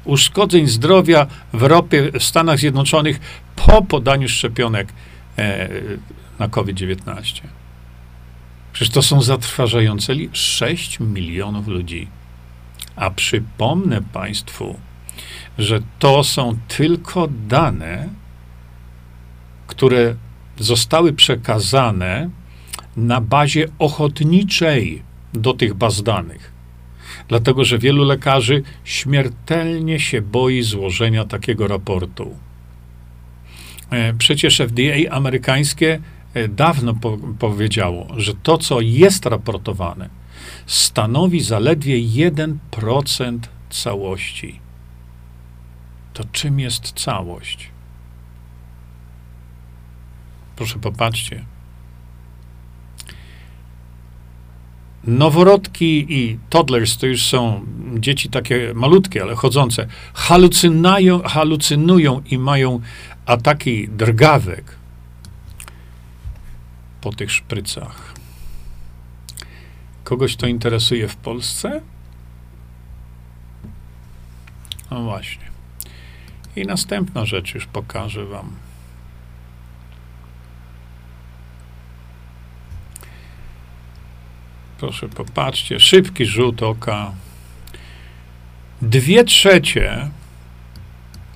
uszkodzeń 0.05 0.67
zdrowia 0.67 1.27
w 1.53 1.63
Europie, 1.63 2.11
w 2.19 2.23
Stanach 2.23 2.59
Zjednoczonych 2.59 3.19
po 3.55 3.81
podaniu 3.81 4.29
szczepionek 4.29 4.93
e, 5.37 5.69
na 6.39 6.47
COVID-19. 6.47 7.41
Przecież 8.73 8.93
to 8.93 9.01
są 9.01 9.21
zatrważające 9.21 10.13
6 10.33 10.99
milionów 10.99 11.67
ludzi. 11.67 12.07
A 12.95 13.09
przypomnę 13.09 14.01
Państwu, 14.13 14.79
że 15.57 15.79
to 15.99 16.23
są 16.23 16.57
tylko 16.67 17.27
dane, 17.47 18.09
które 19.67 20.15
zostały 20.59 21.13
przekazane 21.13 22.29
na 22.97 23.21
bazie 23.21 23.67
ochotniczej 23.79 25.03
do 25.33 25.53
tych 25.53 25.73
baz 25.73 26.03
danych. 26.03 26.51
Dlatego, 27.27 27.65
że 27.65 27.77
wielu 27.77 28.03
lekarzy 28.03 28.63
śmiertelnie 28.83 29.99
się 29.99 30.21
boi 30.21 30.61
złożenia 30.61 31.25
takiego 31.25 31.67
raportu. 31.67 32.35
E, 33.89 34.13
przecież 34.13 34.57
FDA 34.57 35.11
amerykańskie 35.11 35.99
e, 36.33 36.47
dawno 36.47 36.93
po 36.93 37.17
powiedziało, 37.39 38.07
że 38.17 38.33
to, 38.33 38.57
co 38.57 38.81
jest 38.81 39.25
raportowane, 39.25 40.09
stanowi 40.65 41.41
zaledwie 41.41 41.97
1% 41.97 43.39
całości. 43.69 44.59
To 46.13 46.23
czym 46.31 46.59
jest 46.59 46.91
całość? 46.91 47.70
Proszę 50.61 50.79
popatrzcie. 50.79 51.45
Noworodki 55.03 56.05
i 56.09 56.39
toddlers 56.49 56.97
to 56.97 57.05
już 57.05 57.25
są 57.25 57.65
dzieci 57.99 58.29
takie 58.29 58.73
malutkie, 58.75 59.21
ale 59.21 59.35
chodzące. 59.35 59.87
Halucynują 61.25 62.21
i 62.31 62.37
mają 62.37 62.79
ataki 63.25 63.89
drgawek 63.89 64.75
po 67.01 67.11
tych 67.13 67.31
szprycach. 67.31 68.13
Kogoś 70.03 70.35
to 70.35 70.47
interesuje 70.47 71.07
w 71.07 71.15
Polsce? 71.15 71.81
No 74.91 75.03
właśnie. 75.03 75.45
I 76.55 76.65
następna 76.65 77.25
rzecz 77.25 77.53
już 77.53 77.65
pokażę 77.65 78.25
Wam. 78.25 78.70
Proszę 84.81 85.09
popatrzcie, 85.09 85.79
szybki 85.79 86.25
rzut 86.25 86.63
oka. 86.63 87.13
Dwie 88.81 89.23
trzecie 89.23 90.09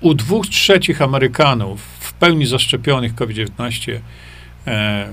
u 0.01 0.13
dwóch 0.13 0.47
trzecich 0.47 1.01
Amerykanów 1.01 1.81
w 1.81 2.13
pełni 2.13 2.45
zaszczepionych 2.45 3.15
COVID-19 3.15 3.99
e, 4.67 5.09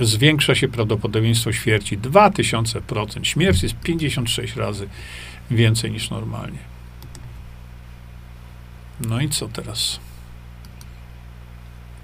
zwiększa 0.00 0.54
się 0.54 0.68
prawdopodobieństwo 0.68 1.52
śmierci 1.52 1.98
2000%. 1.98 3.24
Śmierć 3.24 3.62
jest 3.62 3.74
56 3.74 4.56
razy 4.56 4.88
więcej 5.50 5.90
niż 5.90 6.10
normalnie. 6.10 6.58
No 9.00 9.20
i 9.20 9.28
co 9.28 9.48
teraz? 9.48 10.00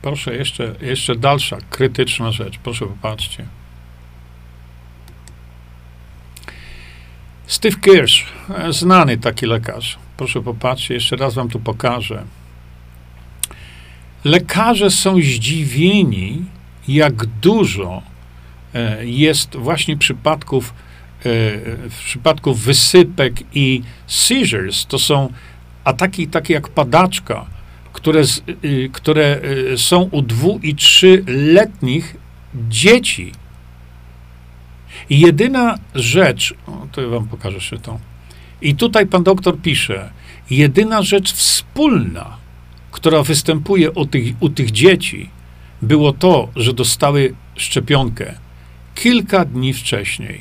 Proszę, 0.02 0.34
jeszcze, 0.34 0.74
jeszcze 0.80 1.16
dalsza 1.16 1.58
krytyczna 1.70 2.32
rzecz. 2.32 2.58
Proszę, 2.58 2.86
popatrzcie. 2.86 3.46
Steve 7.46 7.76
Kirsch, 7.80 8.26
znany 8.70 9.18
taki 9.18 9.46
lekarz. 9.46 9.98
Proszę 10.16 10.42
popatrzcie, 10.42 10.94
jeszcze 10.94 11.16
raz 11.16 11.34
wam 11.34 11.48
tu 11.48 11.60
pokażę. 11.60 12.22
Lekarze 14.24 14.90
są 14.90 15.16
zdziwieni, 15.20 16.44
jak 16.88 17.26
dużo 17.26 18.02
e, 18.74 19.06
jest 19.06 19.56
właśnie 19.56 19.96
przypadków, 19.96 20.74
e, 21.26 21.30
przypadków 22.04 22.60
wysypek 22.60 23.34
i 23.54 23.82
seizures. 24.06 24.86
To 24.86 24.98
są 24.98 25.32
ataki 25.84 26.28
takie 26.28 26.54
jak 26.54 26.68
padaczka, 26.68 27.46
które, 27.92 28.22
y, 28.64 28.90
które 28.92 29.40
y, 29.72 29.78
są 29.78 30.02
u 30.02 30.22
dwu 30.22 30.60
i 30.62 30.74
trzyletnich 30.74 32.16
dzieci. 32.68 33.32
Jedyna 35.10 35.78
rzecz, 35.94 36.54
o, 36.66 36.86
to 36.92 37.00
ja 37.00 37.08
wam 37.08 37.28
pokażę 37.28 37.56
jeszcze 37.56 37.78
to. 37.78 37.98
I 38.62 38.74
tutaj 38.74 39.06
pan 39.06 39.22
doktor 39.22 39.60
pisze, 39.60 40.10
jedyna 40.50 41.02
rzecz 41.02 41.32
wspólna, 41.32 42.36
która 42.90 43.22
występuje 43.22 43.90
u 43.90 44.06
tych, 44.06 44.34
u 44.40 44.48
tych 44.48 44.70
dzieci, 44.70 45.30
było 45.82 46.12
to, 46.12 46.48
że 46.56 46.72
dostały 46.72 47.34
szczepionkę 47.56 48.34
kilka 48.94 49.44
dni 49.44 49.72
wcześniej. 49.72 50.40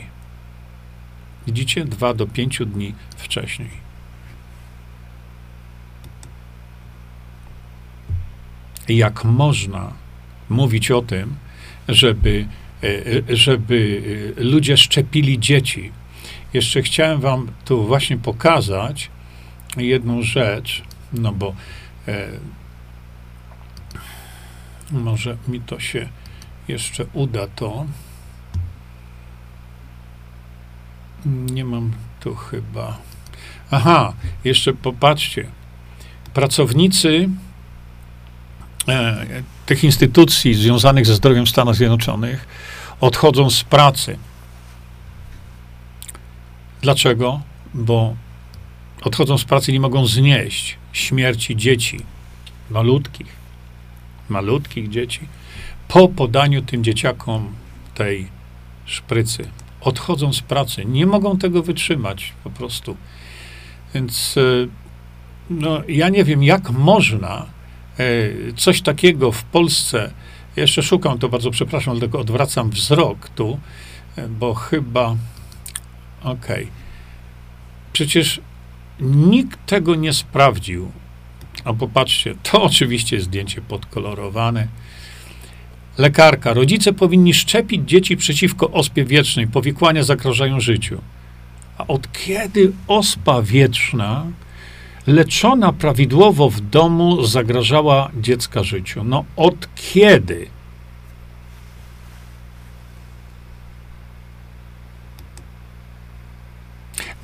Widzicie? 1.47 1.85
Dwa 1.85 2.13
do 2.13 2.27
pięciu 2.27 2.65
dni 2.65 2.93
wcześniej. 3.17 3.85
Jak 8.87 9.23
można 9.23 9.93
mówić 10.49 10.91
o 10.91 11.01
tym, 11.01 11.35
żeby, 11.87 12.47
żeby 13.29 14.01
ludzie 14.37 14.77
szczepili 14.77 15.39
dzieci? 15.39 15.91
Jeszcze 16.53 16.81
chciałem 16.81 17.21
wam 17.21 17.51
tu 17.65 17.87
właśnie 17.87 18.17
pokazać 18.17 19.09
jedną 19.77 20.21
rzecz, 20.21 20.83
no 21.13 21.31
bo 21.31 21.55
e, 22.07 22.27
może 24.91 25.37
mi 25.47 25.61
to 25.61 25.79
się 25.79 26.09
jeszcze 26.67 27.05
uda 27.13 27.47
to. 27.47 27.85
Nie 31.25 31.65
mam 31.65 31.93
tu 32.19 32.35
chyba. 32.35 32.97
Aha, 33.71 34.13
jeszcze 34.43 34.73
popatrzcie. 34.73 35.47
Pracownicy 36.33 37.29
e, 38.87 39.25
tych 39.65 39.83
instytucji 39.83 40.53
związanych 40.53 41.05
ze 41.05 41.15
zdrowiem 41.15 41.45
w 41.45 41.49
Stanach 41.49 41.75
Zjednoczonych 41.75 42.47
odchodzą 43.01 43.49
z 43.49 43.63
pracy. 43.63 44.17
Dlaczego? 46.81 47.41
Bo 47.73 48.15
odchodzą 49.01 49.37
z 49.37 49.43
pracy 49.43 49.71
nie 49.71 49.79
mogą 49.79 50.07
znieść 50.07 50.77
śmierci 50.93 51.55
dzieci, 51.55 51.99
malutkich 52.69 53.45
malutkich 54.29 54.89
dzieci, 54.89 55.19
po 55.87 56.07
podaniu 56.07 56.61
tym 56.61 56.83
dzieciakom 56.83 57.53
tej 57.95 58.27
szprycy. 58.85 59.47
Odchodzą 59.81 60.33
z 60.33 60.41
pracy, 60.41 60.85
nie 60.85 61.05
mogą 61.05 61.37
tego 61.37 61.63
wytrzymać 61.63 62.33
po 62.43 62.49
prostu. 62.49 62.97
Więc 63.93 64.35
e, 64.37 64.41
no, 65.49 65.81
ja 65.87 66.09
nie 66.09 66.23
wiem, 66.23 66.43
jak 66.43 66.69
można 66.69 67.45
coś 68.55 68.81
takiego 68.81 69.31
w 69.31 69.43
Polsce. 69.43 70.11
Jeszcze 70.55 70.83
szukam 70.83 71.19
to 71.19 71.29
bardzo, 71.29 71.51
przepraszam, 71.51 71.93
dlatego 71.93 72.19
odwracam 72.19 72.69
wzrok 72.69 73.29
tu, 73.29 73.59
e, 74.15 74.27
bo 74.27 74.53
chyba. 74.53 75.15
Okej. 76.21 76.63
Okay. 76.63 76.67
Przecież 77.93 78.41
nikt 78.99 79.65
tego 79.65 79.95
nie 79.95 80.13
sprawdził. 80.13 80.91
A 81.63 81.73
popatrzcie, 81.73 82.35
to 82.43 82.63
oczywiście 82.69 83.21
zdjęcie 83.21 83.61
podkolorowane. 83.61 84.67
Lekarka. 85.97 86.53
Rodzice 86.53 86.93
powinni 86.93 87.33
szczepić 87.33 87.89
dzieci 87.89 88.17
przeciwko 88.17 88.71
ospie 88.71 89.05
wietrznej. 89.05 89.47
Powikłania 89.47 90.03
zagrażają 90.03 90.59
życiu. 90.59 91.01
A 91.77 91.87
od 91.87 92.11
kiedy 92.11 92.71
ospa 92.87 93.41
wietrzna 93.41 94.25
leczona 95.07 95.73
prawidłowo 95.73 96.49
w 96.49 96.61
domu 96.61 97.25
zagrażała 97.25 98.11
dziecka 98.21 98.63
życiu? 98.63 99.03
No 99.03 99.25
od 99.35 99.67
kiedy? 99.75 100.47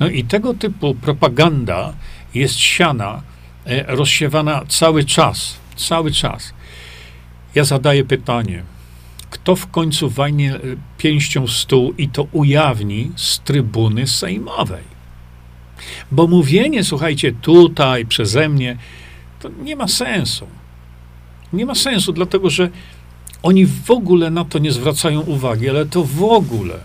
No 0.00 0.08
i 0.08 0.24
tego 0.24 0.54
typu 0.54 0.94
propaganda 0.94 1.94
jest 2.34 2.54
siana 2.54 3.22
E, 3.64 3.96
rozsiewana 3.96 4.64
cały 4.68 5.04
czas, 5.04 5.56
cały 5.76 6.10
czas. 6.12 6.52
Ja 7.54 7.64
zadaję 7.64 8.04
pytanie, 8.04 8.62
kto 9.30 9.56
w 9.56 9.66
końcu 9.66 10.10
wajnie 10.10 10.54
e, 10.54 10.60
pięścią 10.98 11.46
w 11.46 11.50
stół 11.50 11.94
i 11.98 12.08
to 12.08 12.22
ujawni 12.22 13.10
z 13.16 13.40
trybuny 13.40 14.06
sejmowej? 14.06 14.91
Bo 16.10 16.26
mówienie, 16.26 16.84
słuchajcie, 16.84 17.32
tutaj, 17.32 18.06
przeze 18.06 18.48
mnie, 18.48 18.76
to 19.40 19.48
nie 19.62 19.76
ma 19.76 19.88
sensu. 19.88 20.46
Nie 21.52 21.66
ma 21.66 21.74
sensu, 21.74 22.12
dlatego 22.12 22.50
że 22.50 22.70
oni 23.42 23.66
w 23.66 23.90
ogóle 23.90 24.30
na 24.30 24.44
to 24.44 24.58
nie 24.58 24.72
zwracają 24.72 25.20
uwagi, 25.20 25.70
ale 25.70 25.86
to 25.86 26.04
w 26.04 26.22
ogóle. 26.22 26.78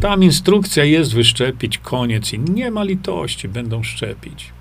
Tam 0.00 0.24
instrukcja 0.24 0.84
jest 0.84 1.14
wyszczepić, 1.14 1.78
koniec 1.78 2.32
i 2.32 2.38
nie 2.38 2.70
ma 2.70 2.84
litości, 2.84 3.48
będą 3.48 3.82
szczepić 3.82 4.54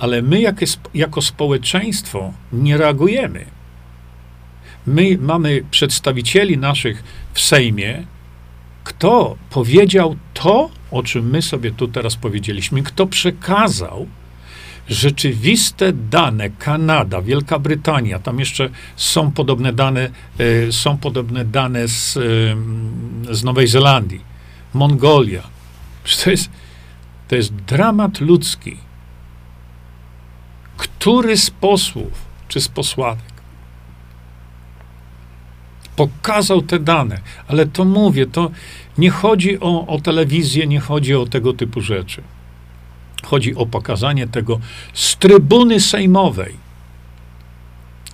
ale 0.00 0.22
my 0.22 0.40
jak, 0.40 0.60
jako 0.94 1.22
społeczeństwo 1.22 2.32
nie 2.52 2.76
reagujemy. 2.76 3.44
My 4.86 5.18
mamy 5.20 5.64
przedstawicieli 5.70 6.58
naszych 6.58 7.04
w 7.32 7.40
Sejmie, 7.40 8.04
kto 8.84 9.36
powiedział 9.50 10.16
to, 10.34 10.70
o 10.90 11.02
czym 11.02 11.30
my 11.30 11.42
sobie 11.42 11.70
tu 11.70 11.88
teraz 11.88 12.16
powiedzieliśmy, 12.16 12.82
kto 12.82 13.06
przekazał 13.06 14.06
rzeczywiste 14.88 15.92
dane, 15.92 16.50
Kanada, 16.50 17.22
Wielka 17.22 17.58
Brytania, 17.58 18.18
tam 18.18 18.38
jeszcze 18.38 18.70
są 18.96 19.30
podobne 19.30 19.72
dane, 19.72 20.10
e, 20.68 20.72
są 20.72 20.98
podobne 20.98 21.44
dane 21.44 21.88
z, 21.88 22.16
e, 22.16 23.34
z 23.34 23.44
Nowej 23.44 23.66
Zelandii, 23.66 24.20
Mongolia. 24.74 25.42
To 26.24 26.30
jest, 26.30 26.50
to 27.28 27.36
jest 27.36 27.54
dramat 27.54 28.20
ludzki 28.20 28.76
który 30.80 31.36
z 31.36 31.50
posłów 31.50 32.12
czy 32.48 32.60
z 32.60 32.68
posłanek 32.68 33.32
pokazał 35.96 36.62
te 36.62 36.78
dane, 36.78 37.20
ale 37.48 37.66
to 37.66 37.84
mówię, 37.84 38.26
to 38.26 38.50
nie 38.98 39.10
chodzi 39.10 39.60
o, 39.60 39.86
o 39.86 40.00
telewizję, 40.00 40.66
nie 40.66 40.80
chodzi 40.80 41.14
o 41.14 41.26
tego 41.26 41.52
typu 41.52 41.80
rzeczy. 41.80 42.22
Chodzi 43.22 43.54
o 43.54 43.66
pokazanie 43.66 44.26
tego 44.26 44.60
z 44.94 45.16
trybuny 45.16 45.80
sejmowej, 45.80 46.54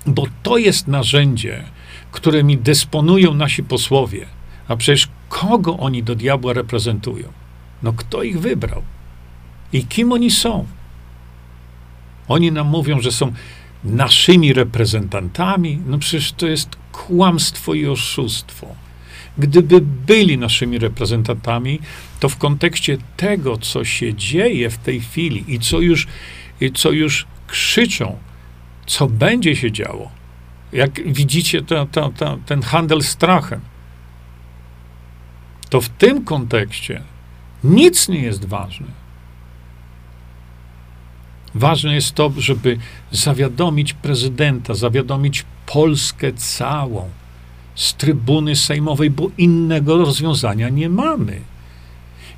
bo 0.07 0.27
to 0.43 0.59
jest 0.59 0.89
narzędzie, 0.89 1.65
którymi 2.13 2.59
dysponują 2.59 3.35
nasi 3.35 3.63
posłowie. 3.63 4.27
A 4.69 4.77
przecież 4.77 5.09
kogo 5.29 5.79
oni 5.79 6.03
do 6.03 6.15
diabła 6.15 6.53
reprezentują? 6.53 7.29
No 7.83 7.93
kto 7.93 8.23
ich 8.23 8.41
wybrał? 8.41 8.83
I 9.73 9.87
kim 9.87 10.13
oni 10.13 10.31
są? 10.31 10.67
Oni 12.29 12.53
nam 12.53 12.67
mówią, 12.67 13.01
że 13.01 13.13
są 13.13 13.33
naszymi 13.85 14.53
reprezentantami. 14.53 15.79
No 15.87 15.99
przecież 15.99 16.33
to 16.33 16.47
jest 16.47 16.77
kłamstwo 16.93 17.75
i 17.75 17.87
oszustwo. 17.87 18.67
Gdyby 19.39 19.81
byli 19.81 20.39
naszymi 20.39 20.79
reprezentantami, 20.79 21.81
to 22.21 22.29
w 22.29 22.37
kontekście 22.37 22.99
tego, 23.17 23.59
co 23.59 23.85
się 23.85 24.15
dzieje 24.15 24.71
w 24.71 24.79
tej 24.79 25.01
chwili 25.01 25.55
i 25.55 25.59
co 25.59 25.81
już, 25.81 26.07
i 26.61 26.73
co 26.73 26.91
już 26.91 27.27
krzyczą, 27.47 28.19
co 28.87 29.07
będzie 29.07 29.57
się 29.57 29.73
działo, 29.73 30.11
jak 30.73 31.13
widzicie 31.13 31.63
ten 32.47 32.63
handel 32.63 33.03
strachem, 33.03 33.61
to 35.69 35.81
w 35.81 35.89
tym 35.89 36.25
kontekście 36.25 37.03
nic 37.65 38.09
nie 38.09 38.21
jest 38.21 38.45
ważne. 38.45 38.87
Ważne 41.55 41.95
jest 41.95 42.15
to, 42.15 42.33
żeby 42.37 42.79
zawiadomić 43.11 43.93
prezydenta, 43.93 44.75
zawiadomić 44.75 45.45
Polskę 45.67 46.33
całą, 46.33 47.11
z 47.77 47.95
trybuny 47.95 48.57
sejmowej, 48.57 49.11
bo 49.11 49.31
innego 49.39 49.97
rozwiązania 49.97 50.69
nie 50.69 50.89
mamy. 50.89 51.41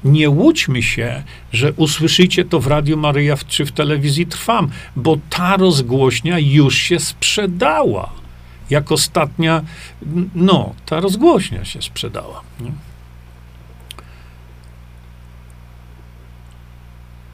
Nie 0.04 0.30
łudźmy 0.30 0.82
się, 0.82 1.22
że 1.52 1.72
usłyszycie 1.72 2.44
to 2.44 2.60
w 2.60 2.66
Radiu 2.66 2.96
Maryja 2.96 3.36
czy 3.48 3.66
w 3.66 3.72
telewizji 3.72 4.26
Trwam, 4.26 4.68
bo 4.96 5.16
ta 5.30 5.56
rozgłośnia 5.56 6.38
już 6.38 6.76
się 6.76 7.00
sprzedała. 7.00 8.10
Jak 8.70 8.92
ostatnia, 8.92 9.62
no, 10.34 10.74
ta 10.86 11.00
rozgłośnia 11.00 11.64
się 11.64 11.82
sprzedała. 11.82 12.40
Nie? 12.60 12.87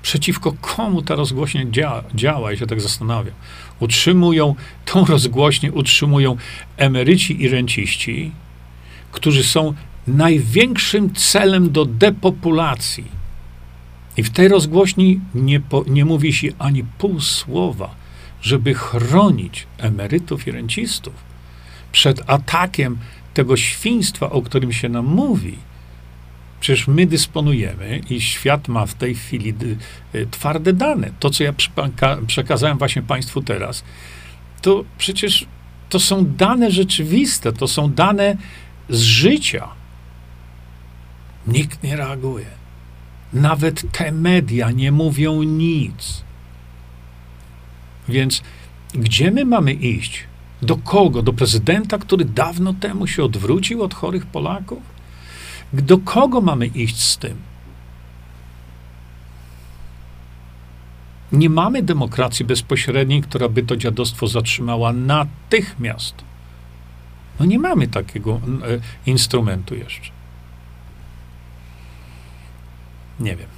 Przeciwko 0.04 0.52
komu 0.60 1.02
ta 1.02 1.14
rozgłośnia 1.14 1.64
działa, 1.70 2.02
działa, 2.14 2.50
ja 2.50 2.56
się 2.56 2.66
tak 2.66 2.80
zastanawiam. 2.80 3.34
Utrzymują, 3.80 4.54
tą 4.84 5.04
rozgłośnię 5.04 5.72
utrzymują 5.72 6.36
emeryci 6.76 7.42
i 7.42 7.48
renciści, 7.48 8.32
którzy 9.12 9.44
są 9.44 9.74
największym 10.06 11.14
celem 11.14 11.72
do 11.72 11.84
depopulacji. 11.84 13.04
I 14.16 14.22
w 14.22 14.30
tej 14.30 14.48
rozgłośni 14.48 15.20
nie, 15.34 15.60
po, 15.60 15.84
nie 15.86 16.04
mówi 16.04 16.32
się 16.32 16.48
ani 16.58 16.84
pół 16.98 17.20
słowa, 17.20 17.94
żeby 18.42 18.74
chronić 18.74 19.66
emerytów 19.78 20.46
i 20.46 20.50
rencistów 20.50 21.14
przed 21.92 22.30
atakiem 22.30 22.98
tego 23.34 23.56
świństwa, 23.56 24.30
o 24.30 24.42
którym 24.42 24.72
się 24.72 24.88
nam 24.88 25.06
mówi. 25.06 25.58
Przecież 26.64 26.88
my 26.88 27.06
dysponujemy 27.06 28.00
i 28.10 28.20
świat 28.20 28.68
ma 28.68 28.86
w 28.86 28.94
tej 28.94 29.14
chwili 29.14 29.54
y, 30.14 30.26
twarde 30.30 30.72
dane. 30.72 31.10
To, 31.20 31.30
co 31.30 31.44
ja 31.44 31.52
przekazałem 32.26 32.78
właśnie 32.78 33.02
Państwu 33.02 33.42
teraz, 33.42 33.84
to 34.62 34.84
przecież 34.98 35.46
to 35.88 36.00
są 36.00 36.24
dane 36.26 36.70
rzeczywiste, 36.70 37.52
to 37.52 37.68
są 37.68 37.92
dane 37.92 38.36
z 38.88 39.00
życia. 39.00 39.68
Nikt 41.46 41.82
nie 41.82 41.96
reaguje. 41.96 42.46
Nawet 43.32 43.92
te 43.92 44.12
media 44.12 44.70
nie 44.70 44.92
mówią 44.92 45.42
nic. 45.42 46.24
Więc 48.08 48.42
gdzie 48.94 49.30
my 49.30 49.44
mamy 49.44 49.72
iść? 49.72 50.24
Do 50.62 50.76
kogo? 50.76 51.22
Do 51.22 51.32
prezydenta, 51.32 51.98
który 51.98 52.24
dawno 52.24 52.74
temu 52.74 53.06
się 53.06 53.24
odwrócił 53.24 53.82
od 53.82 53.94
chorych 53.94 54.26
Polaków? 54.26 54.93
Do 55.82 55.98
kogo 55.98 56.40
mamy 56.40 56.66
iść 56.66 57.02
z 57.02 57.18
tym? 57.18 57.42
Nie 61.32 61.50
mamy 61.50 61.82
demokracji 61.82 62.44
bezpośredniej, 62.44 63.22
która 63.22 63.48
by 63.48 63.62
to 63.62 63.76
dziadostwo 63.76 64.26
zatrzymała 64.26 64.92
natychmiast. 64.92 66.14
No 67.40 67.46
nie 67.46 67.58
mamy 67.58 67.88
takiego 67.88 68.32
e, 68.34 68.40
instrumentu 69.06 69.74
jeszcze. 69.74 70.10
Nie 73.20 73.36
wiem. 73.36 73.48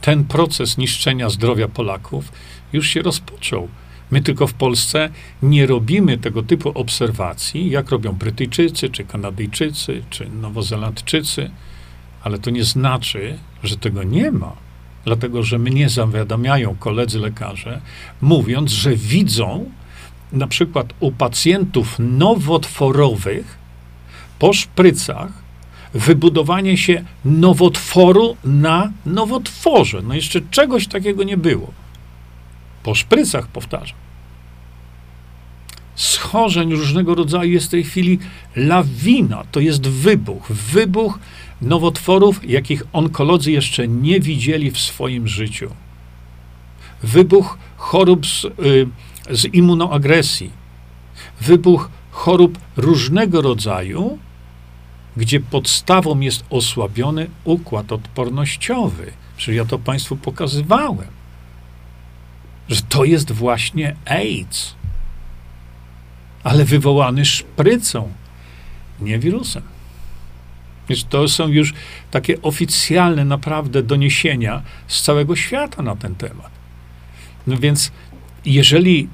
Ten 0.00 0.24
proces 0.24 0.78
niszczenia 0.78 1.30
zdrowia 1.30 1.68
Polaków 1.68 2.32
już 2.72 2.86
się 2.86 3.02
rozpoczął. 3.02 3.68
My 4.14 4.22
tylko 4.22 4.46
w 4.46 4.54
Polsce 4.54 5.10
nie 5.42 5.66
robimy 5.66 6.18
tego 6.18 6.42
typu 6.42 6.68
obserwacji, 6.68 7.70
jak 7.70 7.90
robią 7.90 8.12
Brytyjczycy, 8.12 8.88
czy 8.88 9.04
Kanadyjczycy, 9.04 10.02
czy 10.10 10.28
Nowozelandczycy, 10.28 11.50
ale 12.22 12.38
to 12.38 12.50
nie 12.50 12.64
znaczy, 12.64 13.38
że 13.62 13.76
tego 13.76 14.02
nie 14.02 14.30
ma. 14.30 14.52
Dlatego, 15.04 15.42
że 15.42 15.58
mnie 15.58 15.88
zawiadamiają 15.88 16.76
koledzy 16.76 17.18
lekarze, 17.18 17.80
mówiąc, 18.20 18.70
że 18.70 18.96
widzą 18.96 19.70
na 20.32 20.46
przykład 20.46 20.94
u 21.00 21.12
pacjentów 21.12 21.96
nowotworowych 21.98 23.58
po 24.38 24.52
szprycach 24.52 25.32
wybudowanie 25.94 26.76
się 26.76 27.04
nowotworu 27.24 28.36
na 28.44 28.92
nowotworze. 29.06 30.02
No 30.02 30.14
jeszcze 30.14 30.40
czegoś 30.50 30.86
takiego 30.86 31.24
nie 31.24 31.36
było. 31.36 31.72
Po 32.82 32.94
szprycach, 32.94 33.46
powtarzam. 33.46 34.03
Schorzeń 35.94 36.74
różnego 36.74 37.14
rodzaju 37.14 37.52
jest 37.52 37.66
w 37.66 37.70
tej 37.70 37.84
chwili 37.84 38.18
lawina. 38.56 39.44
To 39.50 39.60
jest 39.60 39.88
wybuch. 39.88 40.52
Wybuch 40.52 41.18
nowotworów, 41.62 42.50
jakich 42.50 42.82
onkolodzy 42.92 43.52
jeszcze 43.52 43.88
nie 43.88 44.20
widzieli 44.20 44.70
w 44.70 44.78
swoim 44.78 45.28
życiu. 45.28 45.70
Wybuch 47.02 47.58
chorób 47.76 48.26
z, 48.26 48.44
y, 48.44 48.50
z 49.30 49.54
immunoagresji. 49.54 50.50
Wybuch 51.40 51.90
chorób 52.10 52.58
różnego 52.76 53.42
rodzaju, 53.42 54.18
gdzie 55.16 55.40
podstawą 55.40 56.20
jest 56.20 56.44
osłabiony 56.50 57.26
układ 57.44 57.92
odpornościowy. 57.92 59.12
Przecież 59.36 59.56
ja 59.56 59.64
to 59.64 59.78
Państwu 59.78 60.16
pokazywałem, 60.16 61.08
że 62.68 62.82
to 62.88 63.04
jest 63.04 63.32
właśnie 63.32 63.96
AIDS, 64.04 64.74
ale 66.44 66.64
wywołany 66.64 67.24
szprycą, 67.24 68.12
nie 69.00 69.18
wirusem. 69.18 69.62
Więc 70.88 71.04
to 71.04 71.28
są 71.28 71.48
już 71.48 71.74
takie 72.10 72.42
oficjalne 72.42 73.24
naprawdę 73.24 73.82
doniesienia 73.82 74.62
z 74.86 75.02
całego 75.02 75.36
świata 75.36 75.82
na 75.82 75.96
ten 75.96 76.14
temat. 76.14 76.50
No 77.46 77.56
więc, 77.56 77.92
jeżeli 78.44 79.08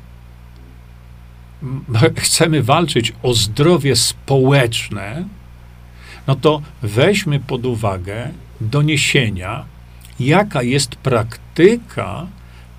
chcemy 2.16 2.62
walczyć 2.62 3.12
o 3.22 3.34
zdrowie 3.34 3.96
społeczne, 3.96 5.24
no 6.26 6.34
to 6.34 6.62
weźmy 6.82 7.40
pod 7.40 7.66
uwagę 7.66 8.30
doniesienia, 8.60 9.64
jaka 10.20 10.62
jest 10.62 10.96
praktyka 10.96 12.26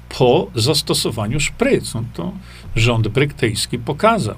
po 0.09 0.51
zastosowaniu 0.55 1.39
szpryc. 1.39 1.93
No 1.93 2.03
to 2.13 2.31
rząd 2.75 3.07
brytyjski 3.07 3.79
pokazał. 3.79 4.35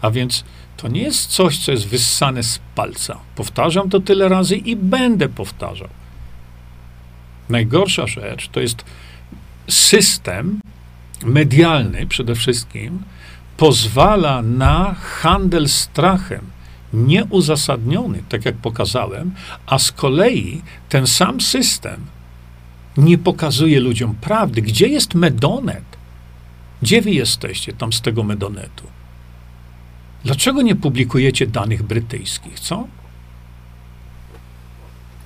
A 0.00 0.10
więc 0.10 0.44
to 0.76 0.88
nie 0.88 1.02
jest 1.02 1.26
coś, 1.26 1.58
co 1.58 1.72
jest 1.72 1.86
wyssane 1.86 2.42
z 2.42 2.60
palca. 2.74 3.18
Powtarzam 3.36 3.90
to 3.90 4.00
tyle 4.00 4.28
razy 4.28 4.56
i 4.56 4.76
będę 4.76 5.28
powtarzał. 5.28 5.88
Najgorsza 7.48 8.06
rzecz 8.06 8.48
to 8.48 8.60
jest 8.60 8.84
system 9.68 10.60
medialny 11.24 12.06
przede 12.06 12.34
wszystkim, 12.34 13.02
pozwala 13.56 14.42
na 14.42 14.94
handel 14.94 15.68
strachem 15.68 16.40
nieuzasadniony, 16.92 18.22
tak 18.28 18.44
jak 18.44 18.54
pokazałem, 18.54 19.34
a 19.66 19.78
z 19.78 19.92
kolei 19.92 20.62
ten 20.88 21.06
sam 21.06 21.40
system 21.40 22.00
nie 22.96 23.18
pokazuje 23.18 23.80
ludziom 23.80 24.14
prawdy. 24.14 24.62
Gdzie 24.62 24.86
jest 24.86 25.14
Medonet? 25.14 25.93
Gdzie 26.84 27.02
wy 27.02 27.10
jesteście 27.10 27.72
tam 27.72 27.92
z 27.92 28.00
tego 28.00 28.22
Medonetu? 28.22 28.84
Dlaczego 30.24 30.62
nie 30.62 30.76
publikujecie 30.76 31.46
danych 31.46 31.82
brytyjskich, 31.82 32.60
co? 32.60 32.86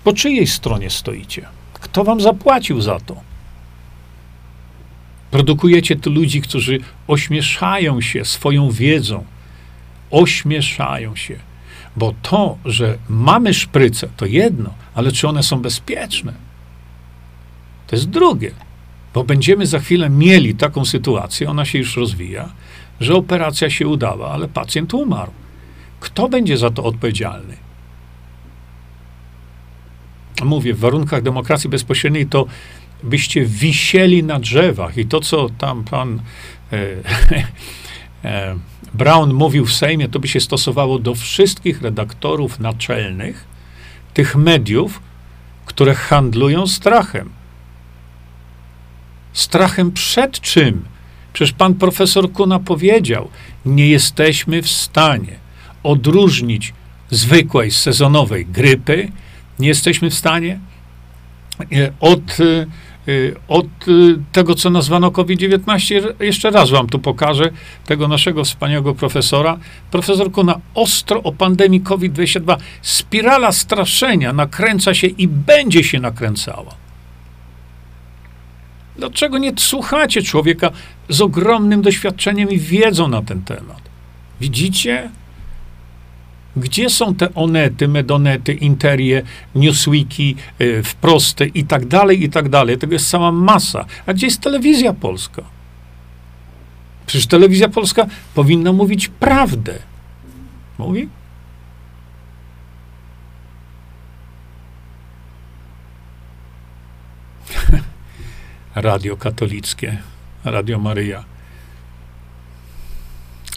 Po 0.05 0.13
czyjej 0.13 0.47
stronie 0.47 0.91
stoicie? 0.91 1.49
Kto 1.73 2.05
wam 2.05 2.21
zapłacił 2.21 2.81
za 2.81 3.01
to? 3.01 3.17
Produkujecie 5.31 5.97
tu 5.97 6.11
ludzi, 6.11 6.41
którzy 6.41 6.81
ośmieszają 7.07 8.01
się 8.01 8.25
swoją 8.25 8.71
wiedzą, 8.71 9.25
ośmieszają 10.11 11.17
się. 11.17 11.39
Bo 11.97 12.15
to, 12.23 12.59
że 12.65 12.99
mamy 13.09 13.55
szpryce, 13.55 14.09
to 14.17 14.27
jedno, 14.27 14.75
ale 14.95 15.13
czy 15.13 15.29
one 15.29 15.43
są 15.43 15.61
bezpieczne? 15.61 16.33
To 17.87 17.97
jest 17.97 18.11
drugie. 18.11 18.68
Bo 19.15 19.25
będziemy 19.25 19.67
za 19.67 19.79
chwilę 19.79 20.11
mieli 20.11 20.55
taką 20.55 20.85
sytuację, 20.85 21.51
ona 21.51 21.65
się 21.65 21.79
już 21.79 21.97
rozwija, 21.97 22.49
że 23.01 23.15
operacja 23.15 23.71
się 23.71 23.89
udała, 23.89 24.31
ale 24.31 24.49
pacjent 24.49 24.95
umarł. 24.95 25.33
Kto 26.01 26.29
będzie 26.29 26.57
za 26.57 26.71
to 26.71 26.85
odpowiedzialny? 26.85 27.57
Mówię, 30.45 30.75
w 30.75 30.79
warunkach 30.79 31.23
demokracji 31.23 31.71
bezpośredniej 31.71 32.27
to 32.27 32.47
byście 33.03 33.45
wisieli 33.45 34.23
na 34.23 34.39
drzewach 34.39 34.99
i 34.99 35.07
to, 35.07 35.21
co 35.21 35.49
tam 35.59 35.85
pan 35.85 36.21
e, 36.73 36.77
e, 38.25 38.57
Brown 38.95 39.35
mówił 39.35 39.67
w 39.67 39.73
Sejmie, 39.73 40.09
to 40.09 40.19
by 40.19 40.29
się 40.29 40.41
stosowało 40.41 40.99
do 40.99 41.15
wszystkich 41.15 41.83
redaktorów 41.83 42.61
naczelnych 42.61 43.45
tych 44.15 44.37
mediów, 44.37 45.01
które 45.67 45.95
handlują 45.95 46.67
strachem. 46.67 47.38
Strachem 49.39 49.93
przed 49.93 50.41
czym? 50.41 50.85
Przecież 51.33 51.53
pan 51.53 51.75
profesor 51.75 52.33
Kuna 52.33 52.59
powiedział, 52.59 53.29
nie 53.67 53.89
jesteśmy 53.89 54.63
w 54.63 54.71
stanie 54.71 55.37
odróżnić 55.83 56.75
zwykłej 57.11 57.71
sezonowej 57.71 58.47
grypy, 58.47 59.09
nie 59.59 59.69
jesteśmy 59.69 60.11
w 60.11 60.15
stanie 60.15 60.61
e, 61.73 61.93
od 62.01 62.41
e, 62.41 62.67
od 63.49 63.67
tego, 64.33 64.55
co 64.55 64.71
nazwano 64.71 65.11
COVID-19. 65.11 66.03
Jeszcze 66.21 66.51
raz 66.51 66.71
wam 66.71 66.87
tu 66.87 66.99
pokażę 66.99 67.51
tego 67.87 68.09
naszego 68.09 68.45
wspaniałego 68.45 68.95
profesora. 68.95 69.59
Profesor 69.91 70.33
Kuna 70.33 70.61
ostro 70.75 71.23
o 71.23 71.33
pandemii 71.33 71.81
COVID-22. 71.81 72.57
Spirala 72.83 73.53
straszenia 73.53 74.33
nakręca 74.33 74.95
się 74.95 75.07
i 75.07 75.29
będzie 75.29 75.85
się 75.85 76.01
nakręcała. 76.01 76.88
Dlaczego 78.99 79.39
nie 79.39 79.53
słuchacie 79.57 80.23
człowieka 80.23 80.71
z 81.09 81.21
ogromnym 81.21 81.83
doświadczeniem 81.83 82.51
i 82.51 82.59
wiedzą 82.59 83.09
na 83.09 83.23
ten 83.23 83.43
temat? 83.43 83.83
Widzicie? 84.41 85.11
Gdzie 86.57 86.91
są 86.91 87.15
te 87.15 87.35
onety, 87.35 87.89
medonety, 87.89 88.53
interie, 88.53 89.23
newsweeki, 89.55 90.37
yy, 90.59 90.83
wprosty 90.83 91.47
i 91.47 91.65
tak 91.65 91.87
dalej, 91.87 92.25
i 92.25 92.31
tak 92.31 92.49
dalej. 92.49 92.79
Tego 92.79 92.93
jest 92.93 93.11
cała 93.11 93.33
masa. 93.33 93.85
A 94.07 94.15
gdzie 94.15 94.27
jest 94.27 94.41
telewizja 94.41 94.93
polska? 94.93 95.43
Przecież 97.07 97.27
telewizja 97.27 97.69
polska 97.69 98.07
powinna 98.35 98.73
mówić 98.73 99.09
prawdę. 99.09 99.79
Mówi? 100.79 101.09
Radio 108.81 109.17
katolickie, 109.17 109.99
Radio 110.45 110.79
Maryja 110.79 111.25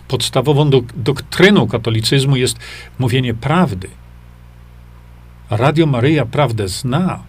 podstawową 0.08 0.70
dok 0.70 0.86
doktryną 0.96 1.68
katolicyzmu 1.68 2.36
jest 2.36 2.60
mówienie 3.00 3.34
prawdy. 3.34 3.88
Radio 5.50 5.86
Maryja 5.86 6.26
prawdę 6.26 6.68
zna, 6.68 7.24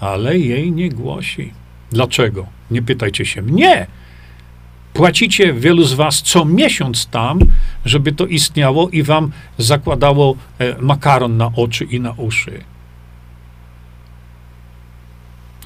ale 0.00 0.38
jej 0.38 0.72
nie 0.72 0.88
głosi. 0.88 1.52
Dlaczego? 1.90 2.46
Nie 2.70 2.82
pytajcie 2.82 3.26
się 3.26 3.42
mnie. 3.42 3.86
Płacicie 4.92 5.52
wielu 5.52 5.84
z 5.84 5.92
was 5.92 6.22
co 6.22 6.44
miesiąc 6.44 7.06
tam, 7.06 7.38
żeby 7.84 8.12
to 8.12 8.26
istniało 8.26 8.88
i 8.88 9.02
wam 9.02 9.32
zakładało 9.58 10.36
e, 10.58 10.82
makaron 10.82 11.36
na 11.36 11.52
oczy 11.56 11.84
i 11.84 12.00
na 12.00 12.12
uszy. 12.12 12.64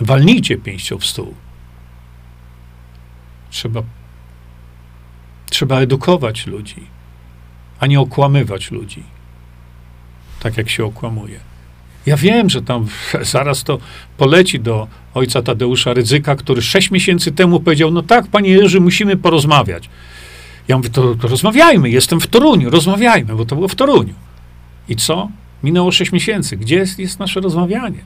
Walnijcie 0.00 0.56
pięścią 0.56 0.98
w 0.98 1.06
stół. 1.06 1.34
Trzeba 3.62 3.82
Trzeba 5.50 5.80
edukować 5.80 6.46
ludzi, 6.46 6.86
a 7.80 7.86
nie 7.86 8.00
okłamywać 8.00 8.70
ludzi. 8.70 9.02
Tak 10.40 10.56
jak 10.56 10.70
się 10.70 10.84
okłamuje. 10.84 11.40
Ja 12.06 12.16
wiem, 12.16 12.50
że 12.50 12.62
tam 12.62 12.86
zaraz 13.34 13.64
to 13.64 13.78
poleci 14.16 14.60
do 14.60 14.88
ojca 15.14 15.42
Tadeusza 15.42 15.92
Rydzyka, 15.92 16.36
który 16.36 16.62
sześć 16.62 16.90
miesięcy 16.90 17.32
temu 17.32 17.60
powiedział: 17.60 17.90
No 17.90 18.02
tak, 18.02 18.26
panie 18.26 18.50
Jerzy, 18.50 18.80
musimy 18.80 19.16
porozmawiać. 19.16 19.88
Ja 20.68 20.76
mówię: 20.76 20.90
to, 20.90 21.14
to 21.14 21.28
rozmawiajmy, 21.28 21.90
jestem 21.90 22.20
w 22.20 22.26
Toruniu, 22.26 22.70
rozmawiajmy, 22.70 23.34
bo 23.34 23.44
to 23.44 23.56
było 23.56 23.68
w 23.68 23.74
Toruniu. 23.74 24.14
I 24.88 24.96
co? 24.96 25.28
Minęło 25.62 25.92
sześć 25.92 26.12
miesięcy. 26.12 26.56
Gdzie 26.56 26.76
jest, 26.76 26.98
jest 26.98 27.18
nasze 27.18 27.40
rozmawianie? 27.40 27.98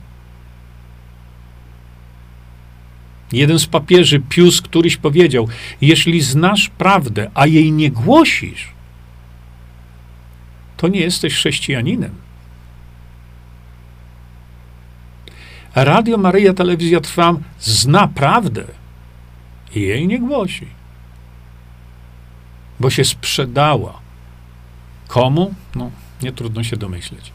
Jeden 3.31 3.59
z 3.59 3.65
papieży, 3.65 4.19
Pius, 4.29 4.61
któryś 4.61 4.97
powiedział: 4.97 5.47
Jeśli 5.81 6.21
znasz 6.21 6.69
prawdę, 6.69 7.31
a 7.33 7.47
jej 7.47 7.71
nie 7.71 7.91
głosisz, 7.91 8.71
to 10.77 10.87
nie 10.87 10.99
jesteś 10.99 11.33
chrześcijaninem. 11.33 12.11
Radio 15.75 16.17
Maryja, 16.17 16.53
telewizja 16.53 17.01
Trwam 17.01 17.43
zna 17.59 18.07
prawdę 18.07 18.63
i 19.75 19.81
jej 19.81 20.07
nie 20.07 20.19
głosi, 20.19 20.67
bo 22.79 22.89
się 22.89 23.05
sprzedała. 23.05 23.99
Komu? 25.07 25.53
No, 25.75 25.91
nie 26.21 26.31
trudno 26.31 26.63
się 26.63 26.77
domyśleć. 26.77 27.31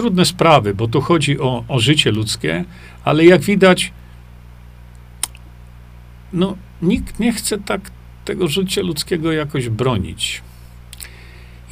Trudne 0.00 0.24
sprawy, 0.24 0.74
bo 0.74 0.88
tu 0.88 1.00
chodzi 1.00 1.40
o, 1.40 1.64
o 1.68 1.78
życie 1.78 2.10
ludzkie, 2.10 2.64
ale 3.04 3.24
jak 3.24 3.40
widać, 3.40 3.92
no, 6.32 6.56
nikt 6.82 7.20
nie 7.20 7.32
chce 7.32 7.58
tak 7.58 7.90
tego 8.24 8.48
życia 8.48 8.82
ludzkiego 8.82 9.32
jakoś 9.32 9.68
bronić. 9.68 10.42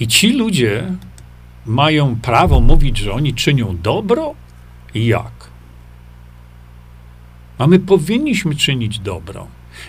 I 0.01 0.07
ci 0.09 0.33
ludzie 0.33 0.93
mają 1.66 2.16
prawo 2.16 2.61
mówić, 2.61 2.99
że 2.99 3.12
oni 3.12 3.35
czynią 3.35 3.79
dobro? 3.83 4.35
Jak? 4.95 5.49
A 7.59 7.66
my 7.66 7.79
powinniśmy 7.79 8.57
czynić 8.57 8.99
dobro. 8.99 9.47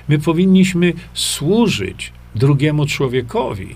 My 0.08 0.20
powinniśmy 0.20 0.94
służyć 1.14 2.14
drugiemu 2.36 2.86
człowiekowi. 2.86 3.76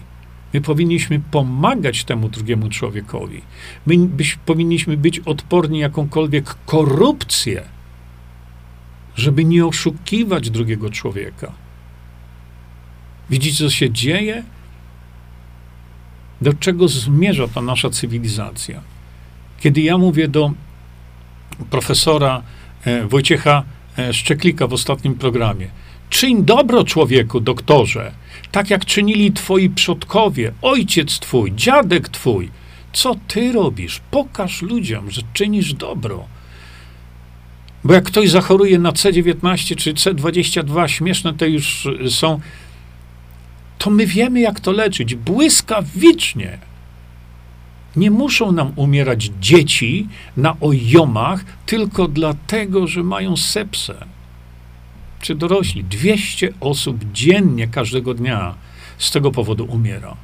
My 0.53 0.61
powinniśmy 0.61 1.19
pomagać 1.31 2.03
temu 2.03 2.29
drugiemu 2.29 2.69
człowiekowi. 2.69 3.41
My 3.85 3.97
byś, 3.97 4.35
powinniśmy 4.35 4.97
być 4.97 5.19
odporni 5.19 5.79
jakąkolwiek 5.79 6.55
korupcję, 6.65 7.63
żeby 9.15 9.45
nie 9.45 9.65
oszukiwać 9.65 10.49
drugiego 10.49 10.89
człowieka. 10.89 11.51
Widzicie, 13.29 13.57
co 13.57 13.69
się 13.69 13.91
dzieje? 13.91 14.43
Do 16.41 16.53
czego 16.53 16.87
zmierza 16.87 17.47
ta 17.47 17.61
nasza 17.61 17.89
cywilizacja? 17.89 18.81
Kiedy 19.59 19.81
ja 19.81 19.97
mówię 19.97 20.27
do 20.27 20.51
profesora 21.69 22.43
e, 22.85 23.07
Wojciecha 23.07 23.63
e, 23.97 24.13
Szczeklika 24.13 24.67
w 24.67 24.73
ostatnim 24.73 25.15
programie, 25.15 25.67
czyń 26.09 26.45
dobro 26.45 26.83
człowieku, 26.83 27.39
doktorze, 27.39 28.11
tak 28.51 28.69
jak 28.69 28.85
czynili 28.85 29.31
twoi 29.31 29.69
przodkowie, 29.69 30.51
ojciec 30.61 31.19
twój, 31.19 31.51
dziadek 31.55 32.09
twój. 32.09 32.49
Co 32.93 33.15
ty 33.27 33.51
robisz? 33.51 34.01
Pokaż 34.11 34.61
ludziom, 34.61 35.11
że 35.11 35.21
czynisz 35.33 35.73
dobro. 35.73 36.25
Bo 37.83 37.93
jak 37.93 38.03
ktoś 38.03 38.29
zachoruje 38.29 38.79
na 38.79 38.91
C19 38.91 39.75
czy 39.75 39.93
C22, 39.93 40.87
śmieszne 40.87 41.33
te 41.33 41.49
już 41.49 41.87
są, 42.09 42.39
to 43.77 43.89
my 43.89 44.05
wiemy, 44.05 44.39
jak 44.39 44.59
to 44.59 44.71
leczyć. 44.71 45.15
Błyskawicznie. 45.15 46.57
Nie 47.95 48.11
muszą 48.11 48.51
nam 48.51 48.71
umierać 48.75 49.31
dzieci 49.39 50.07
na 50.37 50.55
ojomach 50.61 51.45
tylko 51.65 52.07
dlatego, 52.07 52.87
że 52.87 53.03
mają 53.03 53.37
sepsę 53.37 54.12
czy 55.23 55.35
dorośli. 55.35 55.83
200 55.83 56.53
osób 56.59 57.11
dziennie 57.11 57.67
każdego 57.67 58.13
dnia 58.13 58.55
z 58.97 59.11
tego 59.11 59.31
powodu 59.31 59.65
umiera. 59.65 60.15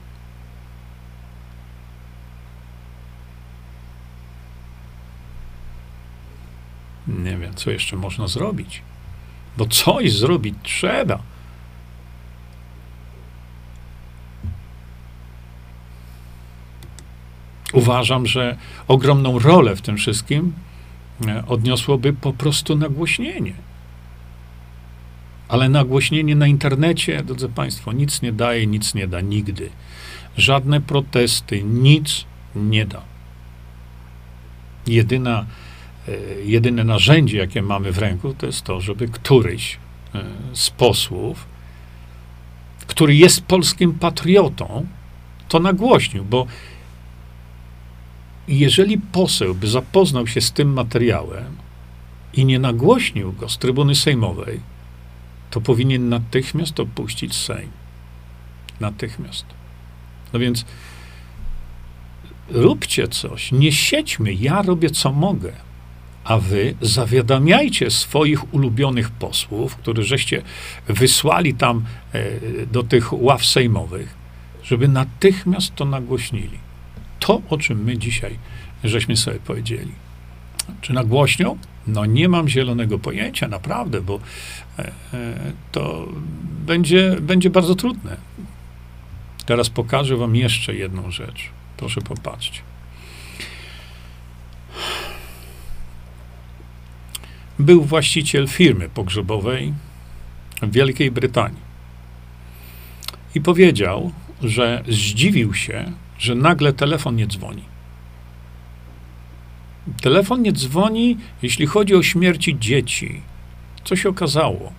Nie 7.08 7.38
wiem, 7.38 7.56
co 7.56 7.72
jeszcze 7.72 7.96
można 7.96 8.28
zrobić. 8.28 8.82
Bo 9.58 9.66
coś 9.66 10.14
zrobić 10.14 10.56
trzeba. 10.64 11.20
Uważam, 17.74 18.26
że 18.26 18.58
ogromną 18.88 19.40
rolę 19.40 19.76
w 19.76 19.82
tym 19.82 19.98
wszystkim 19.98 20.54
e, 21.28 21.46
odniosłoby 21.48 22.14
po 22.14 22.34
prostu 22.34 22.76
nagłośnienie. 22.76 23.69
Ale 25.50 25.70
nagłośnienie 25.70 26.36
na 26.36 26.48
internecie, 26.48 27.24
drodzy 27.24 27.50
Państwo, 27.50 27.92
nic 27.92 28.22
nie 28.22 28.32
daje, 28.32 28.68
nic 28.68 28.94
nie 28.94 29.08
da 29.08 29.22
nigdy. 29.22 29.70
Żadne 30.38 30.82
protesty, 30.82 31.64
nic 31.64 32.26
nie 32.56 32.86
da. 32.86 33.02
Jedyna, 34.88 35.46
e, 36.08 36.12
jedyne 36.46 36.84
narzędzie, 36.84 37.38
jakie 37.38 37.62
mamy 37.62 37.92
w 37.92 37.98
ręku, 37.98 38.34
to 38.34 38.46
jest 38.46 38.62
to, 38.62 38.82
żeby 38.82 39.08
któryś 39.08 39.78
e, 40.16 40.24
z 40.54 40.70
posłów, 40.70 41.46
który 42.88 43.16
jest 43.16 43.42
polskim 43.42 43.94
patriotą, 43.94 44.86
to 45.48 45.60
nagłośnił, 45.60 46.26
bo 46.26 46.48
jeżeli 48.48 48.98
poseł 48.98 49.56
by 49.56 49.68
zapoznał 49.68 50.28
się 50.28 50.42
z 50.42 50.52
tym 50.52 50.74
materiałem 50.74 51.56
i 52.34 52.46
nie 52.46 52.60
nagłośnił 52.60 53.34
go 53.34 53.50
z 53.50 53.58
trybuny 53.58 53.96
sejmowej, 53.96 54.60
to 55.50 55.62
powinien 55.62 56.10
natychmiast 56.10 56.80
opuścić 56.80 57.36
Sejm. 57.36 57.70
Natychmiast. 58.80 59.46
No 60.34 60.40
więc 60.40 60.66
róbcie 62.50 63.08
coś, 63.08 63.52
nie 63.52 63.72
siedźmy, 63.72 64.34
ja 64.34 64.62
robię 64.62 64.90
co 64.90 65.12
mogę, 65.12 65.54
a 66.24 66.38
wy 66.38 66.76
zawiadamiajcie 66.82 67.92
swoich 67.92 68.54
ulubionych 68.54 69.12
posłów, 69.12 69.76
których 69.76 70.06
żeście 70.06 70.42
wysłali 70.88 71.54
tam 71.54 71.86
e, 72.14 72.66
do 72.66 72.84
tych 72.84 73.14
ław 73.14 73.46
sejmowych, 73.46 74.16
żeby 74.64 74.88
natychmiast 74.88 75.76
to 75.76 75.86
nagłośnili. 75.86 76.60
To, 77.20 77.42
o 77.50 77.58
czym 77.58 77.84
my 77.84 77.98
dzisiaj 77.98 78.38
żeśmy 78.84 79.18
sobie 79.18 79.40
powiedzieli. 79.40 79.92
Czy 80.82 80.94
nagłośnią? 80.94 81.58
No 81.88 82.06
nie 82.06 82.30
mam 82.30 82.50
zielonego 82.50 83.00
pojęcia, 83.00 83.48
naprawdę, 83.48 84.02
bo 84.02 84.20
e, 84.80 84.92
e, 85.14 85.52
to 85.72 86.08
będzie, 86.66 87.16
będzie 87.22 87.50
bardzo 87.50 87.76
trudne. 87.76 88.18
Teraz 89.46 89.70
pokażę 89.70 90.18
wam 90.18 90.36
jeszcze 90.36 90.76
jedną 90.76 91.12
rzecz. 91.12 91.50
Proszę 91.78 92.02
popatrzcie. 92.02 92.62
Był 97.60 97.84
właściciel 97.84 98.48
firmy 98.48 98.90
pogrzebowej 98.90 99.74
w 100.62 100.72
Wielkiej 100.72 101.12
Brytanii. 101.12 101.70
I 103.36 103.42
powiedział, 103.42 104.12
że 104.44 104.84
zdziwił 104.88 105.54
się, 105.54 105.92
że 106.20 106.36
nagle 106.36 106.74
telefon 106.74 107.16
nie 107.16 107.28
dzwoni. 107.28 107.64
Telefon 110.02 110.42
nie 110.42 110.54
dzwoni, 110.54 111.18
jeśli 111.42 111.66
chodzi 111.66 111.96
o 111.96 112.04
śmierci 112.04 112.60
dzieci. 112.60 113.22
Co 113.84 113.96
się 113.96 114.10
okazało? 114.10 114.72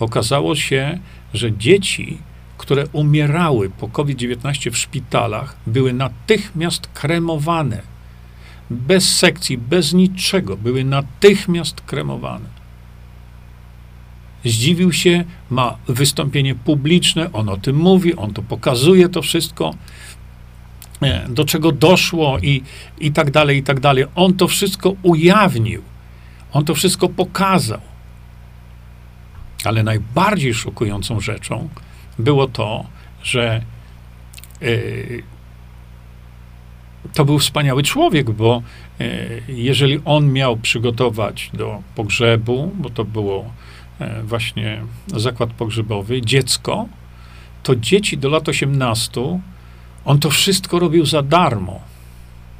Okazało 0.00 0.56
się, 0.56 0.98
że 1.34 1.52
dzieci, 1.52 2.18
które 2.58 2.86
umierały 2.92 3.70
po 3.70 3.88
COVID-19 3.88 4.70
w 4.70 4.78
szpitalach, 4.78 5.56
były 5.66 5.92
natychmiast 5.92 6.86
kremowane. 6.86 7.82
Bez 8.70 9.16
sekcji, 9.16 9.58
bez 9.58 9.92
niczego, 9.92 10.56
były 10.56 10.84
natychmiast 10.84 11.80
kremowane. 11.80 12.48
Zdziwił 14.44 14.92
się, 14.92 15.24
ma 15.50 15.76
wystąpienie 15.88 16.54
publiczne, 16.54 17.32
on 17.32 17.48
o 17.48 17.56
tym 17.56 17.76
mówi, 17.76 18.16
on 18.16 18.32
to 18.32 18.42
pokazuje, 18.42 19.08
to 19.08 19.22
wszystko 19.22 19.74
do 21.28 21.44
czego 21.44 21.72
doszło 21.72 22.38
i, 22.38 22.62
i 23.00 23.12
tak 23.12 23.30
dalej, 23.30 23.58
i 23.58 23.62
tak 23.62 23.80
dalej. 23.80 24.04
On 24.14 24.34
to 24.34 24.48
wszystko 24.48 24.94
ujawnił. 25.02 25.82
On 26.52 26.64
to 26.64 26.74
wszystko 26.74 27.08
pokazał. 27.08 27.80
Ale 29.64 29.82
najbardziej 29.82 30.54
szokującą 30.54 31.20
rzeczą 31.20 31.68
było 32.18 32.48
to, 32.48 32.86
że 33.22 33.62
yy, 34.60 35.22
to 37.14 37.24
był 37.24 37.38
wspaniały 37.38 37.82
człowiek, 37.82 38.30
bo 38.30 38.62
yy, 38.98 39.42
jeżeli 39.48 40.00
on 40.04 40.32
miał 40.32 40.56
przygotować 40.56 41.50
do 41.54 41.82
pogrzebu, 41.94 42.72
bo 42.74 42.90
to 42.90 43.04
było 43.04 43.50
właśnie 44.24 44.82
zakład 45.06 45.52
pogrzebowy, 45.52 46.22
dziecko, 46.22 46.88
to 47.62 47.76
dzieci 47.76 48.18
do 48.18 48.28
lat 48.28 48.48
18 48.48 49.40
on 50.04 50.18
to 50.18 50.30
wszystko 50.30 50.78
robił 50.78 51.06
za 51.06 51.22
darmo. 51.22 51.80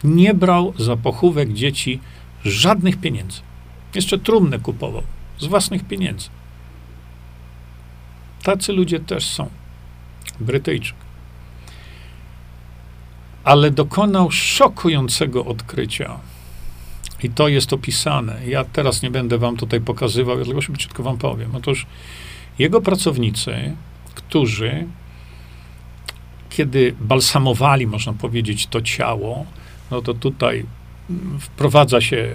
Nie 0.04 0.34
brał 0.34 0.74
za 0.78 0.96
pochówek 0.96 1.52
dzieci 1.52 2.00
żadnych 2.44 3.00
pieniędzy. 3.00 3.40
Jeszcze 3.94 4.18
trumnę 4.18 4.58
kupował 4.58 5.02
z 5.38 5.46
własnych 5.46 5.84
pieniędzy. 5.84 6.28
Tacy 8.42 8.72
ludzie 8.72 9.00
też 9.00 9.26
są. 9.26 9.50
Brytyjczyk. 10.40 10.96
Ale 13.44 13.70
dokonał 13.70 14.30
szokującego 14.30 15.44
odkrycia. 15.44 16.18
I 17.22 17.30
to 17.30 17.48
jest 17.48 17.72
opisane. 17.72 18.46
Ja 18.46 18.64
teraz 18.64 19.02
nie 19.02 19.10
będę 19.10 19.38
wam 19.38 19.56
tutaj 19.56 19.80
pokazywał, 19.80 20.38
ja 20.38 20.44
tylko 20.44 20.60
szybciutko 20.60 21.02
wam 21.02 21.18
powiem. 21.18 21.56
Otóż 21.56 21.86
jego 22.58 22.80
pracownicy, 22.80 23.76
którzy 24.14 24.86
kiedy 26.56 26.94
balsamowali, 27.00 27.86
można 27.86 28.12
powiedzieć, 28.12 28.66
to 28.66 28.82
ciało, 28.82 29.46
no 29.90 30.02
to 30.02 30.14
tutaj 30.14 30.64
wprowadza 31.40 32.00
się 32.00 32.32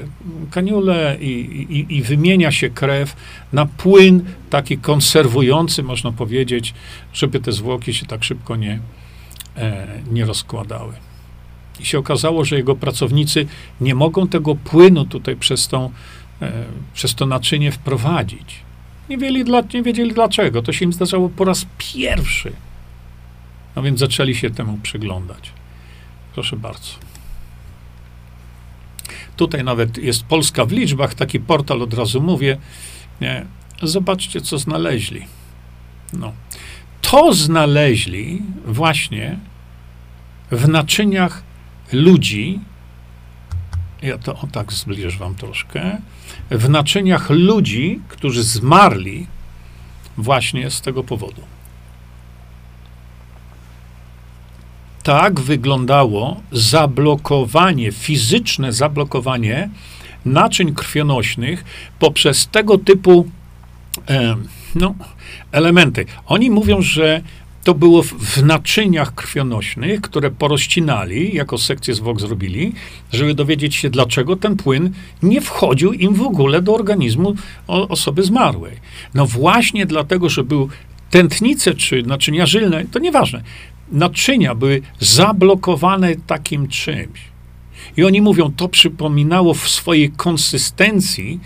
kaniulę 0.51 1.17
i, 1.22 1.26
i, 1.70 1.97
i, 1.97 2.01
wymienia 2.01 2.51
się 2.51 2.70
krew 2.70 3.15
na 3.53 3.65
płyn 3.65 4.24
taki 4.49 4.78
konserwujący, 4.78 5.84
można 5.84 6.11
powiedzieć, 6.11 6.74
żeby 7.13 7.39
te 7.39 7.51
zwłoki 7.51 7.93
się 7.93 8.05
tak 8.05 8.24
szybko 8.24 8.55
nie, 8.55 8.80
e, 9.57 9.88
nie 10.11 10.26
rozkładały. 10.26 10.93
I 11.80 11.86
się 11.86 11.99
okazało, 11.99 12.45
że 12.45 12.55
jego 12.55 12.76
pracownicy 12.76 13.45
nie 13.82 13.95
mogą 13.95 14.28
tego 14.28 14.55
płynu 14.55 15.05
tutaj 15.05 15.36
przez, 15.36 15.67
tą, 15.67 15.91
e, 16.41 16.51
przez 16.93 17.15
to 17.15 17.26
naczynie 17.26 17.72
wprowadzić. 17.72 18.55
Nie 19.09 19.17
wiedzieli, 19.17 19.43
dla, 19.43 19.61
nie 19.74 19.84
wiedzieli 19.84 20.13
dlaczego. 20.13 20.61
To 20.61 20.74
się 20.74 20.86
im 20.86 20.93
zdarzało 20.93 21.30
po 21.30 21.45
raz 21.45 21.65
pierwszy. 21.78 22.51
No 23.80 23.84
więc 23.84 23.99
zaczęli 23.99 24.36
się 24.36 24.49
temu 24.49 24.77
przyglądać. 24.77 25.51
Proszę 26.34 26.55
bardzo. 26.55 26.91
Tutaj 29.36 29.63
nawet 29.63 29.97
jest 29.97 30.23
Polska 30.23 30.65
w 30.65 30.71
liczbach, 30.71 31.13
taki 31.13 31.39
portal 31.39 31.82
od 31.82 31.93
razu 31.93 32.21
mówię. 32.21 32.57
Nie. 33.21 33.45
Zobaczcie, 33.82 34.41
co 34.41 34.57
znaleźli. 34.57 35.25
No. 36.13 36.34
To 37.01 37.34
znaleźli 37.34 38.41
właśnie 38.65 39.39
w 40.51 40.67
naczyniach 40.67 41.43
ludzi. 41.91 42.59
Ja 44.01 44.17
to 44.17 44.39
o 44.39 44.47
tak 44.47 44.73
zbliżę 44.73 45.17
wam 45.17 45.36
troszkę. 45.36 45.97
W 46.49 46.69
naczyniach 46.69 47.30
ludzi, 47.30 47.99
którzy 48.07 48.43
zmarli 48.43 49.27
właśnie 50.17 50.71
z 50.71 50.82
tego 50.82 51.03
powodu. 51.03 51.59
Tak 55.04 55.39
wyglądało 55.39 56.41
zablokowanie, 56.52 57.91
fizyczne 57.91 58.74
zablokowanie 58.74 59.70
naczyń 60.26 60.74
krwionośnych 60.74 61.64
poprzez 62.00 62.47
tego 62.47 62.78
typu 62.78 63.28
e, 64.10 64.36
no, 64.76 64.95
elementy. 65.52 66.06
Oni 66.26 66.52
mówią, 66.52 66.82
że 66.82 67.22
to 67.64 67.74
było 67.74 68.04
w, 68.04 68.43
naczyniach 68.43 69.16
krwionośnych, 69.16 70.02
które 70.02 70.32
porozcinali, 70.32 71.36
jako 71.36 71.58
sekcję 71.58 71.93
zwłok 71.93 72.20
zrobili, 72.22 72.74
żeby 73.14 73.34
dowiedzieć 73.34 73.76
się, 73.76 73.89
dlaczego 73.89 74.36
ten 74.36 74.56
płyn 74.56 74.93
nie 75.24 75.41
wchodził 75.41 75.93
im 75.93 76.14
w 76.14 76.22
ogóle 76.22 76.62
do 76.62 76.76
organizmu 76.76 77.36
osoby 77.68 78.24
zmarłej. 78.24 78.74
No 79.14 79.26
właśnie 79.26 79.86
dlatego, 79.86 80.30
że 80.30 80.43
był 80.43 80.70
tętnice 81.10 81.74
czy 81.74 82.04
naczynia 82.04 82.45
żylne, 82.45 82.86
to 82.86 83.00
nieważne 83.00 83.43
naczynia 83.91 84.55
były 84.55 84.81
zablokowane 84.99 86.15
takim 86.15 86.67
czymś. 86.67 87.29
I 87.97 88.03
oni 88.03 88.21
mówią, 88.21 88.51
to 88.51 88.67
przypominało 88.67 89.53
w 89.53 89.69
swojej 89.69 90.11
konsystencji 90.11 91.39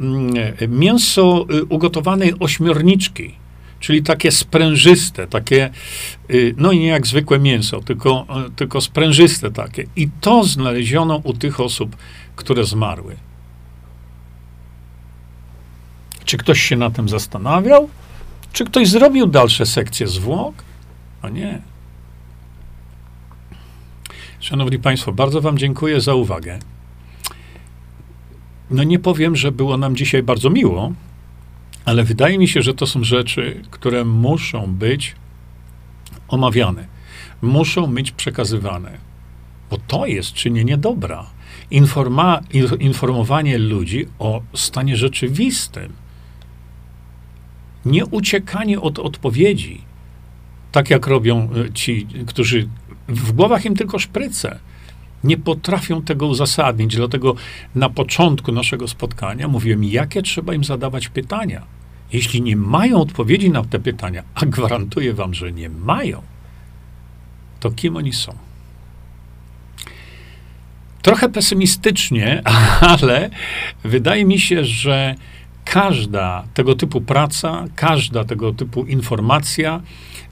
mm, 0.00 0.34
mięso 0.68 1.46
y, 1.50 1.64
ugotowanej 1.64 2.34
ośmiorniczki, 2.40 3.34
czyli 3.80 4.02
takie 4.02 4.30
sprężyste, 4.30 5.26
takie, 5.26 5.70
y, 6.30 6.54
no 6.56 6.72
nie 6.72 6.86
jak 6.86 7.06
zwykłe 7.06 7.38
mięso, 7.38 7.80
tylko, 7.80 8.26
y, 8.46 8.50
tylko 8.50 8.80
sprężyste 8.80 9.50
takie. 9.50 9.84
I 9.96 10.08
to 10.20 10.44
znaleziono 10.44 11.20
u 11.24 11.32
tych 11.32 11.60
osób, 11.60 11.96
które 12.36 12.64
zmarły. 12.64 13.16
Czy 16.24 16.36
ktoś 16.36 16.60
się 16.60 16.76
na 16.76 16.90
tym 16.90 17.08
zastanawiał? 17.08 17.88
Czy 18.52 18.64
ktoś 18.64 18.88
zrobił 18.88 19.26
dalsze 19.26 19.66
sekcje 19.66 20.06
zwłok? 20.06 20.54
A 21.22 21.28
nie. 21.28 21.62
Szanowni 24.46 24.78
Państwo, 24.78 25.12
bardzo 25.12 25.40
Wam 25.40 25.58
dziękuję 25.58 26.00
za 26.00 26.14
uwagę. 26.14 26.58
No 28.70 28.84
nie 28.84 28.98
powiem, 28.98 29.36
że 29.36 29.52
było 29.52 29.76
nam 29.76 29.96
dzisiaj 29.96 30.22
bardzo 30.22 30.50
miło, 30.50 30.92
ale 31.84 32.04
wydaje 32.04 32.38
mi 32.38 32.48
się, 32.48 32.62
że 32.62 32.74
to 32.74 32.86
są 32.86 33.04
rzeczy, 33.04 33.62
które 33.70 34.04
muszą 34.04 34.74
być 34.74 35.14
omawiane, 36.28 36.86
muszą 37.42 37.86
być 37.94 38.10
przekazywane, 38.10 38.98
bo 39.70 39.78
to 39.86 40.06
jest 40.06 40.32
czynienie 40.32 40.76
dobra. 40.76 41.26
Informa, 41.70 42.40
informowanie 42.80 43.58
ludzi 43.58 44.06
o 44.18 44.42
stanie 44.54 44.96
rzeczywistym. 44.96 45.92
Nie 47.84 48.06
uciekanie 48.06 48.80
od 48.80 48.98
odpowiedzi, 48.98 49.80
tak 50.72 50.90
jak 50.90 51.06
robią 51.06 51.48
e, 51.52 51.72
ci, 51.72 52.06
którzy 52.26 52.68
w 53.08 53.32
głowach 53.32 53.64
im 53.64 53.76
tylko 53.76 53.98
szpryce. 53.98 54.58
Nie 55.24 55.36
potrafią 55.36 56.02
tego 56.02 56.26
uzasadnić, 56.26 56.96
dlatego 56.96 57.34
na 57.74 57.90
początku 57.90 58.52
naszego 58.52 58.88
spotkania 58.88 59.48
mówiłem, 59.48 59.84
jakie 59.84 60.22
trzeba 60.22 60.54
im 60.54 60.64
zadawać 60.64 61.08
pytania. 61.08 61.62
Jeśli 62.12 62.42
nie 62.42 62.56
mają 62.56 63.00
odpowiedzi 63.00 63.50
na 63.50 63.64
te 63.64 63.78
pytania, 63.78 64.22
a 64.34 64.46
gwarantuję 64.46 65.14
wam, 65.14 65.34
że 65.34 65.52
nie 65.52 65.68
mają, 65.68 66.22
to 67.60 67.70
kim 67.70 67.96
oni 67.96 68.12
są? 68.12 68.34
Trochę 71.02 71.28
pesymistycznie, 71.28 72.42
ale 72.98 73.30
wydaje 73.84 74.24
mi 74.24 74.40
się, 74.40 74.64
że 74.64 75.14
każda 75.64 76.44
tego 76.54 76.74
typu 76.74 77.00
praca, 77.00 77.64
każda 77.74 78.24
tego 78.24 78.52
typu 78.52 78.84
informacja 78.84 79.80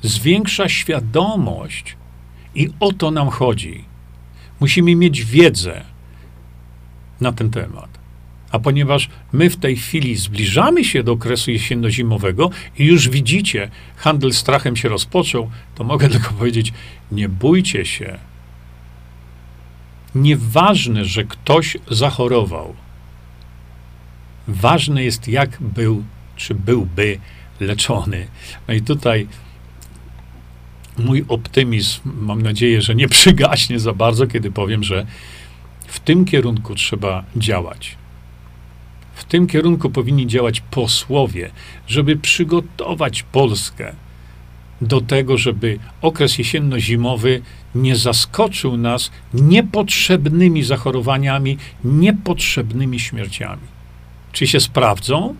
zwiększa 0.03 0.69
świadomość 0.69 1.97
i 2.55 2.71
o 2.81 2.93
to 2.93 3.11
nam 3.11 3.31
chodzi. 3.31 3.85
Musimy 4.61 4.95
mieć 4.95 5.25
wiedzę 5.25 5.83
na 7.21 7.33
ten 7.33 7.51
temat. 7.51 7.99
A 8.51 8.59
ponieważ 8.59 9.09
my 9.33 9.51
w 9.51 9.57
tej 9.57 9.77
chwili 9.77 10.17
zbliżamy 10.17 10.85
się 10.85 11.03
do 11.03 11.13
okresu 11.13 11.51
jesienno-zimowego 11.51 12.51
i 12.79 12.85
już 12.85 13.09
widzicie, 13.09 13.71
handel 13.97 14.33
strachem 14.33 14.77
się 14.77 14.89
rozpoczął, 14.89 15.51
to 15.75 15.85
mogę 15.85 16.09
tylko 16.15 16.35
powiedzieć, 16.35 16.73
nie 17.13 17.29
bójcie 17.29 17.85
się. 17.85 18.19
Nieważne, 20.15 21.05
że 21.05 21.25
ktoś 21.25 21.77
zachorował. 21.91 22.75
Ważne 24.49 25.05
jest, 25.05 25.29
jak 25.29 25.59
był, 25.61 26.05
czy 26.37 26.55
byłby 26.55 27.19
leczony. 27.61 28.27
No 28.69 28.75
i 28.75 28.83
tutaj 28.83 29.27
mój 30.99 31.25
optymizm, 31.29 32.01
mam 32.05 32.43
nadzieję, 32.43 32.83
że 32.83 32.95
nie 32.95 33.09
przygaśnie 33.19 33.79
za 33.79 33.93
bardzo, 33.93 34.27
kiedy 34.27 34.51
powiem, 34.51 34.85
że 34.85 35.07
w 35.87 36.01
tym 36.01 36.25
kierunku 36.25 36.75
trzeba 36.75 37.25
działać. 37.37 37.97
W 39.15 39.25
tym 39.25 39.47
kierunku 39.47 39.91
powinni 39.91 40.27
działać 40.27 40.61
posłowie, 40.61 41.51
żeby 41.87 42.17
przygotować 42.17 43.23
Polskę 43.23 43.95
do 44.81 45.01
tego, 45.01 45.39
żeby 45.39 45.79
okres 46.03 46.39
jesienno-zimowy 46.39 47.41
nie 47.75 47.97
zaskoczył 47.97 48.77
nas 48.77 49.11
niepotrzebnymi 49.35 50.63
zachorowaniami, 50.63 51.59
niepotrzebnymi 51.85 53.01
śmierciami. 53.01 53.63
Czy 54.33 54.47
się 54.47 54.61
sprawdzą? 54.61 55.35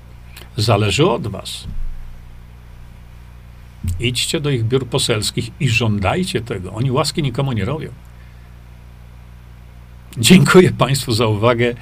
Zależy 0.57 1.07
od 1.07 1.27
Was. 1.27 1.65
Idźcie 4.01 4.41
do 4.41 4.51
ich 4.51 4.65
biur 4.65 4.87
poselskich 4.87 5.51
i 5.61 5.69
żądajcie 5.69 6.41
tego. 6.41 6.73
Oni 6.73 6.91
łaski 6.91 7.23
nikomu 7.23 7.53
nie 7.53 7.65
robią. 7.65 7.89
Dziękuję 10.19 10.73
Państwu 10.73 11.13
za 11.13 11.27
uwagę. 11.27 11.75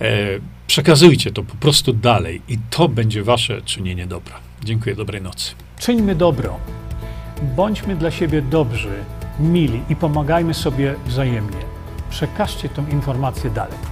E, 0.00 0.16
przekazujcie 0.66 1.30
to 1.30 1.42
po 1.42 1.54
prostu 1.54 1.92
dalej 1.92 2.42
i 2.48 2.58
to 2.70 2.88
będzie 2.88 3.22
Wasze 3.22 3.62
czynienie 3.62 4.06
dobra. 4.06 4.34
Dziękuję, 4.64 4.96
dobrej 4.96 5.22
nocy. 5.22 5.54
Czyńmy 5.78 6.14
dobro. 6.14 6.58
Bądźmy 7.56 7.96
dla 7.96 8.10
siebie 8.10 8.42
dobrzy, 8.42 9.04
mili 9.40 9.80
i 9.88 9.96
pomagajmy 9.96 10.54
sobie 10.54 10.94
wzajemnie. 11.06 11.62
Przekażcie 12.10 12.68
tę 12.68 12.84
informację 12.92 13.50
dalej. 13.50 13.91